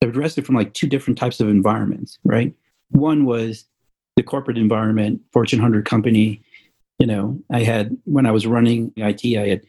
to 0.00 0.08
address 0.08 0.38
it 0.38 0.46
from 0.46 0.54
like 0.54 0.72
two 0.74 0.86
different 0.86 1.18
types 1.18 1.40
of 1.40 1.48
environments, 1.48 2.18
right? 2.24 2.54
One 2.90 3.24
was 3.24 3.64
the 4.16 4.22
corporate 4.22 4.58
environment, 4.58 5.20
Fortune 5.32 5.58
100 5.60 5.84
company. 5.84 6.42
You 6.98 7.06
know, 7.06 7.40
I 7.50 7.62
had 7.62 7.96
when 8.04 8.26
I 8.26 8.30
was 8.30 8.46
running 8.46 8.92
IT, 8.96 9.24
I 9.36 9.48
had 9.48 9.62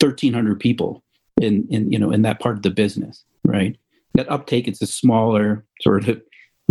1,300 0.00 0.60
people 0.60 1.02
in 1.40 1.66
in 1.70 1.90
you 1.90 1.98
know 1.98 2.10
in 2.10 2.22
that 2.22 2.40
part 2.40 2.56
of 2.56 2.62
the 2.62 2.70
business, 2.70 3.24
right? 3.44 3.76
That 4.14 4.30
uptake, 4.30 4.68
it's 4.68 4.82
a 4.82 4.86
smaller 4.86 5.64
sort 5.80 6.08
of 6.08 6.22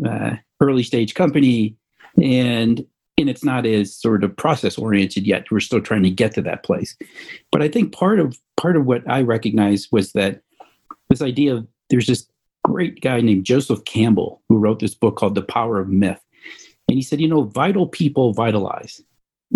uh, 0.06 0.36
early 0.62 0.84
stage 0.84 1.16
company, 1.16 1.76
and 2.22 2.86
and 3.18 3.30
it's 3.30 3.44
not 3.44 3.66
as 3.66 3.96
sort 3.96 4.24
of 4.24 4.36
process 4.36 4.78
oriented 4.78 5.28
yet. 5.28 5.50
We're 5.52 5.60
still 5.60 5.82
trying 5.82 6.04
to 6.04 6.10
get 6.10 6.34
to 6.36 6.42
that 6.44 6.64
place. 6.64 6.96
But 7.52 7.62
i 7.62 7.68
think 7.68 7.94
part 7.94 8.20
of 8.20 8.38
part 8.58 8.76
of 8.76 8.86
what 8.86 9.10
i 9.10 9.22
recognized 9.22 9.90
was 9.92 10.14
that 10.14 10.42
this 11.10 11.22
idea 11.22 11.56
of 11.56 11.68
there's 11.90 12.08
this 12.08 12.28
great 12.64 13.02
guy 13.02 13.20
named 13.20 13.46
joseph 13.46 13.84
campbell 13.86 14.42
who 14.48 14.58
wrote 14.58 14.80
this 14.80 14.96
book 14.96 15.18
called 15.18 15.36
the 15.36 15.42
power 15.42 15.80
of 15.80 15.90
myth. 15.90 16.22
And 16.88 16.96
he 16.96 17.02
said 17.02 17.22
you 17.22 17.28
know 17.28 17.44
vital 17.44 17.88
people 17.88 18.34
vitalize. 18.34 19.02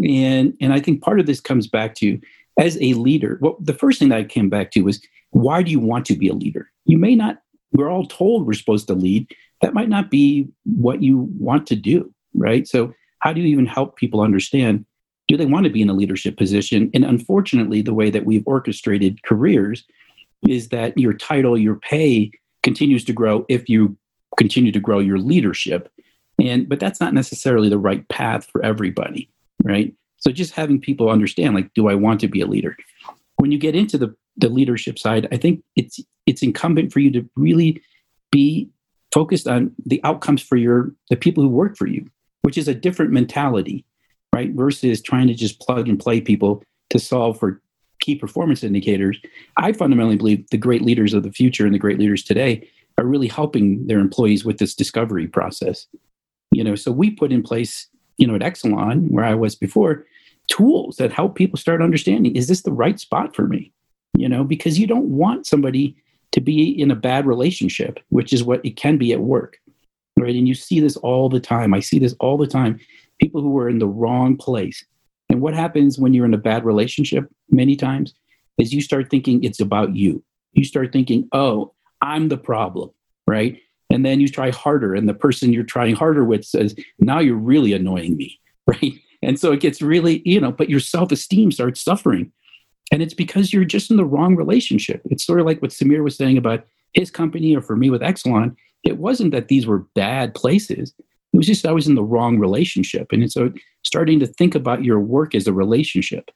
And 0.03 0.55
and 0.62 0.74
i 0.74 0.80
think 0.80 1.01
part 1.01 1.20
of 1.20 1.26
this 1.26 1.39
comes 1.39 1.68
back 1.68 1.95
to 1.95 2.20
as 2.60 2.78
a 2.82 2.93
leader 2.93 3.38
well 3.41 3.58
the 3.60 3.74
first 3.74 3.99
thing 3.99 4.10
that 4.10 4.20
i 4.20 4.24
came 4.24 4.49
back 4.49 4.72
to 4.72 4.82
was 4.82 5.01
why 5.32 5.62
do 5.62 5.72
you 5.72 5.80
want 5.80 6.05
to 6.05 6.16
be 6.16 6.30
a 6.30 6.34
leader? 6.34 6.72
You 6.86 6.97
may 6.97 7.16
not 7.16 7.39
we're 7.74 7.89
all 7.89 8.05
told 8.05 8.47
we're 8.47 8.53
supposed 8.53 8.88
to 8.88 8.93
lead. 8.93 9.30
That 9.62 9.74
might 9.74 9.89
not 9.89 10.10
be 10.10 10.47
what 10.64 11.03
you 11.03 11.30
want 11.38 11.68
to 11.68 11.76
do 11.76 12.14
right? 12.38 12.68
So 12.68 12.93
how 13.20 13.34
do 13.34 13.41
you 13.41 13.47
even 13.47 13.65
help 13.65 13.95
people 13.95 14.22
understand 14.22 14.86
do 15.28 15.36
they 15.36 15.45
want 15.45 15.65
to 15.65 15.70
be 15.70 15.82
in 15.82 15.89
a 15.89 15.93
leadership 15.93 16.38
position? 16.38 16.89
And 16.93 17.03
unfortunately 17.03 17.82
the 17.82 17.93
way 17.93 18.09
that 18.09 18.26
we've 18.26 18.47
orchestrated 18.47 19.24
careers 19.24 19.84
is 20.47 20.70
that 20.70 20.97
your 20.97 21.13
title 21.13 21.57
your 21.57 21.76
pay 21.76 22.32
continues 22.63 23.03
to 23.05 23.13
grow 23.13 23.45
if 23.49 23.68
you 23.68 23.97
continue 24.38 24.72
to 24.72 24.80
grow 24.80 24.99
your 24.99 25.18
leadership. 25.18 25.91
And 26.39 26.70
but 26.70 26.80
that's 26.80 27.01
not 27.01 27.13
necessarily 27.13 27.68
the 27.68 27.80
right 27.80 28.07
path 28.07 28.45
for 28.45 28.63
everybody 28.63 29.30
right? 29.63 29.93
So 30.18 30.32
just 30.32 30.53
having 30.53 30.82
people 30.82 31.09
understand 31.09 31.55
like 31.55 31.74
do 31.74 31.88
i 31.88 31.95
want 31.95 32.20
to 32.22 32.28
be 32.28 32.41
a 32.41 32.47
leader? 32.47 32.76
When 33.38 33.51
you 33.51 33.59
get 33.59 33.76
into 33.76 33.97
the 33.97 34.15
the 34.39 34.49
leadership 34.49 34.99
side 34.99 35.28
i 35.32 35.38
think 35.38 35.63
it's 35.76 35.99
it's 36.28 36.43
incumbent 36.43 36.93
for 36.93 36.99
you 36.99 37.11
to 37.11 37.28
really 37.36 37.82
be 38.32 38.70
focused 39.11 39.47
on 39.47 39.74
the 39.84 39.99
outcomes 40.03 40.43
for 40.43 40.57
your 40.57 40.93
the 41.09 41.15
people 41.15 41.43
who 41.43 41.49
work 41.49 41.76
for 41.76 41.88
you 41.88 42.07
which 42.48 42.58
is 42.58 42.70
a 42.70 42.74
different 42.74 43.12
mentality, 43.12 43.84
right? 44.34 44.54
Versus 44.54 45.02
trying 45.02 45.28
to 45.28 45.34
just 45.34 45.60
plug 45.60 45.89
and 45.89 46.00
play 46.00 46.22
people 46.22 46.64
to 46.89 46.98
solve 46.98 47.38
for 47.38 47.62
key 48.00 48.16
performance 48.16 48.64
indicators. 48.64 49.20
I 49.58 49.74
fundamentally 49.74 50.16
believe 50.16 50.50
the 50.50 50.58
great 50.58 50.82
leaders 50.82 51.14
of 51.14 51.24
the 51.24 51.32
future 51.34 51.66
and 51.66 51.76
the 51.76 51.78
great 51.78 52.00
leaders 52.00 52.24
today 52.24 52.66
are 52.98 53.04
really 53.04 53.28
helping 53.28 53.86
their 53.88 54.00
employees 54.00 54.45
with 54.45 54.60
this 54.60 54.76
discovery 54.76 55.28
process. 55.28 55.88
You 56.54 56.64
know, 56.64 56.76
so 56.76 56.89
we 56.89 57.12
put 57.12 57.34
in 57.34 57.43
place, 57.43 57.89
you 58.16 58.26
know, 58.26 58.36
at 58.36 58.41
Exelon, 58.41 59.12
where 59.12 59.26
I 59.26 59.36
was 59.36 59.56
before, 59.56 60.06
tools 60.48 60.95
that 60.95 61.12
help 61.12 61.36
people 61.36 61.58
start 61.58 61.82
understanding 61.82 62.34
is 62.34 62.48
this 62.48 62.62
the 62.62 62.72
right 62.72 62.98
spot 62.98 63.36
for 63.36 63.45
me? 63.45 63.74
You 64.18 64.30
know, 64.30 64.45
because 64.45 64.80
you 64.80 64.88
don't 64.88 65.10
want 65.10 65.48
somebody 65.48 65.98
to 66.32 66.39
be 66.39 66.70
in 66.70 66.91
a 66.91 66.95
bad 66.95 67.28
relationship, 67.28 68.00
which 68.08 68.32
is 68.32 68.41
what 68.41 68.66
it 68.66 68.78
can 68.78 68.98
be 68.98 69.12
at 69.12 69.20
work 69.20 69.60
right? 70.18 70.36
And 70.36 70.47
you 70.47 70.53
see 70.53 70.80
this 70.80 70.97
all 70.97 71.30
the 71.30 71.39
time. 71.39 71.74
I 71.74 71.80
see 71.80 71.99
this 71.99 72.15
all 72.20 72.38
the 72.38 72.47
time. 72.47 72.80
People 73.22 73.41
who 73.41 73.57
are 73.57 73.70
in 73.70 73.80
the 73.80 73.88
wrong 73.88 74.38
place. 74.38 74.84
And 75.30 75.41
what 75.41 75.53
happens 75.53 75.99
when 75.99 76.13
you're 76.13 76.26
in 76.26 76.34
a 76.34 76.39
bad 76.39 76.65
relationship 76.65 77.30
many 77.49 77.76
times 77.76 78.13
is 78.57 78.74
you 78.74 78.82
start 78.82 79.09
thinking 79.09 79.43
it's 79.43 79.59
about 79.59 79.95
you. 79.95 80.24
You 80.53 80.63
start 80.63 80.91
thinking, 80.91 81.28
oh, 81.32 81.74
I'm 82.01 82.30
the 82.30 82.38
problem, 82.38 82.91
right? 83.28 83.59
And 83.89 84.05
then 84.05 84.20
you 84.20 84.28
try 84.28 84.51
harder, 84.51 84.93
and 84.93 85.07
the 85.07 85.13
person 85.13 85.53
you're 85.53 85.63
trying 85.63 85.95
harder 85.95 86.24
with 86.24 86.43
says, 86.43 86.76
Now 86.99 87.20
you're 87.20 87.36
really 87.36 87.74
annoying 87.74 88.18
me. 88.18 88.39
Right. 88.70 88.95
And 89.24 89.39
so 89.39 89.53
it 89.53 89.61
gets 89.61 89.82
really, 89.82 90.22
you 90.26 90.41
know, 90.41 90.51
but 90.51 90.70
your 90.70 90.82
self 90.82 91.13
esteem 91.13 91.53
starts 91.53 91.80
suffering. 91.80 92.34
And 92.91 93.01
it's 93.01 93.13
because 93.13 93.53
you're 93.53 93.63
just 93.63 93.89
in 93.89 93.95
the 93.95 94.05
wrong 94.05 94.36
relationship. 94.36 95.01
It's 95.05 95.26
sort 95.26 95.39
of 95.39 95.45
like 95.45 95.61
what 95.61 95.72
Samir 95.72 96.03
was 96.03 96.18
saying 96.18 96.38
about 96.38 96.65
his 96.91 97.09
company 97.09 97.55
or 97.55 97.61
for 97.61 97.78
me 97.78 97.89
with 97.89 98.01
Exelon. 98.01 98.57
It 98.88 98.97
wasn't 98.97 99.31
that 99.31 99.47
these 99.47 99.67
were 99.67 99.79
bad 99.95 100.33
places. 100.33 100.93
It 101.33 101.38
was 101.38 101.47
just 101.47 101.65
I 101.65 101.71
was 101.71 101.88
in 101.88 101.95
the 101.95 102.03
wrong 102.03 102.39
relationship. 102.39 103.11
And 103.11 103.31
so 103.31 103.51
starting 103.83 104.19
to 104.19 104.27
think 104.27 104.55
about 104.55 104.83
your 104.83 104.99
work 104.99 105.35
as 105.35 105.47
a 105.47 105.53
relationship, 105.53 106.31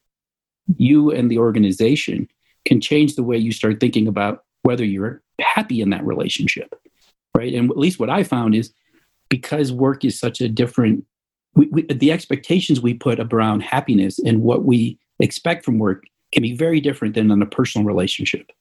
you 0.77 1.11
and 1.11 1.31
the 1.31 1.37
organization 1.37 2.27
can 2.65 2.81
change 2.81 3.15
the 3.15 3.23
way 3.23 3.37
you 3.37 3.51
start 3.51 3.79
thinking 3.79 4.07
about 4.07 4.43
whether 4.63 4.85
you're 4.85 5.21
happy 5.39 5.81
in 5.81 5.89
that 5.89 6.05
relationship 6.05 6.75
right? 7.35 7.53
And 7.53 7.69
at 7.69 7.77
least 7.77 7.99
what 7.99 8.09
I 8.09 8.23
found 8.23 8.55
is 8.55 8.71
because 9.29 9.71
work 9.71 10.03
is 10.03 10.19
such 10.19 10.41
a 10.41 10.49
different, 10.49 11.05
we, 11.55 11.67
we, 11.67 11.81
the 11.83 12.11
expectations 12.11 12.81
we 12.81 12.93
put 12.93 13.19
around 13.19 13.61
happiness 13.61 14.19
and 14.19 14.41
what 14.41 14.63
we 14.63 14.99
expect 15.19 15.65
from 15.65 15.79
work 15.79 16.03
can 16.31 16.43
be 16.43 16.55
very 16.55 16.79
different 16.79 17.15
than 17.15 17.31
in 17.31 17.41
a 17.41 17.45
personal 17.45 17.85
relationship. 17.85 18.51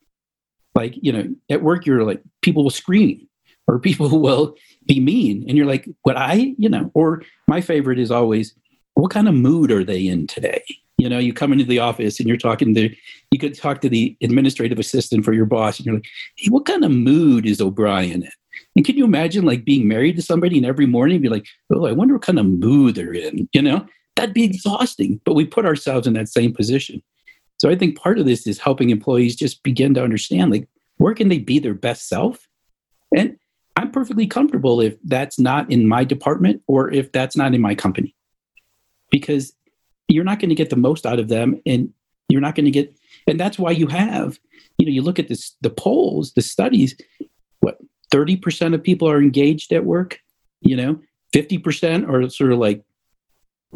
Like, 0.75 0.95
you 1.01 1.13
know, 1.13 1.25
at 1.51 1.63
work, 1.63 1.87
you're 1.87 2.05
like, 2.05 2.23
people 2.43 2.63
will 2.63 2.71
scream 2.71 3.27
or 3.71 3.79
people 3.79 4.21
will 4.21 4.57
be 4.87 4.99
mean. 5.01 5.45
And 5.49 5.57
you're 5.57 5.67
like, 5.67 5.89
what 6.03 6.17
I, 6.17 6.55
you 6.59 6.69
know, 6.69 6.91
or 6.95 7.23
my 7.47 7.61
favorite 7.61 7.99
is 7.99 8.11
always, 8.11 8.55
what 8.95 9.11
kind 9.11 9.29
of 9.29 9.35
mood 9.35 9.71
are 9.71 9.85
they 9.85 10.07
in 10.07 10.27
today? 10.27 10.63
You 10.99 11.09
know, 11.09 11.19
you 11.19 11.33
come 11.33 11.53
into 11.53 11.65
the 11.65 11.79
office 11.79 12.19
and 12.19 12.29
you're 12.29 12.37
talking 12.37 12.75
to, 12.75 12.95
you 13.31 13.39
could 13.39 13.55
talk 13.55 13.81
to 13.81 13.89
the 13.89 14.17
administrative 14.23 14.79
assistant 14.79 15.25
for 15.25 15.33
your 15.33 15.47
boss, 15.47 15.79
and 15.79 15.87
you're 15.87 15.95
like, 15.95 16.09
hey, 16.37 16.49
what 16.51 16.67
kind 16.67 16.85
of 16.85 16.91
mood 16.91 17.47
is 17.47 17.61
O'Brien 17.61 18.23
in? 18.25 18.31
And 18.77 18.85
can 18.85 18.97
you 18.97 19.05
imagine 19.05 19.45
like 19.45 19.65
being 19.65 19.89
married 19.89 20.17
to 20.17 20.23
somebody 20.23 20.57
and 20.57 20.67
every 20.67 20.87
morning 20.87 21.21
be 21.21 21.29
like, 21.29 21.47
oh, 21.73 21.87
I 21.87 21.93
wonder 21.93 22.15
what 22.15 22.23
kind 22.23 22.39
of 22.39 22.47
mood 22.47 22.97
they're 22.97 23.15
in? 23.15 23.49
You 23.53 23.63
know, 23.63 23.87
that'd 24.17 24.35
be 24.35 24.45
exhausting. 24.45 25.21
But 25.25 25.35
we 25.35 25.47
put 25.47 25.65
ourselves 25.65 26.07
in 26.07 26.13
that 26.15 26.29
same 26.29 26.53
position. 26.53 27.03
So 27.59 27.71
I 27.71 27.77
think 27.77 27.97
part 27.97 28.19
of 28.19 28.27
this 28.27 28.47
is 28.47 28.59
helping 28.59 28.91
employees 28.91 29.37
just 29.37 29.63
begin 29.63 29.95
to 29.95 30.03
understand 30.03 30.51
like, 30.51 30.69
where 30.99 31.15
can 31.15 31.29
they 31.29 31.39
be 31.39 31.59
their 31.59 31.75
best 31.75 32.09
self? 32.09 32.47
And 33.17 33.37
I'm 33.77 33.91
perfectly 33.91 34.27
comfortable 34.27 34.81
if 34.81 34.97
that's 35.05 35.39
not 35.39 35.71
in 35.71 35.87
my 35.87 36.05
department 36.05 36.63
or 36.67 36.91
if 36.93 37.13
that's 37.13 37.37
not 37.37 37.55
in 37.55 37.61
my 37.61 37.75
company. 37.75 38.15
Because 39.11 39.53
you're 40.09 40.25
not 40.25 40.41
going 40.41 40.51
to 40.51 40.55
get 40.55 40.71
the 40.71 40.77
most 40.77 41.07
out 41.07 41.19
of 41.19 41.29
them 41.29 41.61
and 41.67 41.93
you're 42.29 42.41
not 42.41 42.55
going 42.55 42.65
to 42.65 42.71
get 42.71 42.95
and 43.27 43.39
that's 43.39 43.59
why 43.59 43.71
you 43.71 43.87
have 43.87 44.39
you 44.79 44.87
know 44.87 44.93
you 44.93 45.03
look 45.03 45.19
at 45.19 45.29
this 45.29 45.57
the 45.61 45.71
polls 45.71 46.33
the 46.35 46.43
studies 46.43 46.95
what 47.61 47.79
30% 48.11 48.75
of 48.75 48.83
people 48.83 49.09
are 49.09 49.21
engaged 49.21 49.73
at 49.73 49.85
work, 49.85 50.21
you 50.61 50.77
know, 50.77 51.01
50% 51.33 52.09
are 52.09 52.29
sort 52.29 52.53
of 52.53 52.59
like 52.59 52.83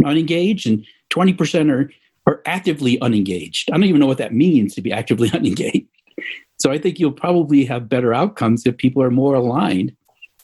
unengaged 0.05 0.67
and 0.67 0.85
20% 1.11 1.71
are, 1.71 1.91
are 2.27 2.43
actively 2.47 3.01
unengaged. 3.01 3.71
I 3.71 3.75
don't 3.75 3.85
even 3.85 4.01
know 4.01 4.07
what 4.07 4.19
that 4.19 4.35
means 4.35 4.75
to 4.75 4.83
be 4.83 4.93
actively 4.93 5.31
unengaged. 5.33 5.87
So 6.59 6.71
I 6.71 6.79
think 6.79 6.99
you'll 6.99 7.13
probably 7.13 7.65
have 7.65 7.89
better 7.89 8.15
outcomes 8.15 8.67
if 8.67 8.77
people 8.77 9.03
are 9.03 9.11
more 9.11 9.35
aligned 9.35 9.95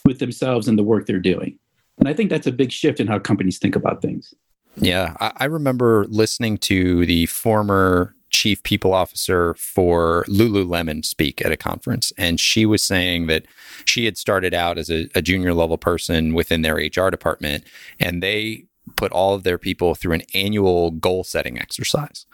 with 0.04 0.18
themselves 0.18 0.68
and 0.68 0.78
the 0.78 0.82
work 0.82 1.06
they're 1.06 1.18
doing. 1.18 1.58
And 1.98 2.08
I 2.08 2.14
think 2.14 2.30
that's 2.30 2.46
a 2.46 2.52
big 2.52 2.72
shift 2.72 3.00
in 3.00 3.06
how 3.06 3.18
companies 3.18 3.58
think 3.58 3.76
about 3.76 4.02
things. 4.02 4.34
Yeah, 4.76 5.16
I, 5.20 5.32
I 5.36 5.44
remember 5.44 6.06
listening 6.08 6.58
to 6.58 7.04
the 7.06 7.26
former 7.26 8.14
chief 8.30 8.62
people 8.62 8.94
officer 8.94 9.54
for 9.54 10.24
Lululemon 10.28 11.04
speak 11.04 11.44
at 11.44 11.52
a 11.52 11.56
conference. 11.56 12.12
And 12.16 12.40
she 12.40 12.64
was 12.64 12.82
saying 12.82 13.26
that 13.26 13.44
she 13.84 14.04
had 14.04 14.16
started 14.16 14.54
out 14.54 14.78
as 14.78 14.88
a, 14.88 15.08
a, 15.14 15.20
junior 15.20 15.52
level 15.52 15.76
person 15.76 16.32
within 16.32 16.62
their 16.62 16.76
HR 16.76 17.10
department, 17.10 17.64
and 17.98 18.22
they 18.22 18.64
put 18.96 19.12
all 19.12 19.34
of 19.34 19.42
their 19.42 19.58
people 19.58 19.94
through 19.94 20.14
an 20.14 20.22
annual 20.32 20.90
goal 20.92 21.24
setting 21.24 21.58
exercise. 21.58 22.24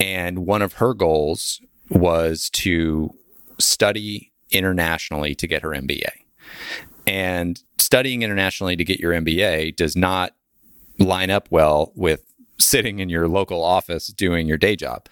And 0.00 0.46
one 0.46 0.62
of 0.62 0.74
her 0.74 0.94
goals 0.94 1.60
was 1.90 2.50
to 2.50 3.14
study 3.58 4.32
internationally 4.50 5.34
to 5.34 5.46
get 5.46 5.62
her 5.62 5.70
MBA. 5.70 6.10
And 7.06 7.62
studying 7.78 8.22
internationally 8.22 8.76
to 8.76 8.84
get 8.84 9.00
your 9.00 9.12
MBA 9.12 9.76
does 9.76 9.94
not 9.94 10.34
line 10.98 11.30
up 11.30 11.48
well 11.50 11.92
with 11.94 12.24
sitting 12.58 13.00
in 13.00 13.08
your 13.08 13.28
local 13.28 13.62
office 13.62 14.08
doing 14.08 14.46
your 14.46 14.56
day 14.56 14.76
job. 14.76 15.06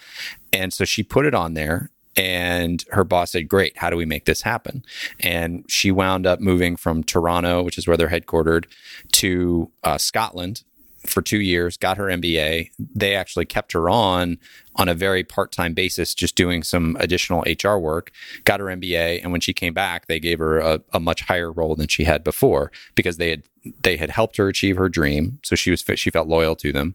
And 0.53 0.73
so 0.73 0.85
she 0.85 1.03
put 1.03 1.27
it 1.27 1.35
on 1.35 1.55
there 1.55 1.91
and 2.17 2.85
her 2.91 3.05
boss 3.05 3.33
said, 3.33 3.49
Great, 3.49 3.77
how 3.79 3.91
do 3.91 3.97
we 3.97 4.05
make 4.05 4.27
this 4.27 4.43
happen? 4.43 4.85
And 5.21 5.65
she 5.69 5.91
wound 5.91 6.27
up 6.27 6.41
moving 6.41 6.77
from 6.77 7.03
Toronto, 7.03 7.63
which 7.63 7.79
is 7.79 7.87
where 7.87 7.97
they're 7.97 8.09
headquartered, 8.09 8.67
to 9.13 9.71
uh, 9.83 9.99
Scotland 9.99 10.63
for 11.07 11.23
two 11.23 11.41
years, 11.41 11.77
got 11.77 11.97
her 11.97 12.07
MBA. 12.07 12.71
They 12.79 13.15
actually 13.15 13.45
kept 13.45 13.73
her 13.73 13.89
on 13.89 14.39
on 14.77 14.89
a 14.89 14.95
very 14.95 15.25
part 15.25 15.53
time 15.53 15.75
basis, 15.75 16.15
just 16.15 16.37
doing 16.37 16.63
some 16.63 16.97
additional 17.01 17.45
HR 17.47 17.77
work, 17.77 18.11
got 18.45 18.61
her 18.61 18.67
MBA. 18.67 19.23
And 19.23 19.33
when 19.33 19.41
she 19.41 19.53
came 19.53 19.75
back, 19.75 20.07
they 20.07 20.21
gave 20.21 20.39
her 20.39 20.59
a, 20.59 20.81
a 20.93 21.01
much 21.01 21.23
higher 21.23 21.51
role 21.53 21.75
than 21.75 21.89
she 21.89 22.05
had 22.05 22.25
before 22.25 22.71
because 22.95 23.17
they 23.17 23.31
had 23.31 23.43
they 23.83 23.97
had 23.97 24.11
helped 24.11 24.37
her 24.37 24.49
achieve 24.49 24.77
her 24.77 24.89
dream. 24.89 25.39
So 25.43 25.57
she 25.57 25.71
was 25.71 25.85
she 25.97 26.11
felt 26.11 26.29
loyal 26.29 26.57
to 26.57 26.73
them. 26.73 26.95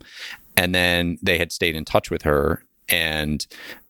And 0.55 0.74
then 0.74 1.20
they 1.22 1.38
had 1.38 1.51
stayed 1.51 1.76
in 1.76 1.86
touch 1.86 2.10
with 2.10 2.24
her 2.24 2.64
and 2.89 3.45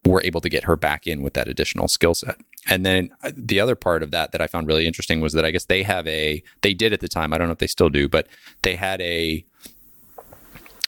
were 0.05 0.21
able 0.23 0.41
to 0.41 0.49
get 0.49 0.63
her 0.63 0.75
back 0.75 1.07
in 1.07 1.21
with 1.21 1.33
that 1.33 1.47
additional 1.47 1.87
skill 1.87 2.13
set. 2.13 2.37
And 2.67 2.85
then 2.85 3.09
uh, 3.23 3.31
the 3.35 3.59
other 3.59 3.75
part 3.75 4.03
of 4.03 4.11
that 4.11 4.31
that 4.31 4.41
I 4.41 4.47
found 4.47 4.67
really 4.67 4.87
interesting 4.87 5.21
was 5.21 5.33
that 5.33 5.45
I 5.45 5.51
guess 5.51 5.65
they 5.65 5.83
have 5.83 6.07
a, 6.07 6.43
they 6.61 6.73
did 6.73 6.93
at 6.93 6.99
the 6.99 7.07
time, 7.07 7.33
I 7.33 7.37
don't 7.37 7.47
know 7.47 7.53
if 7.53 7.59
they 7.59 7.67
still 7.67 7.89
do, 7.89 8.09
but 8.09 8.27
they 8.63 8.75
had 8.75 8.99
a 9.01 9.45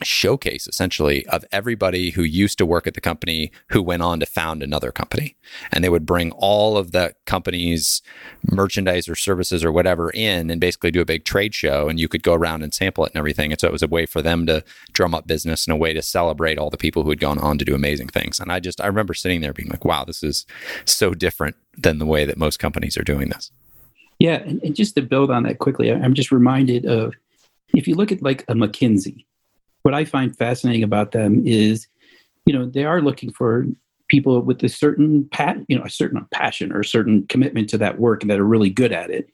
showcase 0.02 0.68
essentially 0.68 1.26
of 1.28 1.43
everybody 1.52 2.12
who 2.12 2.24
used 2.24 2.58
to 2.58 2.66
work 2.66 2.88
at 2.88 2.93
the 2.93 3.02
company 3.02 3.52
who 3.70 3.82
went 3.82 4.02
on 4.02 4.20
to 4.20 4.26
found 4.26 4.64
another 4.64 4.91
company. 4.91 5.36
And 5.72 5.84
they 5.84 5.89
would 5.89 6.06
bring 6.06 6.32
all 6.32 6.78
of 6.78 6.91
the 6.91 7.14
company's 7.26 8.02
merchandise 8.50 9.10
or 9.10 9.16
services 9.16 9.64
or 9.64 9.72
whatever 9.72 10.10
in 10.12 10.50
and 10.50 10.62
basically 10.62 10.91
do 10.91 11.02
a 11.02 11.06
big 11.06 11.26
trade 11.26 11.54
show. 11.54 11.89
And 11.89 12.00
you 12.00 12.08
could 12.08 12.24
go 12.24 12.34
around 12.34 12.64
and 12.64 12.74
sample 12.74 13.06
it 13.06 13.12
and 13.14 13.20
everything. 13.20 13.52
And 13.52 13.60
so 13.60 13.68
it 13.68 13.74
was 13.74 13.84
a 13.84 13.88
way 13.88 14.06
for 14.06 14.22
them 14.22 14.45
to 14.45 14.64
drum 14.93 15.14
up 15.14 15.28
business 15.28 15.66
and 15.66 15.74
a 15.74 15.78
way 15.78 15.93
to 15.93 16.02
celebrate 16.02 16.58
all 16.58 16.70
the 16.70 16.78
people 16.78 17.04
who 17.04 17.10
had 17.10 17.20
gone 17.20 17.39
on 17.39 17.58
to 17.58 17.66
do 17.66 17.76
amazing 17.76 18.08
things. 18.08 18.39
And 18.39 18.52
I 18.52 18.60
just, 18.60 18.80
I 18.80 18.88
remember 18.88 19.14
sitting 19.14 19.41
there 19.41 19.54
being 19.54 19.70
like, 19.70 19.86
wow, 19.86 20.06
this 20.06 20.24
is 20.24 20.45
so 20.86 21.14
different 21.14 21.56
than 21.78 22.00
the 22.00 22.06
way 22.06 22.26
that 22.26 22.38
most 22.38 22.60
companies 22.60 22.97
are 22.97 23.04
doing 23.04 23.30
this. 23.30 23.52
Yeah. 24.20 24.36
And, 24.36 24.62
and 24.64 24.76
just 24.76 24.95
to 24.95 25.02
build 25.02 25.32
on 25.32 25.43
that 25.43 25.60
quickly, 25.60 25.91
I'm 25.91 26.14
just 26.14 26.32
reminded 26.32 26.86
of 26.86 27.16
if 27.74 27.88
you 27.88 27.95
look 27.95 28.12
at 28.12 28.22
like 28.22 28.43
a 28.47 28.54
McKinsey, 28.54 29.26
what 29.84 29.93
I 29.93 30.05
find 30.05 30.36
fascinating 30.36 30.84
about 30.84 31.11
them 31.11 31.45
is, 31.45 31.88
you 32.45 32.53
know, 32.53 32.65
they 32.65 32.86
are 32.86 33.01
looking 33.01 33.32
for 33.32 33.65
people 34.07 34.41
with 34.41 34.63
a 34.63 34.69
certain 34.69 35.27
pat, 35.30 35.57
you 35.67 35.77
know, 35.77 35.86
a 35.86 35.89
certain 35.89 36.25
passion 36.32 36.71
or 36.71 36.82
a 36.82 36.86
certain 36.86 37.25
commitment 37.27 37.69
to 37.69 37.77
that 37.77 37.99
work 37.99 38.23
and 38.23 38.30
that 38.30 38.39
are 38.39 38.45
really 38.45 38.69
good 38.69 38.91
at 38.91 39.09
it. 39.09 39.30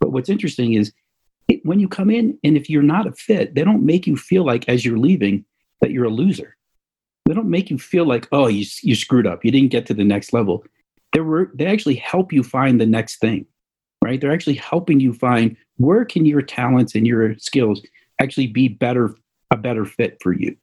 But 0.00 0.12
what's 0.12 0.28
interesting 0.28 0.74
is 0.74 0.92
it, 1.48 1.64
when 1.64 1.80
you 1.80 1.88
come 1.88 2.10
in 2.10 2.38
and 2.44 2.56
if 2.56 2.68
you're 2.70 2.82
not 2.82 3.06
a 3.06 3.12
fit, 3.12 3.54
they 3.54 3.64
don't 3.64 3.84
make 3.84 4.06
you 4.06 4.16
feel 4.16 4.44
like 4.44 4.68
as 4.68 4.84
you're 4.84 4.98
leaving 4.98 5.44
that 5.80 5.90
you're 5.90 6.04
a 6.04 6.10
loser. 6.10 6.56
They 7.26 7.34
don't 7.34 7.50
make 7.50 7.70
you 7.70 7.78
feel 7.78 8.06
like, 8.06 8.26
oh, 8.32 8.46
you 8.46 8.64
you 8.82 8.94
screwed 8.94 9.26
up, 9.26 9.44
you 9.44 9.50
didn't 9.50 9.70
get 9.70 9.86
to 9.86 9.94
the 9.94 10.04
next 10.04 10.32
level. 10.32 10.64
They 11.12 11.20
were 11.20 11.50
they 11.54 11.66
actually 11.66 11.96
help 11.96 12.32
you 12.32 12.42
find 12.42 12.80
the 12.80 12.86
next 12.86 13.16
thing, 13.16 13.46
right? 14.02 14.20
They're 14.20 14.32
actually 14.32 14.54
helping 14.54 15.00
you 15.00 15.12
find 15.12 15.56
where 15.76 16.04
can 16.04 16.24
your 16.24 16.42
talents 16.42 16.94
and 16.94 17.06
your 17.06 17.36
skills 17.38 17.82
actually 18.20 18.46
be 18.46 18.68
better 18.68 19.14
a 19.50 19.56
better 19.56 19.84
fit 19.84 20.18
for 20.22 20.32
you 20.32 20.56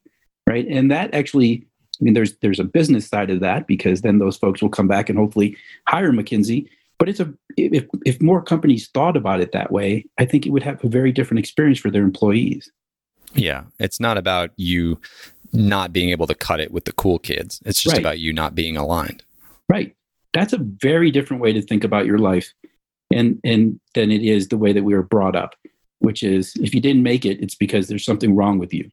right? 0.48 0.68
And 0.68 0.92
that 0.92 1.14
actually 1.14 1.66
i 2.00 2.04
mean 2.04 2.14
there's 2.14 2.36
there's 2.38 2.60
a 2.60 2.64
business 2.64 3.08
side 3.08 3.30
of 3.30 3.40
that 3.40 3.68
because 3.68 4.02
then 4.02 4.20
those 4.20 4.38
folks 4.38 4.62
will 4.62 4.70
come 4.70 4.88
back 4.88 5.10
and 5.10 5.18
hopefully 5.18 5.58
hire 5.88 6.12
mckinsey. 6.12 6.68
But 6.98 7.10
it's 7.10 7.20
a 7.20 7.34
if 7.58 7.86
if 8.06 8.22
more 8.22 8.42
companies 8.42 8.90
thought 8.90 9.18
about 9.18 9.42
it 9.42 9.52
that 9.52 9.72
way 9.72 10.06
i 10.18 10.26
think 10.26 10.46
it 10.46 10.52
would 10.52 10.64
have 10.64 10.84
a 10.84 10.88
very 10.88 11.12
different 11.12 11.40
experience 11.40 11.80
for 11.80 11.92
their 11.92 12.04
employees. 12.04 12.72
Yeah 13.34 13.64
it's 13.80 14.00
not 14.00 14.18
about 14.18 14.52
you 14.56 15.00
not 15.54 15.94
being 15.94 16.10
able 16.10 16.28
to 16.28 16.36
cut 16.36 16.60
it 16.60 16.72
with 16.72 16.84
the 16.84 16.92
cool 16.92 17.18
kids. 17.18 17.62
It's 17.66 17.82
just 17.82 17.94
right. 17.94 18.02
about 18.02 18.20
you 18.20 18.34
not 18.34 18.56
being 18.56 18.76
aligned. 18.76 19.24
Right. 19.70 19.96
That's 20.34 20.52
a 20.52 20.58
very 20.58 21.12
different 21.12 21.42
way 21.42 21.54
to 21.54 21.62
think 21.62 21.86
about 21.86 22.06
your 22.06 22.18
life 22.18 22.54
and 23.12 23.40
and 23.44 23.80
than 23.94 24.12
it 24.12 24.22
is 24.22 24.50
the 24.50 24.58
way 24.58 24.74
that 24.74 24.84
we 24.84 24.94
were 24.94 25.04
brought 25.04 25.36
up 25.36 25.56
which 26.00 26.24
is 26.24 26.56
if 26.58 26.74
you 26.74 26.82
didn't 26.82 27.04
make 27.04 27.26
it, 27.26 27.42
it's 27.42 27.56
because 27.56 27.88
there's 27.88 28.06
something 28.06 28.36
wrong 28.36 28.60
with 28.60 28.74
you. 28.74 28.90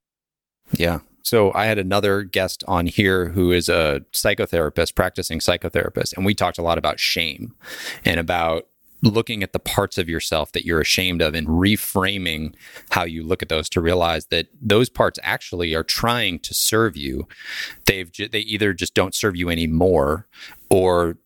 Yeah. 0.73 1.01
So 1.23 1.53
I 1.55 1.67
had 1.67 1.79
another 1.79 2.23
guest 2.25 2.65
on 2.67 2.87
here 2.87 3.29
who 3.29 3.53
is 3.53 3.69
a 3.69 4.01
psychotherapist, 4.13 4.95
practicing 4.95 5.39
psychotherapist, 5.39 6.17
and 6.17 6.27
we 6.27 6.35
talked 6.35 6.59
a 6.59 6.63
lot 6.63 6.79
about 6.79 6.99
shame 6.99 7.55
and 8.05 8.19
about 8.19 8.67
looking 9.03 9.43
at 9.43 9.53
the 9.53 9.59
parts 9.59 9.99
of 9.99 10.09
yourself 10.09 10.53
that 10.53 10.65
you're 10.65 10.81
ashamed 10.81 11.21
of 11.21 11.35
and 11.35 11.49
reframing 11.49 12.55
how 12.91 13.05
you 13.05 13.25
look 13.25 13.43
at 13.43 13.49
those 13.49 13.69
to 13.69 13.81
realize 13.81 14.27
that 14.27 14.47
those 14.61 14.89
parts 14.89 15.19
actually 15.23 15.75
are 15.75 15.83
trying 15.83 16.39
to 16.39 16.55
serve 16.55 16.97
you. 16.97 17.27
They've 17.87 18.11
they 18.31 18.41
either 18.41 18.73
just 18.73 18.95
don't 18.95 19.15
serve 19.15 19.37
you 19.37 19.51
anymore 19.51 20.29
or 20.71 21.19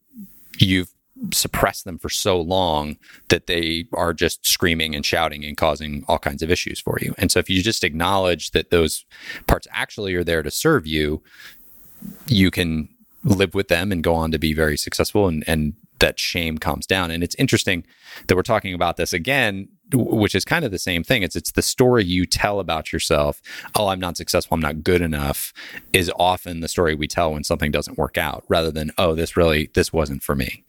you've 0.58 0.92
suppress 1.32 1.82
them 1.82 1.98
for 1.98 2.08
so 2.08 2.40
long 2.40 2.96
that 3.28 3.46
they 3.46 3.86
are 3.92 4.12
just 4.12 4.46
screaming 4.46 4.94
and 4.94 5.04
shouting 5.04 5.44
and 5.44 5.56
causing 5.56 6.04
all 6.08 6.18
kinds 6.18 6.42
of 6.42 6.50
issues 6.50 6.80
for 6.80 6.98
you. 7.00 7.14
And 7.18 7.30
so 7.30 7.38
if 7.38 7.48
you 7.48 7.62
just 7.62 7.84
acknowledge 7.84 8.50
that 8.50 8.70
those 8.70 9.04
parts 9.46 9.66
actually 9.70 10.14
are 10.14 10.24
there 10.24 10.42
to 10.42 10.50
serve 10.50 10.86
you, 10.86 11.22
you 12.26 12.50
can 12.50 12.88
live 13.24 13.54
with 13.54 13.68
them 13.68 13.90
and 13.90 14.04
go 14.04 14.14
on 14.14 14.30
to 14.30 14.38
be 14.38 14.52
very 14.52 14.76
successful 14.76 15.26
and, 15.26 15.42
and 15.46 15.74
that 15.98 16.18
shame 16.18 16.58
calms 16.58 16.86
down. 16.86 17.10
And 17.10 17.22
it's 17.22 17.34
interesting 17.36 17.84
that 18.26 18.36
we're 18.36 18.42
talking 18.42 18.74
about 18.74 18.96
this 18.96 19.12
again, 19.12 19.68
which 19.93 20.34
is 20.34 20.45
kind 20.45 20.64
of 20.64 20.70
the 20.70 20.78
same 20.78 21.05
thing. 21.05 21.22
It's 21.22 21.37
it's 21.37 21.53
the 21.53 21.62
story 21.62 22.05
you 22.05 22.26
tell 22.26 22.61
about 22.61 22.93
yourself. 22.93 23.41
Oh, 23.74 23.89
I'm 23.89 24.01
not 24.01 24.16
successful. 24.16 24.55
I'm 24.55 24.61
not 24.61 24.82
good 24.82 25.01
enough. 25.01 25.53
Is 25.93 26.11
often 26.18 26.61
the 26.61 26.68
story 26.68 26.95
we 26.95 27.07
tell 27.07 27.32
when 27.32 27.45
something 27.45 27.70
doesn't 27.70 27.99
work 27.99 28.18
out, 28.18 28.45
rather 28.49 28.70
than 28.70 28.91
oh, 28.99 29.14
this 29.14 29.37
really 29.37 29.70
this 29.74 29.93
wasn't 29.93 30.22
for 30.22 30.34
me. 30.34 30.64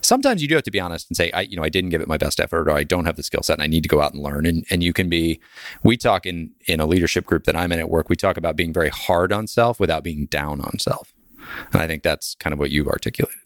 Sometimes 0.00 0.42
you 0.42 0.48
do 0.48 0.54
have 0.54 0.64
to 0.64 0.70
be 0.70 0.80
honest 0.80 1.08
and 1.10 1.16
say, 1.16 1.30
I 1.32 1.42
you 1.42 1.56
know 1.56 1.62
I 1.62 1.68
didn't 1.68 1.90
give 1.90 2.00
it 2.00 2.08
my 2.08 2.18
best 2.18 2.40
effort, 2.40 2.68
or 2.68 2.72
I 2.72 2.84
don't 2.84 3.04
have 3.04 3.16
the 3.16 3.22
skill 3.22 3.42
set, 3.42 3.54
and 3.54 3.62
I 3.62 3.66
need 3.66 3.82
to 3.82 3.88
go 3.88 4.00
out 4.00 4.14
and 4.14 4.22
learn. 4.22 4.46
And 4.46 4.64
and 4.70 4.82
you 4.82 4.92
can 4.92 5.08
be. 5.08 5.40
We 5.82 5.96
talk 5.96 6.26
in 6.26 6.52
in 6.66 6.80
a 6.80 6.86
leadership 6.86 7.26
group 7.26 7.44
that 7.44 7.56
I'm 7.56 7.72
in 7.72 7.78
at 7.78 7.90
work. 7.90 8.08
We 8.08 8.16
talk 8.16 8.36
about 8.36 8.56
being 8.56 8.72
very 8.72 8.90
hard 8.90 9.32
on 9.32 9.46
self 9.46 9.78
without 9.78 10.02
being 10.02 10.26
down 10.26 10.60
on 10.60 10.78
self. 10.78 11.12
And 11.72 11.82
I 11.82 11.86
think 11.86 12.02
that's 12.02 12.34
kind 12.36 12.52
of 12.52 12.58
what 12.58 12.70
you've 12.70 12.88
articulated. 12.88 13.38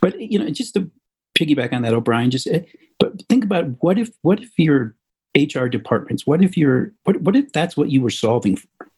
But 0.00 0.20
you 0.20 0.38
know, 0.38 0.48
just 0.50 0.74
to 0.74 0.90
piggyback 1.38 1.72
on 1.72 1.82
that, 1.82 1.94
O'Brien, 1.94 2.30
just 2.30 2.46
eh, 2.46 2.62
but 3.04 3.22
think 3.28 3.44
about 3.44 3.66
what 3.80 3.98
if 3.98 4.10
what 4.22 4.40
if 4.40 4.58
your 4.58 4.94
HR 5.36 5.66
departments, 5.66 6.26
what 6.26 6.42
if 6.42 6.56
you're 6.56 6.92
what 7.04 7.20
what 7.20 7.36
if 7.36 7.52
that's 7.52 7.76
what 7.76 7.90
you 7.90 8.00
were 8.00 8.08
solving 8.08 8.56
for? 8.56 8.90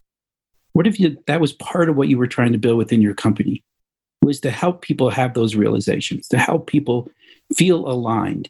What 0.75 0.87
if 0.87 1.01
you 1.01 1.17
that 1.27 1.41
was 1.41 1.53
part 1.55 1.89
of 1.89 1.97
what 1.97 2.07
you 2.07 2.17
were 2.17 2.29
trying 2.29 2.53
to 2.53 2.59
build 2.59 2.79
within 2.79 3.03
your 3.03 3.15
company? 3.15 3.65
Was 4.23 4.39
to 4.41 4.51
help 4.53 4.83
people 4.83 5.11
have 5.11 5.35
those 5.35 5.57
realizations, 5.57 6.29
to 6.29 6.39
help 6.39 6.69
people 6.69 7.11
feel 7.55 7.89
aligned, 7.89 8.49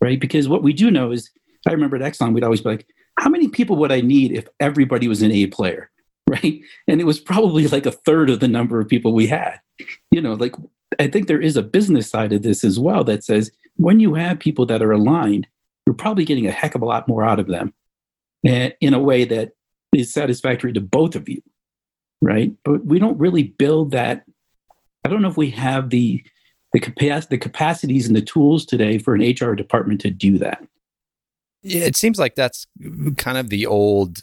right? 0.00 0.18
Because 0.18 0.48
what 0.48 0.64
we 0.64 0.72
do 0.72 0.90
know 0.90 1.12
is, 1.12 1.30
I 1.68 1.72
remember 1.72 1.96
at 1.96 2.02
Exelon, 2.02 2.34
we'd 2.34 2.44
always 2.44 2.60
be 2.60 2.70
like, 2.70 2.86
how 3.18 3.30
many 3.30 3.48
people 3.48 3.76
would 3.76 3.92
I 3.92 4.00
need 4.00 4.32
if 4.32 4.48
everybody 4.58 5.06
was 5.06 5.22
an 5.22 5.30
A 5.30 5.46
player? 5.46 5.90
Right. 6.30 6.60
And 6.86 7.00
it 7.00 7.04
was 7.04 7.18
probably 7.18 7.66
like 7.66 7.86
a 7.86 7.90
third 7.90 8.30
of 8.30 8.38
the 8.38 8.46
number 8.46 8.78
of 8.80 8.86
people 8.86 9.12
we 9.12 9.26
had. 9.26 9.58
You 10.12 10.20
know, 10.20 10.34
like 10.34 10.54
I 11.00 11.08
think 11.08 11.26
there 11.26 11.40
is 11.40 11.56
a 11.56 11.62
business 11.62 12.08
side 12.08 12.32
of 12.32 12.42
this 12.42 12.62
as 12.62 12.78
well 12.78 13.02
that 13.04 13.24
says 13.24 13.50
when 13.80 13.98
you 13.98 14.14
have 14.14 14.38
people 14.38 14.66
that 14.66 14.82
are 14.82 14.92
aligned, 14.92 15.46
you're 15.86 15.94
probably 15.94 16.26
getting 16.26 16.46
a 16.46 16.50
heck 16.50 16.74
of 16.74 16.82
a 16.82 16.84
lot 16.84 17.08
more 17.08 17.24
out 17.24 17.40
of 17.40 17.46
them 17.46 17.72
eh, 18.46 18.70
in 18.80 18.92
a 18.92 18.98
way 18.98 19.24
that 19.24 19.52
is 19.94 20.12
satisfactory 20.12 20.72
to 20.74 20.80
both 20.80 21.16
of 21.16 21.28
you, 21.28 21.42
right? 22.20 22.52
But 22.62 22.84
we 22.84 22.98
don't 22.98 23.18
really 23.18 23.44
build 23.44 23.92
that. 23.92 24.24
I 25.04 25.08
don't 25.08 25.22
know 25.22 25.30
if 25.30 25.38
we 25.38 25.50
have 25.50 25.88
the 25.90 26.22
the, 26.72 26.78
capac- 26.78 27.30
the 27.30 27.38
capacities 27.38 28.06
and 28.06 28.14
the 28.14 28.22
tools 28.22 28.64
today 28.64 28.98
for 28.98 29.14
an 29.14 29.22
HR 29.22 29.54
department 29.54 30.00
to 30.02 30.10
do 30.10 30.38
that. 30.38 30.62
Yeah, 31.62 31.80
it 31.80 31.96
seems 31.96 32.16
like 32.16 32.36
that's 32.36 32.68
kind 33.16 33.36
of 33.36 33.48
the 33.48 33.66
old 33.66 34.22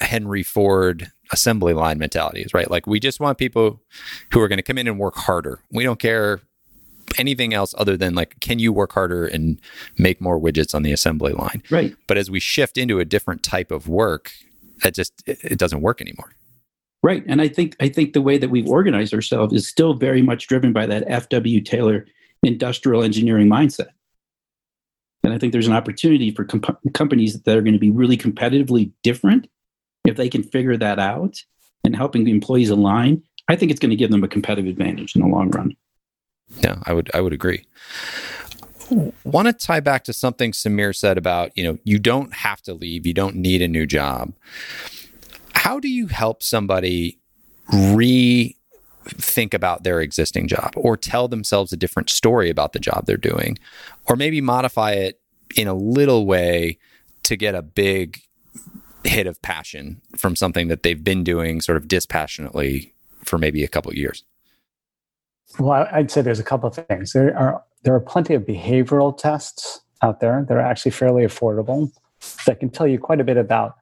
Henry 0.00 0.42
Ford 0.42 1.12
assembly 1.30 1.74
line 1.74 1.98
mentalities, 1.98 2.52
right? 2.52 2.68
Like 2.68 2.88
we 2.88 2.98
just 2.98 3.20
want 3.20 3.38
people 3.38 3.80
who 4.32 4.40
are 4.40 4.48
going 4.48 4.58
to 4.58 4.64
come 4.64 4.78
in 4.78 4.88
and 4.88 4.98
work 4.98 5.14
harder. 5.14 5.60
We 5.70 5.84
don't 5.84 6.00
care 6.00 6.40
anything 7.18 7.54
else 7.54 7.74
other 7.78 7.96
than 7.96 8.14
like 8.14 8.40
can 8.40 8.58
you 8.58 8.72
work 8.72 8.92
harder 8.92 9.26
and 9.26 9.60
make 9.98 10.20
more 10.20 10.38
widgets 10.38 10.74
on 10.74 10.82
the 10.82 10.92
assembly 10.92 11.32
line? 11.32 11.62
Right. 11.70 11.94
But 12.06 12.18
as 12.18 12.30
we 12.30 12.40
shift 12.40 12.78
into 12.78 13.00
a 13.00 13.04
different 13.04 13.42
type 13.42 13.70
of 13.70 13.88
work 13.88 14.32
it 14.84 14.94
just 14.94 15.22
it, 15.26 15.38
it 15.42 15.58
doesn't 15.58 15.80
work 15.80 16.00
anymore. 16.00 16.32
Right. 17.02 17.24
And 17.26 17.40
i 17.40 17.48
think 17.48 17.76
i 17.80 17.88
think 17.88 18.12
the 18.12 18.22
way 18.22 18.38
that 18.38 18.50
we've 18.50 18.68
organized 18.68 19.14
ourselves 19.14 19.52
is 19.52 19.66
still 19.66 19.94
very 19.94 20.22
much 20.22 20.46
driven 20.46 20.72
by 20.72 20.86
that 20.86 21.06
fw 21.08 21.64
taylor 21.64 22.06
industrial 22.42 23.02
engineering 23.02 23.48
mindset. 23.48 23.88
And 25.24 25.32
i 25.32 25.38
think 25.38 25.52
there's 25.52 25.66
an 25.66 25.72
opportunity 25.72 26.30
for 26.30 26.44
comp- 26.44 26.78
companies 26.94 27.42
that 27.42 27.56
are 27.56 27.62
going 27.62 27.74
to 27.74 27.78
be 27.78 27.90
really 27.90 28.16
competitively 28.16 28.92
different 29.02 29.48
if 30.04 30.16
they 30.16 30.28
can 30.28 30.42
figure 30.42 30.76
that 30.76 30.98
out 30.98 31.42
and 31.84 31.96
helping 31.96 32.24
the 32.24 32.30
employees 32.30 32.70
align, 32.70 33.22
I 33.48 33.56
think 33.56 33.70
it's 33.70 33.80
going 33.80 33.90
to 33.90 33.96
give 33.96 34.10
them 34.10 34.24
a 34.24 34.28
competitive 34.28 34.70
advantage 34.70 35.14
in 35.14 35.22
the 35.22 35.28
long 35.28 35.50
run. 35.50 35.76
Yeah, 36.60 36.78
I 36.84 36.92
would 36.92 37.10
I 37.14 37.20
would 37.20 37.32
agree. 37.32 37.64
Want 39.24 39.46
to 39.46 39.52
tie 39.52 39.80
back 39.80 40.04
to 40.04 40.12
something 40.12 40.52
Samir 40.52 40.94
said 40.94 41.16
about, 41.16 41.56
you 41.56 41.64
know, 41.64 41.78
you 41.84 41.98
don't 41.98 42.34
have 42.34 42.60
to 42.62 42.74
leave, 42.74 43.06
you 43.06 43.14
don't 43.14 43.36
need 43.36 43.62
a 43.62 43.68
new 43.68 43.86
job. 43.86 44.34
How 45.54 45.80
do 45.80 45.88
you 45.88 46.08
help 46.08 46.42
somebody 46.42 47.18
re 47.72 48.56
think 49.06 49.52
about 49.54 49.82
their 49.82 50.00
existing 50.00 50.46
job 50.46 50.72
or 50.76 50.96
tell 50.96 51.26
themselves 51.26 51.72
a 51.72 51.76
different 51.76 52.08
story 52.08 52.50
about 52.50 52.72
the 52.72 52.78
job 52.78 53.04
they're 53.04 53.16
doing 53.16 53.58
or 54.06 54.16
maybe 54.16 54.40
modify 54.40 54.92
it 54.92 55.20
in 55.56 55.66
a 55.66 55.74
little 55.74 56.26
way 56.26 56.78
to 57.24 57.36
get 57.36 57.54
a 57.54 57.62
big 57.62 58.20
hit 59.04 59.26
of 59.26 59.40
passion 59.42 60.00
from 60.16 60.36
something 60.36 60.68
that 60.68 60.82
they've 60.82 61.02
been 61.02 61.24
doing 61.24 61.60
sort 61.60 61.76
of 61.76 61.88
dispassionately 61.88 62.92
for 63.24 63.38
maybe 63.38 63.64
a 63.64 63.68
couple 63.68 63.92
years? 63.94 64.24
Well, 65.58 65.88
I'd 65.92 66.10
say 66.10 66.22
there's 66.22 66.40
a 66.40 66.44
couple 66.44 66.68
of 66.68 66.74
things. 66.74 67.12
There 67.12 67.36
are 67.36 67.62
there 67.84 67.94
are 67.94 68.00
plenty 68.00 68.34
of 68.34 68.42
behavioral 68.42 69.16
tests 69.16 69.80
out 70.02 70.20
there 70.20 70.44
that 70.48 70.56
are 70.56 70.60
actually 70.60 70.92
fairly 70.92 71.24
affordable 71.24 71.90
that 72.46 72.60
can 72.60 72.70
tell 72.70 72.86
you 72.86 72.98
quite 72.98 73.20
a 73.20 73.24
bit 73.24 73.36
about 73.36 73.76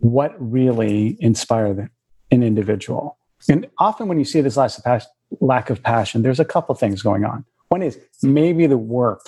what 0.00 0.34
really 0.38 1.16
inspired 1.20 1.88
an 2.30 2.42
individual. 2.42 3.18
And 3.48 3.68
often 3.78 4.08
when 4.08 4.18
you 4.18 4.24
see 4.24 4.40
this 4.40 4.56
lack 5.40 5.70
of 5.70 5.82
passion, 5.82 6.22
there's 6.22 6.40
a 6.40 6.44
couple 6.44 6.72
of 6.72 6.78
things 6.78 7.02
going 7.02 7.24
on. 7.24 7.44
One 7.68 7.82
is 7.82 7.98
maybe 8.22 8.66
the 8.66 8.78
work 8.78 9.20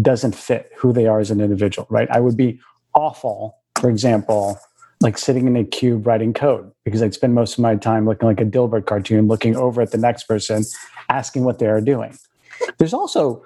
doesn't 0.00 0.34
fit 0.34 0.70
who 0.76 0.92
they 0.92 1.06
are 1.06 1.20
as 1.20 1.30
an 1.30 1.40
individual, 1.40 1.86
right? 1.90 2.10
I 2.10 2.20
would 2.20 2.36
be 2.36 2.58
awful 2.94 3.58
for 3.80 3.90
example, 3.90 4.58
like 5.00 5.16
sitting 5.16 5.46
in 5.46 5.56
a 5.56 5.64
cube 5.64 6.06
writing 6.06 6.32
code 6.32 6.70
because 6.84 7.02
I'd 7.02 7.14
spend 7.14 7.34
most 7.34 7.54
of 7.54 7.60
my 7.60 7.76
time 7.76 8.06
looking 8.06 8.26
like 8.26 8.40
a 8.40 8.44
Dilbert 8.44 8.86
cartoon, 8.86 9.28
looking 9.28 9.56
over 9.56 9.80
at 9.80 9.92
the 9.92 9.98
next 9.98 10.24
person, 10.24 10.64
asking 11.08 11.44
what 11.44 11.58
they 11.58 11.66
are 11.66 11.80
doing. 11.80 12.16
There's 12.78 12.94
also, 12.94 13.44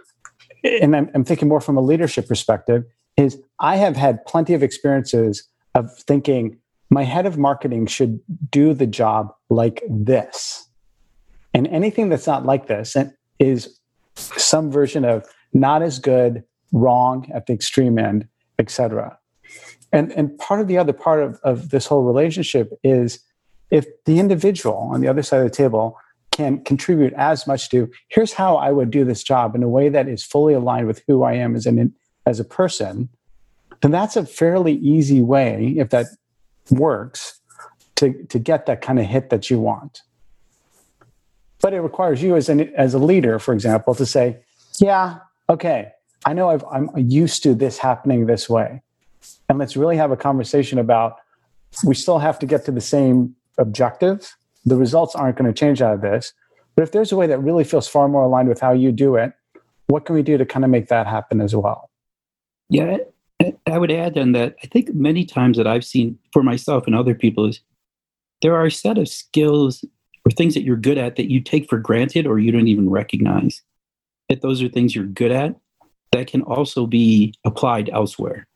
and 0.65 0.97
I'm, 0.97 1.11
I'm 1.15 1.25
thinking 1.25 1.49
more 1.49 1.61
from 1.61 1.77
a 1.77 1.83
leadership 1.83 2.27
perspective, 2.27 2.85
is 3.17 3.39
I 3.61 3.77
have 3.77 3.97
had 3.97 4.25
plenty 4.25 4.55
of 4.55 4.63
experiences 4.63 5.47
of 5.75 5.95
thinking 5.99 6.59
my 6.91 7.05
head 7.05 7.27
of 7.27 7.39
marketing 7.39 7.87
should 7.87 8.21
do 8.51 8.75
the 8.75 8.87
job 8.87 9.33
like 9.51 9.83
this. 9.89 10.69
And 11.55 11.67
anything 11.69 12.09
that's 12.09 12.27
not 12.27 12.47
like 12.47 12.67
this 12.67 12.97
is 13.39 13.79
some 14.15 14.71
version 14.71 15.05
of 15.05 15.27
not 15.53 15.83
as 15.83 15.99
good, 15.99 16.45
wrong 16.73 17.31
at 17.35 17.47
the 17.47 17.53
extreme 17.53 17.99
end, 17.99 18.27
etc. 18.59 19.19
And, 19.93 20.11
and 20.13 20.37
part 20.39 20.61
of 20.61 20.69
the 20.69 20.79
other 20.79 20.93
part 20.93 21.23
of, 21.23 21.39
of 21.45 21.69
this 21.71 21.87
whole 21.87 22.03
relationship 22.03 22.73
is 22.83 23.21
if 23.71 23.87
the 24.05 24.19
individual 24.19 24.91
on 24.93 25.01
the 25.01 25.09
other 25.09 25.23
side 25.23 25.39
of 25.39 25.45
the 25.45 25.57
table 25.57 25.99
can 26.31 26.65
contribute 26.65 27.13
as 27.13 27.47
much 27.47 27.69
to 27.71 27.91
here's 28.09 28.33
how 28.33 28.57
I 28.57 28.73
would 28.73 28.91
do 28.91 29.05
this 29.05 29.23
job 29.23 29.55
in 29.55 29.63
a 29.63 29.69
way 29.69 29.91
that 29.91 30.09
is 30.09 30.25
fully 30.25 30.55
aligned 30.55 30.87
with 30.87 31.03
who 31.07 31.23
I 31.23 31.35
am 31.35 31.55
as 31.55 31.67
an 31.67 31.95
as 32.25 32.41
a 32.41 32.45
person, 32.45 33.09
then 33.81 33.91
that's 33.91 34.17
a 34.17 34.25
fairly 34.25 34.75
easy 34.75 35.21
way, 35.21 35.75
if 35.77 35.91
that 35.91 36.07
works, 36.71 37.41
to, 37.97 38.25
to 38.27 38.39
get 38.39 38.67
that 38.67 38.81
kind 38.81 39.01
of 39.01 39.07
hit 39.07 39.31
that 39.31 39.51
you 39.51 39.59
want. 39.59 40.03
But 41.61 41.75
it 41.75 41.81
requires 41.81 42.23
you 42.23 42.37
as 42.37 42.49
an 42.49 42.73
as 42.75 42.95
a 42.95 42.99
leader, 42.99 43.39
for 43.39 43.53
example, 43.53 43.95
to 43.97 44.07
say, 44.07 44.39
yeah, 44.79 45.19
okay, 45.51 45.93
I 46.25 46.33
know 46.33 46.49
I've, 46.49 46.65
I'm 46.71 46.89
used 46.97 47.43
to 47.43 47.55
this 47.55 47.79
happening 47.79 48.27
this 48.27 48.49
way 48.49 48.83
and 49.49 49.59
let's 49.59 49.77
really 49.77 49.97
have 49.97 50.11
a 50.11 50.17
conversation 50.17 50.79
about 50.79 51.17
we 51.85 51.95
still 51.95 52.19
have 52.19 52.39
to 52.41 52.47
get 52.47 52.65
to 52.67 52.73
the 52.73 52.81
same 52.81 53.35
objective. 53.59 54.35
The 54.65 54.77
results 54.77 55.15
aren't 55.15 55.37
going 55.37 55.53
to 55.53 55.59
change 55.59 55.81
out 55.81 55.95
of 55.95 56.01
this. 56.01 56.33
But 56.75 56.83
if 56.83 56.93
there's 56.93 57.13
a 57.13 57.17
way 57.17 57.27
that 57.27 57.39
really 57.39 57.65
feels 57.65 57.89
far 57.89 58.09
more 58.09 58.23
aligned 58.23 58.49
with 58.49 58.61
how 58.61 58.73
you 58.73 58.93
do 58.93 59.17
it, 59.17 59.33
what 59.89 60.05
can 60.05 60.15
we 60.15 60.23
do 60.23 60.39
to 60.39 60.47
kind 60.47 60.65
of 60.65 60.71
make 60.71 60.89
that 60.89 61.07
happen 61.07 61.41
as 61.41 61.55
well? 61.55 61.91
Yeah, 62.69 62.99
I 63.67 63.79
would 63.79 63.91
add 63.91 64.15
then 64.15 64.33
that 64.33 64.57
I 64.63 64.67
think 64.69 64.95
many 64.95 65.25
times 65.25 65.57
that 65.57 65.67
I've 65.67 65.85
seen 65.85 66.19
for 66.33 66.43
myself 66.43 66.87
and 66.87 66.95
other 66.95 67.15
people 67.15 67.47
is 67.47 67.61
there 68.41 68.55
are 68.55 68.67
a 68.67 68.71
set 68.71 68.99
of 68.99 69.09
skills 69.09 69.85
or 70.25 70.31
things 70.31 70.55
that 70.55 70.63
you're 70.63 70.77
good 70.77 70.99
at 70.99 71.17
that 71.17 71.31
you 71.31 71.41
take 71.41 71.69
for 71.69 71.79
granted 71.79 72.27
or 72.27 72.39
you 72.39 72.53
don't 72.53 72.69
even 72.69 72.89
recognize 72.89 73.61
that 74.29 74.41
those 74.41 74.63
are 74.63 74.69
things 74.69 74.95
you're 74.95 75.05
good 75.05 75.33
at 75.33 75.57
that 76.13 76.27
can 76.27 76.43
also 76.43 76.87
be 76.87 77.35
applied 77.45 77.91
elsewhere 77.91 78.47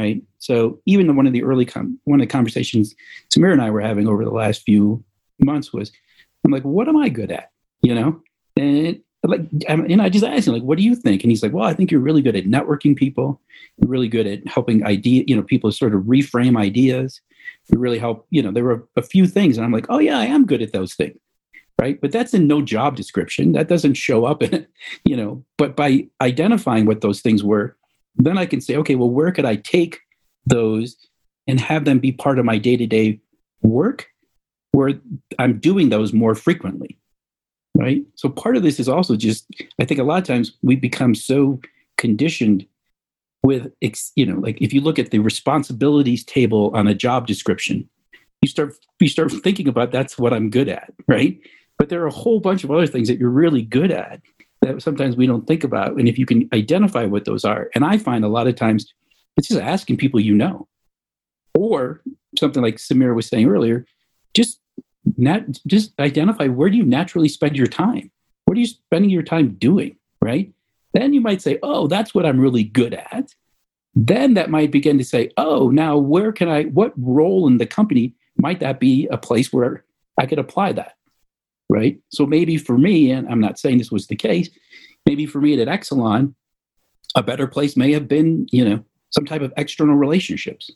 right? 0.00 0.22
So 0.38 0.80
even 0.86 1.14
one 1.16 1.26
of 1.26 1.32
the 1.32 1.42
early 1.42 1.66
com- 1.66 1.98
one 2.04 2.20
of 2.20 2.26
the 2.26 2.32
conversations 2.32 2.94
Samir 3.30 3.52
and 3.52 3.62
I 3.62 3.70
were 3.70 3.80
having 3.80 4.08
over 4.08 4.24
the 4.24 4.30
last 4.30 4.62
few 4.62 5.04
months 5.38 5.72
was, 5.72 5.92
I'm 6.44 6.50
like, 6.50 6.62
what 6.62 6.88
am 6.88 6.96
I 6.96 7.08
good 7.08 7.30
at? 7.30 7.50
You 7.82 7.94
know, 7.94 8.22
and 8.56 9.00
like, 9.22 9.42
and 9.68 10.00
I 10.00 10.08
just 10.08 10.24
asked 10.24 10.48
him 10.48 10.54
like, 10.54 10.62
what 10.62 10.78
do 10.78 10.84
you 10.84 10.94
think? 10.94 11.22
And 11.22 11.30
he's 11.30 11.42
like, 11.42 11.52
well, 11.52 11.66
I 11.66 11.74
think 11.74 11.90
you're 11.90 12.00
really 12.00 12.22
good 12.22 12.36
at 12.36 12.46
networking 12.46 12.96
people. 12.96 13.40
You're 13.76 13.90
really 13.90 14.08
good 14.08 14.26
at 14.26 14.46
helping 14.48 14.84
idea, 14.86 15.24
you 15.26 15.36
know, 15.36 15.42
people 15.42 15.70
sort 15.72 15.94
of 15.94 16.02
reframe 16.04 16.58
ideas. 16.58 17.20
You 17.70 17.78
really 17.78 17.98
help, 17.98 18.26
you 18.30 18.42
know, 18.42 18.50
there 18.50 18.64
were 18.64 18.88
a 18.96 19.02
few 19.02 19.26
things, 19.26 19.56
and 19.56 19.64
I'm 19.64 19.72
like, 19.72 19.86
oh 19.90 19.98
yeah, 19.98 20.18
I 20.18 20.24
am 20.26 20.46
good 20.46 20.62
at 20.62 20.72
those 20.72 20.94
things. 20.94 21.18
right? 21.80 22.00
But 22.00 22.12
that's 22.12 22.34
in 22.34 22.46
no 22.46 22.62
job 22.62 22.96
description. 22.96 23.52
That 23.52 23.68
doesn't 23.68 23.94
show 23.94 24.24
up 24.24 24.42
in 24.42 24.54
it, 24.54 24.70
you 25.04 25.16
know. 25.16 25.44
But 25.58 25.76
by 25.76 26.08
identifying 26.20 26.86
what 26.86 27.00
those 27.00 27.20
things 27.20 27.44
were, 27.44 27.76
then 28.26 28.38
I 28.38 28.46
can 28.46 28.60
say, 28.60 28.76
okay, 28.76 28.94
well, 28.94 29.10
where 29.10 29.32
could 29.32 29.44
I 29.44 29.56
take 29.56 30.00
those 30.46 30.96
and 31.46 31.60
have 31.60 31.84
them 31.84 31.98
be 31.98 32.12
part 32.12 32.38
of 32.38 32.44
my 32.44 32.58
day 32.58 32.76
to 32.76 32.86
day 32.86 33.20
work 33.62 34.06
where 34.72 34.94
I'm 35.38 35.58
doing 35.58 35.88
those 35.88 36.12
more 36.12 36.34
frequently, 36.34 36.98
right? 37.76 38.02
So 38.14 38.28
part 38.28 38.56
of 38.56 38.62
this 38.62 38.78
is 38.78 38.88
also 38.88 39.16
just, 39.16 39.46
I 39.78 39.84
think 39.84 40.00
a 40.00 40.04
lot 40.04 40.18
of 40.18 40.24
times 40.24 40.52
we 40.62 40.76
become 40.76 41.14
so 41.14 41.60
conditioned 41.98 42.66
with, 43.42 43.72
you 44.16 44.26
know, 44.26 44.38
like 44.38 44.60
if 44.60 44.72
you 44.72 44.80
look 44.80 44.98
at 44.98 45.10
the 45.10 45.18
responsibilities 45.18 46.24
table 46.24 46.70
on 46.74 46.86
a 46.86 46.94
job 46.94 47.26
description, 47.26 47.88
you 48.42 48.48
start 48.48 48.74
you 49.00 49.08
start 49.08 49.30
thinking 49.32 49.68
about 49.68 49.92
that's 49.92 50.18
what 50.18 50.32
I'm 50.32 50.50
good 50.50 50.68
at, 50.68 50.92
right? 51.06 51.38
But 51.78 51.88
there 51.88 52.02
are 52.02 52.06
a 52.06 52.12
whole 52.12 52.40
bunch 52.40 52.64
of 52.64 52.70
other 52.70 52.86
things 52.86 53.08
that 53.08 53.18
you're 53.18 53.30
really 53.30 53.62
good 53.62 53.90
at 53.90 54.20
that 54.62 54.82
sometimes 54.82 55.16
we 55.16 55.26
don't 55.26 55.46
think 55.46 55.64
about. 55.64 55.98
And 55.98 56.08
if 56.08 56.18
you 56.18 56.26
can 56.26 56.48
identify 56.52 57.06
what 57.06 57.24
those 57.24 57.44
are, 57.44 57.70
and 57.74 57.84
I 57.84 57.98
find 57.98 58.24
a 58.24 58.28
lot 58.28 58.46
of 58.46 58.56
times 58.56 58.92
it's 59.36 59.48
just 59.48 59.60
asking 59.60 59.96
people 59.96 60.20
you 60.20 60.34
know, 60.34 60.68
or 61.54 62.02
something 62.38 62.62
like 62.62 62.76
Samira 62.76 63.14
was 63.14 63.26
saying 63.26 63.48
earlier, 63.48 63.86
just 64.34 64.60
just 65.66 65.98
identify 65.98 66.46
where 66.46 66.70
do 66.70 66.76
you 66.76 66.84
naturally 66.84 67.28
spend 67.28 67.56
your 67.56 67.66
time? 67.66 68.10
What 68.44 68.56
are 68.56 68.60
you 68.60 68.66
spending 68.66 69.10
your 69.10 69.22
time 69.22 69.54
doing? 69.54 69.96
Right? 70.20 70.52
Then 70.92 71.14
you 71.14 71.20
might 71.20 71.40
say, 71.40 71.58
oh, 71.62 71.86
that's 71.86 72.14
what 72.14 72.26
I'm 72.26 72.40
really 72.40 72.64
good 72.64 72.94
at. 72.94 73.34
Then 73.94 74.34
that 74.34 74.50
might 74.50 74.70
begin 74.70 74.98
to 74.98 75.04
say, 75.04 75.30
oh, 75.36 75.70
now 75.70 75.96
where 75.96 76.32
can 76.32 76.48
I, 76.48 76.64
what 76.64 76.92
role 76.96 77.46
in 77.46 77.58
the 77.58 77.66
company 77.66 78.14
might 78.36 78.60
that 78.60 78.80
be 78.80 79.08
a 79.10 79.18
place 79.18 79.52
where 79.52 79.84
I 80.18 80.26
could 80.26 80.38
apply 80.38 80.72
that? 80.72 80.96
Right. 81.70 82.00
So 82.10 82.26
maybe 82.26 82.56
for 82.56 82.76
me, 82.76 83.12
and 83.12 83.28
I'm 83.28 83.38
not 83.38 83.56
saying 83.56 83.78
this 83.78 83.92
was 83.92 84.08
the 84.08 84.16
case, 84.16 84.50
maybe 85.06 85.24
for 85.24 85.40
me 85.40 85.60
at 85.60 85.68
Exelon, 85.68 86.34
a 87.14 87.22
better 87.22 87.46
place 87.46 87.76
may 87.76 87.92
have 87.92 88.08
been, 88.08 88.48
you 88.50 88.68
know, 88.68 88.84
some 89.10 89.24
type 89.24 89.40
of 89.40 89.52
external 89.56 89.94
relationships, 89.94 90.68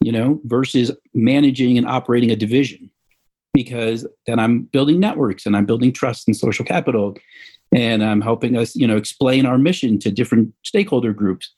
you 0.00 0.12
know, 0.12 0.40
versus 0.44 0.92
managing 1.14 1.78
and 1.78 1.86
operating 1.88 2.30
a 2.30 2.36
division. 2.36 2.90
Because 3.52 4.06
then 4.26 4.38
I'm 4.38 4.62
building 4.62 5.00
networks 5.00 5.46
and 5.46 5.56
I'm 5.56 5.66
building 5.66 5.92
trust 5.92 6.28
and 6.28 6.36
social 6.36 6.64
capital 6.64 7.16
and 7.74 8.04
I'm 8.04 8.20
helping 8.20 8.56
us, 8.56 8.76
you 8.76 8.86
know, 8.86 8.96
explain 8.96 9.46
our 9.46 9.58
mission 9.58 9.98
to 9.98 10.12
different 10.12 10.54
stakeholder 10.64 11.12
groups. 11.12 11.52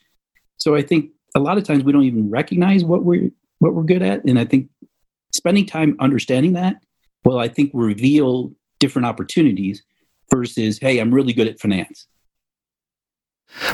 So 0.57 0.75
I 0.75 0.81
think 0.81 1.11
a 1.35 1.41
lot 1.41 1.59
of 1.59 1.65
times 1.65 1.85
we 1.85 1.93
don't 1.93 2.05
even 2.05 2.31
recognize 2.31 2.85
what 2.85 3.05
we're 3.05 3.31
what 3.59 3.75
we're 3.75 3.83
good 3.83 4.03
at. 4.03 4.25
And 4.25 4.39
I 4.39 4.47
think 4.47 4.71
spending 5.35 5.67
time 5.67 5.95
understanding 6.01 6.55
that 6.55 6.77
will, 7.25 7.39
I 7.39 7.49
think, 7.49 7.71
reveal 7.75 8.53
different 8.83 9.07
opportunities 9.07 9.85
versus, 10.29 10.79
hey, 10.81 10.99
I'm 10.99 11.15
really 11.15 11.33
good 11.33 11.47
at 11.47 11.61
finance. 11.61 12.09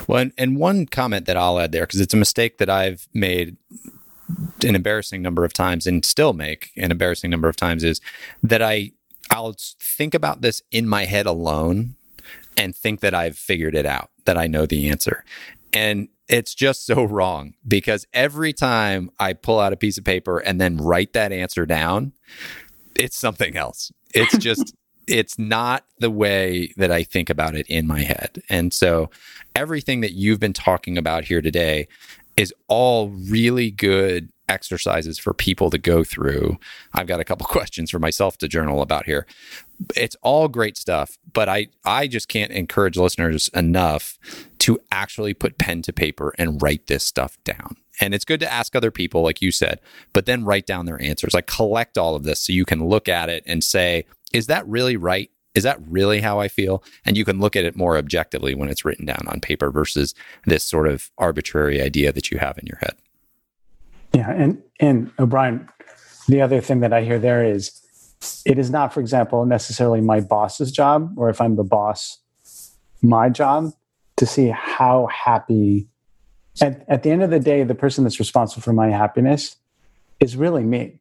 Well, 0.07 0.21
and, 0.21 0.33
and 0.37 0.57
one 0.59 0.87
comment 0.87 1.25
that 1.27 1.37
I'll 1.37 1.59
add 1.59 1.73
there, 1.73 1.85
because 1.85 2.01
it's 2.01 2.13
a 2.13 2.19
mistake 2.19 2.59
that 2.59 2.69
I've 2.69 3.09
made 3.15 3.57
an 4.63 4.75
embarrassing 4.75 5.23
number 5.23 5.47
of 5.47 5.55
times 5.55 5.87
and 5.87 6.05
still 6.05 6.35
make 6.35 6.71
an 6.77 6.91
embarrassing 6.91 7.31
number 7.31 7.49
of 7.49 7.57
times 7.57 7.83
is 7.83 8.03
that 8.43 8.61
I 8.61 8.93
I'll 9.31 9.55
think 9.81 10.13
about 10.15 10.43
this 10.43 10.61
in 10.71 10.87
my 10.87 11.07
head 11.07 11.27
alone 11.27 11.95
and 12.57 12.77
think 12.77 13.01
that 13.01 13.15
I've 13.15 13.39
figured 13.39 13.75
it 13.75 13.87
out, 13.87 14.11
that 14.27 14.37
I 14.37 14.47
know 14.47 14.67
the 14.67 14.91
answer. 14.91 15.25
And 15.73 16.09
it's 16.29 16.55
just 16.55 16.85
so 16.85 17.05
wrong 17.05 17.55
because 17.67 18.07
every 18.13 18.53
time 18.53 19.11
I 19.19 19.33
pull 19.33 19.61
out 19.61 19.73
a 19.73 19.77
piece 19.77 19.97
of 19.97 20.05
paper 20.05 20.39
and 20.39 20.61
then 20.61 20.77
write 20.77 21.15
that 21.15 21.33
answer 21.33 21.65
down, 21.65 22.13
it's 22.95 23.17
something 23.17 23.57
else. 23.57 23.91
It's 24.15 24.37
just, 24.39 24.75
it's 25.09 25.39
not 25.39 25.85
the 25.99 26.11
way 26.11 26.73
that 26.77 26.93
I 26.93 27.03
think 27.03 27.31
about 27.31 27.55
it 27.55 27.67
in 27.69 27.87
my 27.87 28.01
head. 28.01 28.43
And 28.49 28.73
so 28.73 29.11
everything 29.55 30.01
that 30.03 30.13
you've 30.13 30.41
been 30.41 30.53
talking 30.53 30.99
about 30.99 31.25
here 31.25 31.41
today 31.41 31.89
is 32.37 32.55
all 32.69 33.09
really 33.09 33.71
good 33.71 34.31
exercises 34.49 35.19
for 35.19 35.35
people 35.35 35.71
to 35.71 35.79
go 35.79 36.05
through. 36.05 36.59
I've 36.95 37.07
got 37.07 37.21
a 37.21 37.25
couple 37.25 37.47
questions 37.49 37.91
for 37.91 37.99
myself 37.99 38.39
to 38.39 38.49
journal 38.49 38.83
about 38.83 39.07
here 39.07 39.27
it's 39.97 40.17
all 40.23 40.49
great 40.49 40.77
stuff, 40.77 41.19
but 41.33 41.49
I 41.49 41.69
I 41.85 42.07
just 42.07 42.29
can't 42.29 42.51
encourage 42.51 42.97
listeners 42.97 43.49
enough 43.55 44.19
to 44.59 44.79
actually 44.91 45.35
put 45.35 45.59
pen 45.59 45.83
to 45.83 45.93
paper 45.93 46.35
and 46.39 46.61
write 46.61 46.87
this 46.87 47.05
stuff 47.05 47.39
down. 47.45 47.77
And 48.01 48.15
it's 48.15 48.25
good 48.25 48.41
to 48.41 48.53
ask 48.53 48.77
other 48.77 48.91
people, 48.91 49.23
like 49.23 49.43
you 49.43 49.51
said, 49.51 49.81
but 50.13 50.27
then 50.27 50.45
write 50.45 50.67
down 50.67 50.87
their 50.87 51.01
answers. 51.03 51.35
Like 51.35 51.47
collect 51.47 51.99
all 51.99 52.15
of 52.15 52.23
this 52.23 52.41
so 52.41 52.53
you 52.53 52.65
can 52.65 52.87
look 52.87 53.09
at 53.09 53.29
it 53.29 53.43
and 53.47 53.63
say, 53.63 54.05
is 54.33 54.47
that 54.47 54.67
really 54.67 54.97
right? 54.97 55.31
Is 55.55 55.65
that 55.65 55.79
really 55.89 56.21
how 56.21 56.39
I 56.39 56.49
feel? 56.49 56.83
And 57.05 57.17
you 57.17 57.25
can 57.25 57.41
look 57.41 57.57
at 57.57 57.65
it 57.65 57.75
more 57.75 57.97
objectively 57.97 58.55
when 58.55 58.69
it's 58.69 58.85
written 58.85 59.07
down 59.07 59.27
on 59.27 59.41
paper 59.41 59.71
versus 59.71 60.15
this 60.45 60.65
sort 60.65 60.87
of 60.87 61.11
arbitrary 61.19 61.81
idea 61.81 62.13
that 62.13 62.31
you 62.31 62.39
have 62.39 62.59
in 62.59 62.67
your 62.67 62.79
head. 62.79 62.95
Yeah, 64.15 64.31
and 64.31 64.63
and 64.81 65.11
O'Brien, 65.19 65.69
the 66.29 66.41
other 66.41 66.61
thing 66.61 66.81
that 66.81 66.93
I 66.93 67.03
hear 67.03 67.19
there 67.19 67.45
is 67.45 67.83
it 68.45 68.59
is 68.59 68.71
not, 68.71 68.93
for 68.93 69.01
example, 69.01 69.45
necessarily 69.47 70.01
my 70.01 70.21
boss's 70.21 70.73
job, 70.73 71.13
or 71.17 71.29
if 71.29 71.41
I'm 71.41 71.57
the 71.57 71.65
boss, 71.65 72.19
my 73.03 73.29
job 73.29 73.73
to 74.17 74.27
see 74.27 74.49
how 74.49 75.07
happy. 75.07 75.89
At, 76.61 76.85
at 76.89 77.03
the 77.05 77.11
end 77.11 77.23
of 77.23 77.31
the 77.31 77.39
day, 77.39 77.63
the 77.63 77.75
person 77.75 78.05
that's 78.05 78.19
responsible 78.19 78.63
for 78.63 78.73
my 78.73 78.91
happiness 78.91 79.57
is 80.19 80.37
really 80.37 80.65
me. 80.65 81.01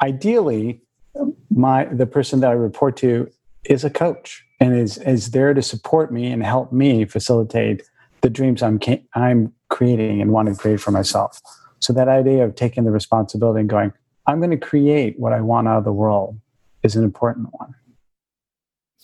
Ideally, 0.00 0.82
my 1.56 1.86
the 1.86 2.06
person 2.06 2.40
that 2.40 2.50
I 2.50 2.54
report 2.54 2.96
to 2.98 3.30
is 3.64 3.82
a 3.82 3.90
coach 3.90 4.44
and 4.60 4.76
is 4.76 4.98
is 4.98 5.30
there 5.32 5.54
to 5.54 5.62
support 5.62 6.12
me 6.12 6.30
and 6.30 6.44
help 6.44 6.72
me 6.72 7.04
facilitate 7.04 7.82
the 8.20 8.30
dreams 8.30 8.62
I'm 8.62 8.78
I'm 9.14 9.52
creating 9.68 10.20
and 10.20 10.30
want 10.32 10.48
to 10.48 10.54
create 10.54 10.80
for 10.80 10.90
myself. 10.90 11.40
So 11.80 11.92
that 11.92 12.08
idea 12.08 12.44
of 12.44 12.54
taking 12.54 12.84
the 12.84 12.90
responsibility 12.90 13.60
and 13.60 13.68
going, 13.68 13.92
I'm 14.26 14.38
going 14.38 14.50
to 14.50 14.56
create 14.56 15.18
what 15.18 15.32
I 15.32 15.40
want 15.40 15.68
out 15.68 15.78
of 15.78 15.84
the 15.84 15.92
world 15.92 16.38
is 16.82 16.96
an 16.96 17.04
important 17.04 17.48
one. 17.52 17.74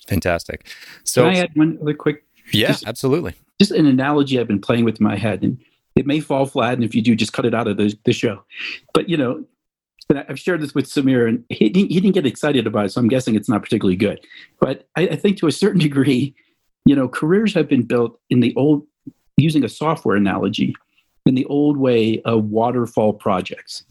Fantastic. 0.06 0.66
So, 1.04 1.24
can 1.24 1.34
I 1.34 1.38
add 1.38 1.50
one 1.54 1.78
other 1.80 1.94
quick? 1.94 2.24
Yeah, 2.52 2.68
just, 2.68 2.86
absolutely. 2.86 3.34
Just 3.60 3.70
an 3.70 3.86
analogy 3.86 4.40
I've 4.40 4.48
been 4.48 4.60
playing 4.60 4.84
with 4.84 5.00
in 5.00 5.04
my 5.04 5.16
head, 5.16 5.42
and 5.42 5.58
it 5.94 6.06
may 6.06 6.20
fall 6.20 6.46
flat, 6.46 6.74
and 6.74 6.84
if 6.84 6.94
you 6.94 7.02
do, 7.02 7.14
just 7.14 7.32
cut 7.32 7.46
it 7.46 7.54
out 7.54 7.68
of 7.68 7.76
the, 7.76 7.96
the 8.04 8.12
show. 8.12 8.42
But 8.94 9.08
you 9.08 9.16
know, 9.16 9.44
I've 10.10 10.38
shared 10.38 10.60
this 10.60 10.74
with 10.74 10.86
Samir, 10.86 11.28
and 11.28 11.44
he, 11.48 11.68
he 11.68 12.00
didn't 12.00 12.12
get 12.12 12.26
excited 12.26 12.66
about 12.66 12.86
it, 12.86 12.92
so 12.92 13.00
I'm 13.00 13.08
guessing 13.08 13.34
it's 13.34 13.48
not 13.48 13.62
particularly 13.62 13.96
good. 13.96 14.20
But 14.60 14.88
I, 14.96 15.08
I 15.08 15.16
think 15.16 15.38
to 15.38 15.46
a 15.46 15.52
certain 15.52 15.80
degree, 15.80 16.34
you 16.84 16.96
know, 16.96 17.08
careers 17.08 17.54
have 17.54 17.68
been 17.68 17.82
built 17.82 18.18
in 18.30 18.40
the 18.40 18.54
old, 18.56 18.86
using 19.36 19.64
a 19.64 19.68
software 19.68 20.16
analogy, 20.16 20.74
in 21.26 21.34
the 21.34 21.44
old 21.46 21.76
way 21.76 22.20
of 22.24 22.44
waterfall 22.44 23.12
projects, 23.12 23.84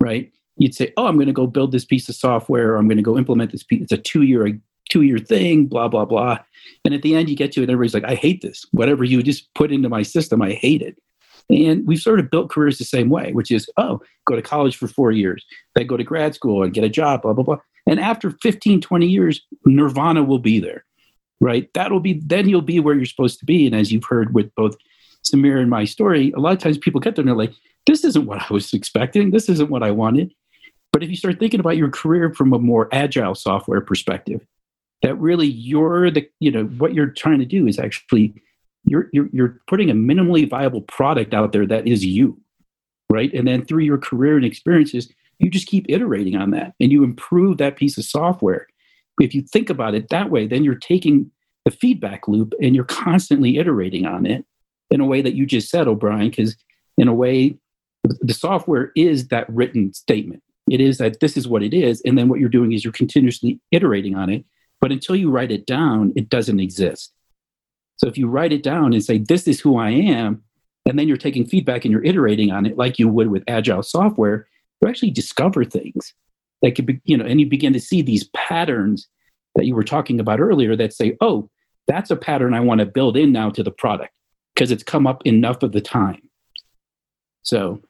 right? 0.00 0.32
you'd 0.58 0.74
say, 0.74 0.92
"Oh, 0.96 1.06
I'm 1.06 1.14
going 1.14 1.28
to 1.28 1.32
go 1.32 1.46
build 1.46 1.72
this 1.72 1.84
piece 1.84 2.08
of 2.08 2.14
software, 2.14 2.76
I'm 2.76 2.88
going 2.88 2.98
to 2.98 3.02
go 3.02 3.16
implement 3.16 3.52
this 3.52 3.62
piece. 3.62 3.82
It's 3.82 3.92
a 3.92 3.98
two 3.98 4.22
year 4.22 4.58
two 4.90 5.02
year 5.02 5.18
thing, 5.18 5.66
blah 5.66 5.88
blah 5.88 6.04
blah." 6.04 6.38
And 6.84 6.92
at 6.94 7.02
the 7.02 7.14
end, 7.14 7.30
you 7.30 7.36
get 7.36 7.52
to 7.52 7.60
it, 7.60 7.64
and 7.64 7.72
everybody's 7.72 7.94
like, 7.94 8.04
"I 8.04 8.14
hate 8.14 8.42
this. 8.42 8.66
Whatever 8.72 9.04
you 9.04 9.22
just 9.22 9.52
put 9.54 9.72
into 9.72 9.88
my 9.88 10.02
system, 10.02 10.42
I 10.42 10.52
hate 10.52 10.82
it." 10.82 10.98
And 11.50 11.86
we've 11.86 12.00
sort 12.00 12.20
of 12.20 12.30
built 12.30 12.50
careers 12.50 12.78
the 12.78 12.84
same 12.84 13.08
way, 13.08 13.32
which 13.32 13.50
is, 13.50 13.70
oh, 13.76 14.00
go 14.26 14.36
to 14.36 14.42
college 14.42 14.76
for 14.76 14.86
four 14.86 15.12
years, 15.12 15.44
then 15.74 15.86
go 15.86 15.96
to 15.96 16.04
grad 16.04 16.34
school 16.34 16.62
and 16.62 16.74
get 16.74 16.84
a 16.84 16.88
job, 16.88 17.22
blah 17.22 17.32
blah 17.32 17.44
blah. 17.44 17.58
And 17.86 17.98
after 17.98 18.30
15, 18.42 18.82
20 18.82 19.06
years, 19.06 19.40
nirvana 19.64 20.22
will 20.22 20.38
be 20.38 20.60
there, 20.60 20.84
right? 21.40 21.70
That'll 21.72 22.00
be 22.00 22.20
then 22.24 22.48
you'll 22.48 22.60
be 22.60 22.80
where 22.80 22.94
you're 22.94 23.06
supposed 23.06 23.38
to 23.40 23.46
be. 23.46 23.66
And 23.66 23.74
as 23.74 23.90
you've 23.90 24.04
heard 24.04 24.34
with 24.34 24.54
both 24.54 24.76
Samir 25.24 25.58
and 25.58 25.70
my 25.70 25.84
story, 25.84 26.32
a 26.32 26.40
lot 26.40 26.52
of 26.52 26.58
times 26.58 26.76
people 26.76 27.00
get 27.00 27.16
there 27.16 27.22
and 27.22 27.28
they're 27.28 27.36
like, 27.36 27.54
this 27.86 28.04
isn't 28.04 28.26
what 28.26 28.42
I 28.42 28.46
was 28.52 28.74
expecting. 28.74 29.30
This 29.30 29.48
isn't 29.48 29.70
what 29.70 29.82
I 29.82 29.90
wanted. 29.90 30.34
But 30.92 31.02
if 31.02 31.10
you 31.10 31.16
start 31.16 31.38
thinking 31.38 31.60
about 31.60 31.76
your 31.76 31.90
career 31.90 32.32
from 32.34 32.52
a 32.52 32.58
more 32.58 32.88
agile 32.92 33.34
software 33.34 33.80
perspective, 33.80 34.44
that 35.02 35.14
really 35.18 35.46
you're 35.46 36.10
the, 36.10 36.28
you 36.40 36.50
know, 36.50 36.64
what 36.64 36.92
you're 36.92 37.10
trying 37.10 37.38
to 37.38 37.44
do 37.46 37.66
is 37.66 37.78
actually 37.78 38.34
you're, 38.90 39.08
you're, 39.12 39.28
you're 39.32 39.60
putting 39.66 39.90
a 39.90 39.94
minimally 39.94 40.48
viable 40.48 40.82
product 40.82 41.34
out 41.34 41.52
there 41.52 41.66
that 41.66 41.86
is 41.86 42.04
you, 42.04 42.40
right? 43.10 43.32
And 43.32 43.46
then 43.46 43.64
through 43.64 43.84
your 43.84 43.98
career 43.98 44.36
and 44.36 44.44
experiences, 44.44 45.12
you 45.38 45.50
just 45.50 45.68
keep 45.68 45.86
iterating 45.88 46.36
on 46.36 46.50
that 46.50 46.74
and 46.80 46.90
you 46.90 47.04
improve 47.04 47.58
that 47.58 47.76
piece 47.76 47.96
of 47.98 48.04
software. 48.04 48.66
If 49.20 49.34
you 49.34 49.42
think 49.42 49.70
about 49.70 49.94
it 49.94 50.08
that 50.10 50.30
way, 50.30 50.46
then 50.46 50.64
you're 50.64 50.74
taking 50.74 51.30
the 51.64 51.70
feedback 51.70 52.28
loop 52.28 52.54
and 52.62 52.74
you're 52.74 52.84
constantly 52.84 53.58
iterating 53.58 54.06
on 54.06 54.26
it 54.26 54.44
in 54.90 55.00
a 55.00 55.06
way 55.06 55.22
that 55.22 55.34
you 55.34 55.46
just 55.46 55.70
said, 55.70 55.86
O'Brien, 55.86 56.30
because 56.30 56.56
in 56.96 57.08
a 57.08 57.14
way, 57.14 57.56
the 58.04 58.34
software 58.34 58.92
is 58.96 59.28
that 59.28 59.48
written 59.48 59.92
statement. 59.92 60.42
It 60.70 60.80
is 60.80 60.98
that 60.98 61.20
this 61.20 61.36
is 61.36 61.48
what 61.48 61.62
it 61.62 61.74
is. 61.74 62.00
And 62.04 62.16
then 62.16 62.28
what 62.28 62.40
you're 62.40 62.48
doing 62.48 62.72
is 62.72 62.84
you're 62.84 62.92
continuously 62.92 63.60
iterating 63.70 64.14
on 64.16 64.30
it. 64.30 64.44
But 64.80 64.92
until 64.92 65.16
you 65.16 65.30
write 65.30 65.50
it 65.50 65.66
down, 65.66 66.12
it 66.16 66.28
doesn't 66.28 66.60
exist. 66.60 67.12
So 67.98 68.06
if 68.06 68.16
you 68.16 68.28
write 68.28 68.52
it 68.52 68.62
down 68.62 68.92
and 68.92 69.04
say, 69.04 69.18
this 69.18 69.46
is 69.46 69.60
who 69.60 69.76
I 69.76 69.90
am, 69.90 70.42
and 70.86 70.98
then 70.98 71.06
you're 71.06 71.16
taking 71.16 71.46
feedback 71.46 71.84
and 71.84 71.92
you're 71.92 72.04
iterating 72.04 72.50
on 72.50 72.64
it 72.64 72.78
like 72.78 72.98
you 72.98 73.08
would 73.08 73.28
with 73.28 73.44
agile 73.46 73.82
software, 73.82 74.48
you 74.80 74.88
actually 74.88 75.10
discover 75.10 75.64
things 75.64 76.14
that 76.62 76.74
could 76.74 76.86
be, 76.86 77.00
you 77.04 77.16
know, 77.16 77.26
and 77.26 77.40
you 77.40 77.46
begin 77.46 77.72
to 77.72 77.80
see 77.80 78.00
these 78.00 78.24
patterns 78.34 79.08
that 79.54 79.66
you 79.66 79.74
were 79.74 79.84
talking 79.84 80.18
about 80.18 80.40
earlier 80.40 80.74
that 80.76 80.94
say, 80.94 81.16
oh, 81.20 81.50
that's 81.86 82.10
a 82.10 82.16
pattern 82.16 82.54
I 82.54 82.60
want 82.60 82.80
to 82.80 82.86
build 82.86 83.16
in 83.16 83.32
now 83.32 83.50
to 83.50 83.62
the 83.62 83.70
product 83.70 84.12
because 84.54 84.70
it's 84.70 84.82
come 84.82 85.06
up 85.06 85.26
enough 85.26 85.62
of 85.62 85.72
the 85.72 85.80
time. 85.80 86.22
So 87.42 87.82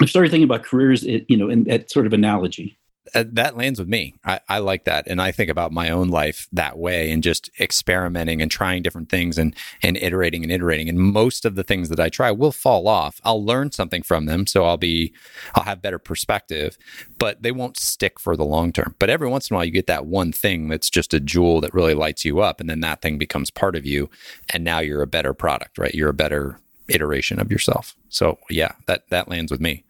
I 0.00 0.06
started 0.06 0.30
thinking 0.30 0.44
about 0.44 0.64
careers, 0.64 1.04
eh, 1.06 1.20
you 1.28 1.36
know, 1.36 1.48
in 1.48 1.64
that 1.64 1.90
sort 1.90 2.06
of 2.06 2.12
analogy. 2.12 2.78
Uh, 3.14 3.24
that 3.32 3.56
lands 3.56 3.78
with 3.78 3.88
me. 3.88 4.14
I, 4.24 4.40
I, 4.48 4.58
like 4.58 4.84
that, 4.84 5.06
and 5.06 5.20
I 5.20 5.32
think 5.32 5.50
about 5.50 5.72
my 5.72 5.90
own 5.90 6.08
life 6.08 6.48
that 6.52 6.78
way, 6.78 7.10
and 7.10 7.22
just 7.22 7.50
experimenting 7.58 8.40
and 8.40 8.50
trying 8.50 8.82
different 8.82 9.08
things, 9.08 9.38
and 9.38 9.54
and 9.82 9.96
iterating 9.96 10.42
and 10.42 10.52
iterating. 10.52 10.88
And 10.88 10.98
most 10.98 11.44
of 11.44 11.54
the 11.54 11.64
things 11.64 11.88
that 11.88 12.00
I 12.00 12.08
try 12.08 12.30
will 12.30 12.52
fall 12.52 12.88
off. 12.88 13.20
I'll 13.24 13.44
learn 13.44 13.72
something 13.72 14.02
from 14.02 14.26
them, 14.26 14.46
so 14.46 14.64
I'll 14.64 14.76
be, 14.76 15.12
I'll 15.54 15.64
have 15.64 15.82
better 15.82 15.98
perspective, 15.98 16.76
but 17.18 17.42
they 17.42 17.52
won't 17.52 17.78
stick 17.78 18.20
for 18.20 18.36
the 18.36 18.44
long 18.44 18.72
term. 18.72 18.94
But 18.98 19.10
every 19.10 19.28
once 19.28 19.50
in 19.50 19.54
a 19.54 19.58
while, 19.58 19.64
you 19.64 19.72
get 19.72 19.86
that 19.86 20.06
one 20.06 20.32
thing 20.32 20.68
that's 20.68 20.90
just 20.90 21.14
a 21.14 21.20
jewel 21.20 21.60
that 21.60 21.74
really 21.74 21.94
lights 21.94 22.24
you 22.24 22.40
up, 22.40 22.60
and 22.60 22.68
then 22.68 22.80
that 22.80 23.02
thing 23.02 23.18
becomes 23.18 23.50
part 23.50 23.76
of 23.76 23.86
you, 23.86 24.10
and 24.52 24.64
now 24.64 24.78
you're 24.80 25.02
a 25.02 25.06
better 25.06 25.34
product, 25.34 25.78
right? 25.78 25.94
You're 25.94 26.10
a 26.10 26.14
better 26.14 26.58
iteration 26.88 27.40
of 27.40 27.50
yourself. 27.50 27.94
So 28.08 28.38
yeah, 28.48 28.72
that 28.86 29.08
that 29.10 29.28
lands 29.28 29.50
with 29.50 29.60
me. 29.60 29.84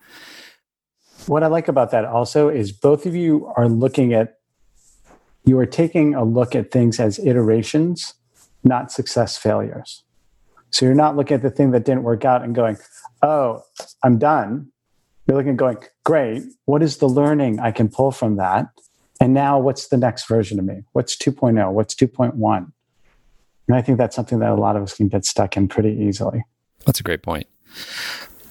What 1.31 1.45
I 1.45 1.47
like 1.47 1.69
about 1.69 1.93
that 1.93 2.05
also 2.05 2.49
is 2.49 2.73
both 2.73 3.07
of 3.07 3.15
you 3.15 3.53
are 3.55 3.69
looking 3.69 4.13
at 4.13 4.41
you 5.45 5.57
are 5.61 5.65
taking 5.65 6.13
a 6.13 6.25
look 6.25 6.57
at 6.57 6.73
things 6.73 6.99
as 6.99 7.21
iterations, 7.21 8.15
not 8.65 8.91
success 8.91 9.37
failures. 9.37 10.03
So 10.71 10.87
you're 10.87 10.97
not 10.97 11.15
looking 11.15 11.37
at 11.37 11.43
the 11.43 11.51
thing 11.51 11.71
that 11.71 11.85
didn't 11.85 12.03
work 12.03 12.25
out 12.25 12.43
and 12.43 12.53
going, 12.53 12.79
"Oh, 13.23 13.63
I'm 14.03 14.19
done." 14.19 14.73
You're 15.29 15.37
looking 15.37 15.53
at 15.53 15.57
going, 15.57 15.79
"Great, 16.03 16.43
what 16.65 16.83
is 16.83 16.97
the 16.97 17.09
learning 17.09 17.61
I 17.61 17.71
can 17.71 17.89
pull 17.89 18.11
from 18.11 18.35
that?" 18.35 18.67
And 19.21 19.33
now 19.33 19.57
what's 19.61 19.87
the 19.87 19.99
next 19.99 20.27
version 20.27 20.59
of 20.59 20.65
me? 20.65 20.83
What's 20.95 21.15
2.0? 21.17 21.71
What's 21.71 21.95
2.1? 21.95 22.73
And 23.69 23.77
I 23.77 23.83
think 23.83 23.99
that's 23.99 24.17
something 24.17 24.41
that 24.41 24.51
a 24.51 24.57
lot 24.57 24.75
of 24.75 24.83
us 24.83 24.97
can 24.97 25.07
get 25.07 25.25
stuck 25.25 25.57
in 25.57 25.69
pretty 25.69 25.93
easily. 25.93 26.43
That's 26.87 26.99
a 26.99 27.05
great 27.05 27.23
point. 27.23 27.47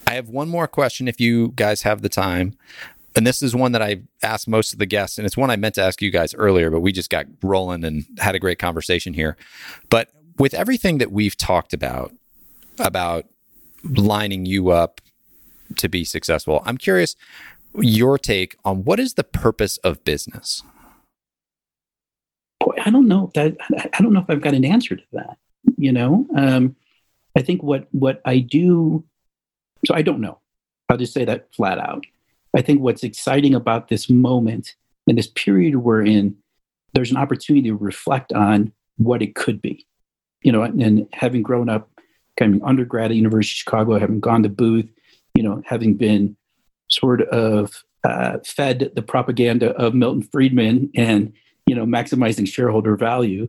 I 0.10 0.14
have 0.14 0.30
one 0.30 0.50
more 0.50 0.68
question 0.68 1.08
if 1.08 1.22
you 1.22 1.50
guys 1.50 1.84
have 1.84 2.02
the 2.02 2.10
time. 2.10 2.58
And 3.16 3.28
this 3.28 3.44
is 3.44 3.56
one 3.56 3.74
that 3.74 3.84
I 3.84 4.02
asked 4.24 4.48
most 4.48 4.74
of 4.74 4.80
the 4.80 4.88
guests, 4.88 5.20
and 5.20 5.28
it's 5.28 5.38
one 5.38 5.52
I 5.52 5.56
meant 5.56 5.76
to 5.76 5.84
ask 5.84 6.02
you 6.02 6.10
guys 6.10 6.34
earlier, 6.34 6.72
but 6.72 6.80
we 6.80 6.92
just 6.92 7.12
got 7.12 7.28
rolling 7.44 7.84
and 7.84 8.06
had 8.18 8.34
a 8.34 8.40
great 8.40 8.58
conversation 8.58 9.14
here. 9.14 9.38
But 9.88 10.10
with 10.40 10.56
everything 10.56 10.98
that 10.98 11.12
we've 11.12 11.38
talked 11.38 11.74
about, 11.74 12.12
about 12.80 13.26
lining 13.84 14.48
you 14.48 14.70
up 14.70 15.00
to 15.76 15.88
be 15.88 16.04
successful, 16.04 16.64
I'm 16.66 16.80
curious 16.80 17.16
your 17.76 18.18
take 18.18 18.58
on 18.66 18.84
what 18.86 19.00
is 19.00 19.14
the 19.14 19.24
purpose 19.24 19.78
of 19.78 20.04
business? 20.06 20.64
Boy, 22.60 22.74
I 22.84 22.90
don't 22.90 23.08
know 23.08 23.30
that 23.36 23.58
I 23.94 24.02
don't 24.02 24.14
know 24.14 24.22
if 24.22 24.30
I've 24.30 24.42
got 24.42 24.56
an 24.56 24.66
answer 24.66 24.96
to 24.96 25.04
that. 25.14 25.38
You 25.78 25.92
know, 25.92 26.26
um, 26.36 26.76
I 27.36 27.44
think 27.44 27.62
what 27.62 27.88
what 27.92 28.22
I 28.26 28.40
do, 28.40 29.04
so 29.86 29.94
I 29.94 30.02
don't 30.02 30.22
know. 30.22 30.40
I'll 30.90 30.98
just 30.98 31.14
say 31.14 31.26
that 31.26 31.54
flat 31.56 31.78
out. 31.78 32.06
I 32.56 32.62
think 32.62 32.82
what's 32.82 33.04
exciting 33.04 33.54
about 33.54 33.90
this 33.90 34.10
moment 34.10 34.76
and 35.08 35.18
this 35.18 35.28
period 35.28 35.78
we're 35.78 36.04
in, 36.04 36.36
there's 36.94 37.12
an 37.12 37.18
opportunity 37.18 37.70
to 37.70 37.76
reflect 37.76 38.34
on 38.34 38.72
what 38.98 39.22
it 39.22 39.36
could 39.36 39.62
be. 39.62 39.86
You 40.42 40.52
know, 40.52 40.64
and 40.64 41.08
having 41.14 41.44
grown 41.44 41.70
up 41.70 41.90
of 42.40 42.64
undergrad 42.64 43.12
at 43.12 43.18
University 43.18 43.52
of 43.52 43.58
Chicago, 43.58 44.00
having 44.00 44.22
gone 44.22 44.44
to 44.44 44.50
Booth, 44.50 44.88
you 45.36 45.44
know, 45.44 45.62
having 45.66 45.96
been 45.96 46.38
sort 46.90 47.22
of 47.24 47.84
uh, 48.06 48.38
fed 48.46 48.92
the 48.96 49.02
propaganda 49.02 49.72
of 49.72 49.94
Milton 49.94 50.24
Friedman 50.24 50.90
and 50.96 51.34
you 51.68 51.76
know 51.76 51.86
maximizing 51.86 52.48
shareholder 52.48 52.96
value, 52.96 53.48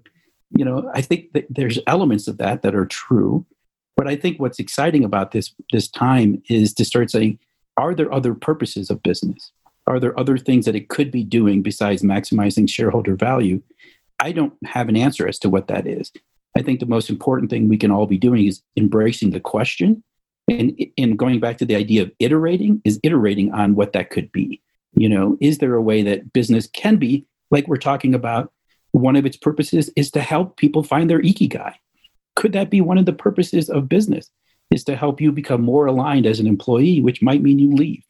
you 0.57 0.65
know, 0.65 0.91
I 0.95 1.01
think 1.01 1.33
that 1.33 1.47
there's 1.49 1.79
elements 1.87 2.27
of 2.29 2.39
that 2.39 2.63
that 2.63 2.75
are 2.75 2.87
true. 2.87 3.47
But 4.01 4.09
I 4.09 4.17
think 4.17 4.41
what's 4.41 4.59
exciting 4.59 5.05
about 5.05 5.33
this 5.33 5.53
this 5.73 5.87
time 5.87 6.43
is 6.49 6.73
to 6.73 6.87
start 6.87 7.11
saying, 7.11 7.39
are 7.77 7.95
there 7.95 8.11
other 8.11 8.33
purposes 8.33 8.89
of 8.89 9.03
business? 9.03 9.53
Are 9.87 10.01
there 10.01 10.19
other 10.19 10.39
things 10.39 10.65
that 10.65 10.75
it 10.75 10.89
could 10.89 11.11
be 11.11 11.23
doing 11.23 11.61
besides 11.61 12.01
maximizing 12.01 12.67
shareholder 12.67 13.15
value? 13.15 13.61
I 14.19 14.33
don't 14.33 14.55
have 14.65 14.89
an 14.89 14.97
answer 14.97 15.29
as 15.29 15.39
to 15.41 15.51
what 15.51 15.69
that 15.69 15.87
is. 15.87 16.13
I 16.57 16.63
think 16.63 16.81
the 16.81 16.87
most 16.87 17.11
important 17.11 17.51
thing 17.51 17.69
we 17.69 17.77
can 17.77 17.91
all 17.91 18.07
be 18.07 18.17
doing 18.17 18.47
is 18.47 18.63
embracing 18.75 19.33
the 19.33 19.41
question 19.41 20.03
and, 20.49 20.81
and 20.97 21.19
going 21.19 21.39
back 21.39 21.59
to 21.59 21.67
the 21.67 21.77
idea 21.77 22.01
of 22.05 22.13
iterating 22.21 22.81
is 22.87 22.99
iterating 23.03 23.53
on 23.53 23.75
what 23.75 23.93
that 23.93 24.09
could 24.09 24.33
be. 24.33 24.63
You 24.95 25.11
know, 25.11 25.37
is 25.43 25.59
there 25.59 25.75
a 25.75 25.83
way 25.83 26.03
that 26.05 26.33
business 26.33 26.67
can 26.69 26.97
be, 26.97 27.27
like 27.51 27.69
we're 27.69 27.77
talking 27.77 28.15
about, 28.15 28.51
one 28.93 29.17
of 29.17 29.27
its 29.27 29.37
purposes 29.37 29.91
is 29.95 30.11
to 30.13 30.23
help 30.23 30.57
people 30.57 30.83
find 30.83 31.11
their 31.11 31.21
ikigai 31.21 31.75
could 32.37 32.53
that 32.53 32.71
be 32.71 32.81
one 32.81 32.99
of 32.99 33.07
the 33.07 33.13
purposes 33.13 33.69
of 33.69 33.89
business? 33.89 34.31
Is 34.71 34.85
to 34.85 34.95
help 34.95 35.21
you 35.21 35.33
become 35.33 35.63
more 35.63 35.87
aligned 35.87 36.27
as 36.27 36.39
an 36.39 36.47
employee 36.47 37.01
which 37.01 37.23
might 37.23 37.43
mean 37.43 37.59
you 37.59 37.73
leave 37.73 38.05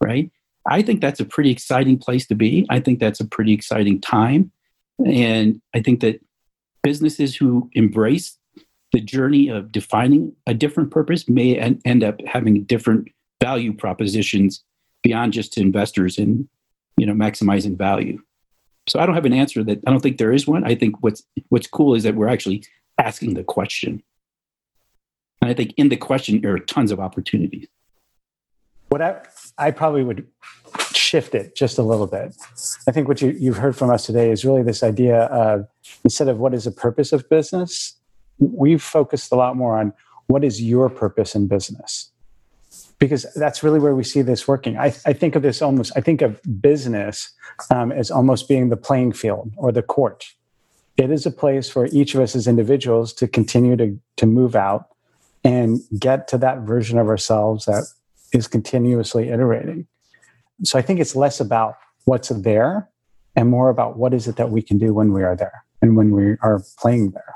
right? 0.00 0.30
I 0.68 0.82
think 0.82 1.00
that's 1.00 1.20
a 1.20 1.24
pretty 1.24 1.50
exciting 1.50 1.98
place 1.98 2.26
to 2.26 2.34
be. 2.34 2.66
I 2.68 2.80
think 2.80 2.98
that's 2.98 3.20
a 3.20 3.26
pretty 3.26 3.52
exciting 3.52 4.00
time. 4.00 4.50
And 5.04 5.60
i 5.74 5.80
think 5.80 6.00
that 6.00 6.20
businesses 6.82 7.36
who 7.36 7.68
embrace 7.72 8.38
the 8.92 9.00
journey 9.00 9.48
of 9.48 9.70
defining 9.70 10.34
a 10.46 10.54
different 10.54 10.90
purpose 10.90 11.28
may 11.28 11.58
en- 11.58 11.80
end 11.84 12.02
up 12.02 12.20
having 12.26 12.64
different 12.64 13.08
value 13.42 13.74
propositions 13.74 14.62
beyond 15.02 15.32
just 15.32 15.52
to 15.52 15.60
investors 15.60 16.16
and 16.16 16.48
you 16.96 17.04
know 17.04 17.12
maximizing 17.12 17.76
value. 17.76 18.18
So 18.88 18.98
i 19.00 19.04
don't 19.04 19.16
have 19.16 19.26
an 19.26 19.32
answer 19.34 19.62
that 19.64 19.80
i 19.86 19.90
don't 19.90 20.00
think 20.00 20.16
there 20.16 20.32
is 20.32 20.46
one. 20.46 20.64
I 20.64 20.74
think 20.74 21.02
what's 21.02 21.22
what's 21.50 21.66
cool 21.66 21.94
is 21.94 22.04
that 22.04 22.14
we're 22.14 22.28
actually 22.28 22.64
asking 22.98 23.34
the 23.34 23.44
question. 23.44 24.02
And 25.40 25.50
I 25.50 25.54
think 25.54 25.74
in 25.76 25.88
the 25.88 25.96
question, 25.96 26.40
there 26.40 26.54
are 26.54 26.58
tons 26.58 26.90
of 26.90 27.00
opportunities. 27.00 27.68
What 28.88 29.02
I, 29.02 29.22
I 29.58 29.70
probably 29.70 30.04
would 30.04 30.26
shift 30.92 31.34
it 31.34 31.54
just 31.54 31.78
a 31.78 31.82
little 31.82 32.06
bit. 32.06 32.34
I 32.88 32.92
think 32.92 33.08
what 33.08 33.20
you, 33.20 33.30
you've 33.30 33.58
heard 33.58 33.76
from 33.76 33.90
us 33.90 34.06
today 34.06 34.30
is 34.30 34.44
really 34.44 34.62
this 34.62 34.82
idea 34.82 35.24
of 35.24 35.66
instead 36.04 36.28
of 36.28 36.38
what 36.38 36.54
is 36.54 36.64
the 36.64 36.70
purpose 36.70 37.12
of 37.12 37.28
business, 37.28 37.94
we've 38.38 38.82
focused 38.82 39.32
a 39.32 39.36
lot 39.36 39.56
more 39.56 39.78
on 39.78 39.92
what 40.28 40.44
is 40.44 40.62
your 40.62 40.88
purpose 40.88 41.34
in 41.34 41.46
business 41.46 42.10
because 42.98 43.26
that's 43.34 43.62
really 43.62 43.78
where 43.78 43.94
we 43.94 44.04
see 44.04 44.22
this 44.22 44.48
working. 44.48 44.78
I, 44.78 44.86
I, 45.04 45.12
think 45.12 45.34
of 45.34 45.42
this 45.42 45.60
almost, 45.60 45.92
I 45.96 46.00
think 46.00 46.22
of 46.22 46.40
business 46.60 47.32
um, 47.70 47.92
as 47.92 48.10
almost 48.10 48.48
being 48.48 48.70
the 48.70 48.76
playing 48.76 49.12
field 49.12 49.52
or 49.56 49.70
the 49.70 49.82
court 49.82 50.24
it 50.96 51.10
is 51.10 51.26
a 51.26 51.30
place 51.30 51.68
for 51.68 51.86
each 51.86 52.14
of 52.14 52.20
us 52.20 52.34
as 52.34 52.46
individuals 52.46 53.12
to 53.14 53.28
continue 53.28 53.76
to, 53.76 53.98
to 54.16 54.26
move 54.26 54.56
out 54.56 54.88
and 55.44 55.80
get 55.98 56.28
to 56.28 56.38
that 56.38 56.60
version 56.60 56.98
of 56.98 57.08
ourselves 57.08 57.66
that 57.66 57.84
is 58.32 58.48
continuously 58.48 59.28
iterating. 59.28 59.86
So 60.64 60.78
I 60.78 60.82
think 60.82 61.00
it's 61.00 61.14
less 61.14 61.40
about 61.40 61.76
what's 62.04 62.30
there 62.30 62.88
and 63.34 63.48
more 63.50 63.68
about 63.68 63.96
what 63.96 64.14
is 64.14 64.26
it 64.26 64.36
that 64.36 64.50
we 64.50 64.62
can 64.62 64.78
do 64.78 64.94
when 64.94 65.12
we 65.12 65.22
are 65.22 65.36
there 65.36 65.64
and 65.82 65.96
when 65.96 66.10
we 66.10 66.36
are 66.40 66.62
playing 66.78 67.10
there. 67.10 67.34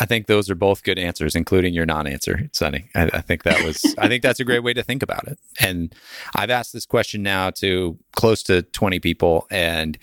I 0.00 0.06
think 0.06 0.26
those 0.26 0.48
are 0.48 0.54
both 0.54 0.84
good 0.84 0.98
answers, 0.98 1.34
including 1.34 1.74
your 1.74 1.84
non-answer, 1.84 2.48
Sonny. 2.52 2.88
I, 2.94 3.10
I, 3.12 3.20
think 3.20 3.42
that 3.42 3.64
was, 3.64 3.82
I 3.98 4.06
think 4.06 4.22
that's 4.22 4.38
a 4.38 4.44
great 4.44 4.62
way 4.62 4.72
to 4.72 4.82
think 4.84 5.02
about 5.02 5.26
it. 5.26 5.40
And 5.58 5.92
I've 6.36 6.50
asked 6.50 6.72
this 6.72 6.86
question 6.86 7.22
now 7.24 7.50
to 7.50 7.98
close 8.14 8.44
to 8.44 8.62
20 8.62 9.00
people, 9.00 9.48
and 9.50 9.98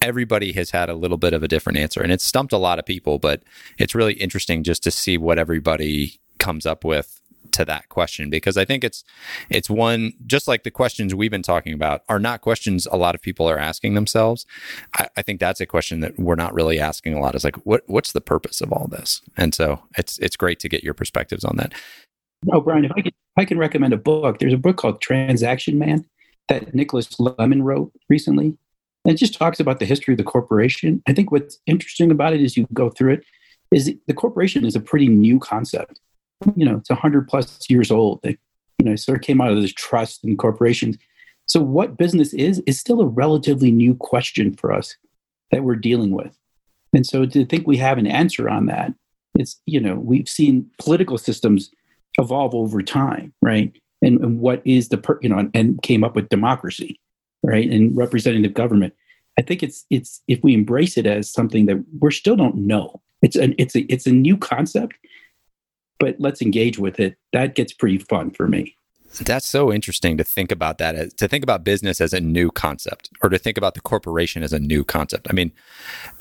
everybody 0.00 0.52
has 0.52 0.70
had 0.70 0.88
a 0.88 0.94
little 0.94 1.18
bit 1.18 1.32
of 1.32 1.42
a 1.42 1.48
different 1.48 1.78
answer 1.78 2.00
and 2.00 2.12
it's 2.12 2.24
stumped 2.24 2.52
a 2.52 2.58
lot 2.58 2.78
of 2.78 2.86
people 2.86 3.18
but 3.18 3.42
it's 3.78 3.94
really 3.94 4.14
interesting 4.14 4.62
just 4.62 4.82
to 4.82 4.90
see 4.90 5.18
what 5.18 5.38
everybody 5.38 6.20
comes 6.38 6.66
up 6.66 6.84
with 6.84 7.20
to 7.50 7.64
that 7.64 7.88
question 7.88 8.28
because 8.28 8.58
i 8.58 8.64
think 8.64 8.84
it's 8.84 9.04
it's 9.48 9.70
one 9.70 10.12
just 10.26 10.46
like 10.46 10.64
the 10.64 10.70
questions 10.70 11.14
we've 11.14 11.30
been 11.30 11.42
talking 11.42 11.72
about 11.72 12.02
are 12.08 12.18
not 12.18 12.42
questions 12.42 12.86
a 12.90 12.96
lot 12.96 13.14
of 13.14 13.22
people 13.22 13.48
are 13.48 13.58
asking 13.58 13.94
themselves. 13.94 14.46
I, 14.94 15.08
I 15.16 15.22
think 15.22 15.40
that's 15.40 15.60
a 15.60 15.66
question 15.66 16.00
that 16.00 16.18
we're 16.18 16.34
not 16.34 16.54
really 16.54 16.78
asking 16.78 17.14
a 17.14 17.20
lot 17.20 17.34
is 17.34 17.44
like 17.44 17.56
what 17.66 17.82
what's 17.86 18.12
the 18.12 18.20
purpose 18.20 18.60
of 18.60 18.72
all 18.72 18.88
this? 18.88 19.22
And 19.36 19.54
so 19.54 19.80
it's 19.96 20.18
it's 20.18 20.36
great 20.36 20.58
to 20.60 20.68
get 20.68 20.84
your 20.84 20.94
perspectives 20.94 21.44
on 21.44 21.56
that. 21.56 21.72
Oh 22.52 22.60
brian 22.60 22.84
if 22.84 22.92
i 22.92 23.00
can 23.00 23.12
i 23.36 23.44
can 23.44 23.58
recommend 23.58 23.92
a 23.92 23.96
book 23.96 24.38
there's 24.38 24.52
a 24.52 24.58
book 24.58 24.76
called 24.76 25.00
transaction 25.00 25.76
man 25.76 26.04
that 26.48 26.72
nicholas 26.72 27.08
Lemann 27.18 27.62
wrote 27.64 27.90
recently 28.08 28.56
and 29.04 29.14
it 29.14 29.18
just 29.18 29.34
talks 29.34 29.60
about 29.60 29.78
the 29.78 29.86
history 29.86 30.14
of 30.14 30.18
the 30.18 30.24
corporation. 30.24 31.02
I 31.06 31.12
think 31.12 31.30
what's 31.30 31.58
interesting 31.66 32.10
about 32.10 32.32
it 32.32 32.42
as 32.42 32.56
you 32.56 32.66
go 32.72 32.90
through 32.90 33.14
it 33.14 33.24
is 33.70 33.94
the 34.06 34.14
corporation 34.14 34.64
is 34.64 34.76
a 34.76 34.80
pretty 34.80 35.08
new 35.08 35.38
concept. 35.38 36.00
You 36.56 36.64
know, 36.64 36.76
it's 36.76 36.90
100 36.90 37.28
plus 37.28 37.58
years 37.68 37.90
old. 37.90 38.20
They, 38.22 38.38
you 38.78 38.84
know, 38.84 38.92
it 38.92 38.98
sort 38.98 39.18
of 39.18 39.22
came 39.22 39.40
out 39.40 39.50
of 39.50 39.60
this 39.60 39.72
trust 39.72 40.24
and 40.24 40.38
corporations. 40.38 40.96
So, 41.46 41.60
what 41.60 41.96
business 41.96 42.32
is, 42.34 42.62
is 42.66 42.78
still 42.78 43.00
a 43.00 43.06
relatively 43.06 43.70
new 43.70 43.94
question 43.94 44.54
for 44.54 44.72
us 44.72 44.94
that 45.50 45.64
we're 45.64 45.76
dealing 45.76 46.10
with. 46.10 46.36
And 46.94 47.06
so, 47.06 47.26
to 47.26 47.44
think 47.44 47.66
we 47.66 47.78
have 47.78 47.98
an 47.98 48.06
answer 48.06 48.48
on 48.48 48.66
that, 48.66 48.94
it's, 49.34 49.60
you 49.66 49.80
know, 49.80 49.94
we've 49.94 50.28
seen 50.28 50.70
political 50.78 51.18
systems 51.18 51.70
evolve 52.18 52.54
over 52.54 52.82
time, 52.82 53.32
right? 53.42 53.72
And, 54.02 54.20
and 54.20 54.40
what 54.40 54.62
is 54.64 54.90
the, 54.90 54.98
per, 54.98 55.18
you 55.22 55.28
know, 55.28 55.38
and, 55.38 55.50
and 55.54 55.82
came 55.82 56.04
up 56.04 56.14
with 56.14 56.28
democracy 56.28 57.00
right, 57.42 57.68
and 57.68 57.96
representative 57.96 58.54
government. 58.54 58.94
I 59.38 59.42
think 59.42 59.62
it's 59.62 59.84
it's 59.90 60.22
if 60.28 60.42
we 60.42 60.54
embrace 60.54 60.96
it 60.96 61.06
as 61.06 61.32
something 61.32 61.66
that 61.66 61.84
we 62.00 62.10
still 62.10 62.36
don't 62.36 62.56
know. 62.56 63.00
It's 63.22 63.36
an 63.36 63.54
it's 63.58 63.74
a 63.76 63.80
it's 63.92 64.06
a 64.06 64.12
new 64.12 64.36
concept, 64.36 64.96
but 65.98 66.16
let's 66.18 66.42
engage 66.42 66.78
with 66.78 67.00
it. 67.00 67.16
That 67.32 67.54
gets 67.54 67.72
pretty 67.72 67.98
fun 67.98 68.30
for 68.30 68.48
me. 68.48 68.76
That's 69.20 69.48
so 69.48 69.72
interesting 69.72 70.18
to 70.18 70.24
think 70.24 70.52
about 70.52 70.78
that 70.78 70.94
as 70.94 71.14
to 71.14 71.28
think 71.28 71.42
about 71.42 71.64
business 71.64 72.00
as 72.00 72.12
a 72.12 72.20
new 72.20 72.50
concept 72.50 73.10
or 73.22 73.30
to 73.30 73.38
think 73.38 73.56
about 73.56 73.74
the 73.74 73.80
corporation 73.80 74.42
as 74.42 74.52
a 74.52 74.58
new 74.58 74.84
concept. 74.84 75.28
I 75.30 75.32
mean, 75.32 75.52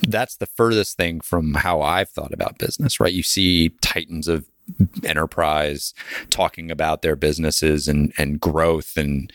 that's 0.01 0.37
the 0.37 0.45
furthest 0.45 0.95
thing 0.95 1.19
from 1.19 1.55
how 1.55 1.81
I've 1.81 2.09
thought 2.09 2.33
about 2.33 2.57
business, 2.57 2.99
right? 2.99 3.13
You 3.13 3.23
see 3.23 3.69
titans 3.81 4.27
of 4.27 4.49
enterprise 5.03 5.93
talking 6.29 6.69
about 6.69 7.01
their 7.01 7.15
businesses 7.15 7.87
and 7.87 8.11
and 8.17 8.39
growth 8.41 8.97
and 8.97 9.31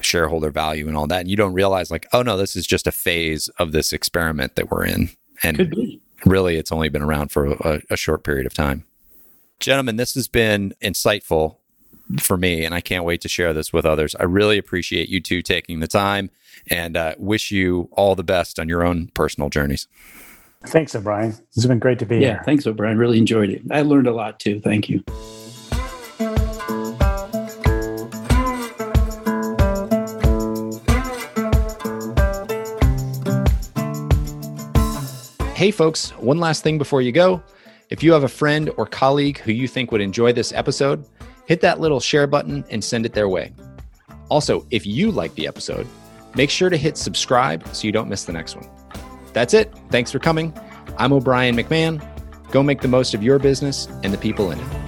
shareholder 0.00 0.50
value 0.50 0.86
and 0.86 0.96
all 0.96 1.06
that 1.06 1.20
and 1.20 1.28
you 1.28 1.36
don't 1.36 1.52
realize 1.52 1.90
like 1.90 2.06
oh 2.12 2.22
no 2.22 2.36
this 2.36 2.54
is 2.54 2.66
just 2.66 2.86
a 2.86 2.92
phase 2.92 3.48
of 3.58 3.72
this 3.72 3.92
experiment 3.92 4.54
that 4.54 4.70
we're 4.70 4.84
in 4.84 5.10
and 5.42 5.74
really 6.24 6.56
it's 6.56 6.70
only 6.70 6.88
been 6.88 7.02
around 7.02 7.32
for 7.32 7.46
a, 7.46 7.82
a 7.90 7.96
short 7.96 8.22
period 8.22 8.46
of 8.46 8.54
time 8.54 8.84
gentlemen 9.58 9.96
this 9.96 10.14
has 10.14 10.28
been 10.28 10.72
insightful 10.80 11.56
for 12.20 12.36
me, 12.36 12.64
and 12.64 12.74
I 12.74 12.80
can't 12.80 13.04
wait 13.04 13.20
to 13.22 13.28
share 13.28 13.52
this 13.52 13.72
with 13.72 13.84
others. 13.84 14.14
I 14.18 14.24
really 14.24 14.58
appreciate 14.58 15.08
you 15.08 15.20
two 15.20 15.42
taking 15.42 15.80
the 15.80 15.88
time 15.88 16.30
and 16.70 16.96
uh, 16.96 17.14
wish 17.18 17.50
you 17.50 17.88
all 17.92 18.14
the 18.14 18.24
best 18.24 18.58
on 18.58 18.68
your 18.68 18.84
own 18.84 19.08
personal 19.14 19.50
journeys. 19.50 19.88
Thanks, 20.64 20.94
O'Brien. 20.94 21.34
It's 21.54 21.66
been 21.66 21.78
great 21.78 21.98
to 22.00 22.06
be 22.06 22.16
yeah, 22.16 22.20
here. 22.20 22.28
Yeah, 22.28 22.42
thanks, 22.42 22.66
O'Brien. 22.66 22.98
Really 22.98 23.18
enjoyed 23.18 23.50
it. 23.50 23.62
I 23.70 23.82
learned 23.82 24.06
a 24.06 24.12
lot 24.12 24.40
too. 24.40 24.60
Thank 24.60 24.88
you. 24.88 25.02
Hey, 35.54 35.70
folks, 35.70 36.10
one 36.18 36.38
last 36.38 36.62
thing 36.62 36.76
before 36.76 37.00
you 37.00 37.12
go. 37.12 37.42
If 37.88 38.02
you 38.02 38.12
have 38.12 38.24
a 38.24 38.28
friend 38.28 38.70
or 38.76 38.84
colleague 38.84 39.38
who 39.38 39.52
you 39.52 39.66
think 39.66 39.90
would 39.90 40.02
enjoy 40.02 40.32
this 40.32 40.52
episode, 40.52 41.06
hit 41.46 41.62
that 41.62 41.80
little 41.80 42.00
share 42.00 42.26
button 42.26 42.64
and 42.68 42.84
send 42.84 43.06
it 43.06 43.14
their 43.14 43.28
way. 43.28 43.52
Also, 44.28 44.66
if 44.70 44.84
you 44.84 45.10
like 45.10 45.34
the 45.34 45.46
episode, 45.46 45.86
make 46.34 46.50
sure 46.50 46.68
to 46.68 46.76
hit 46.76 46.98
subscribe 46.98 47.66
so 47.68 47.86
you 47.86 47.92
don't 47.92 48.08
miss 48.08 48.24
the 48.24 48.32
next 48.32 48.56
one. 48.56 48.68
That's 49.36 49.52
it. 49.52 49.70
Thanks 49.90 50.10
for 50.10 50.18
coming. 50.18 50.54
I'm 50.96 51.12
O'Brien 51.12 51.54
McMahon. 51.54 52.02
Go 52.52 52.62
make 52.62 52.80
the 52.80 52.88
most 52.88 53.12
of 53.12 53.22
your 53.22 53.38
business 53.38 53.86
and 54.02 54.10
the 54.10 54.16
people 54.16 54.50
in 54.50 54.58
it. 54.58 54.85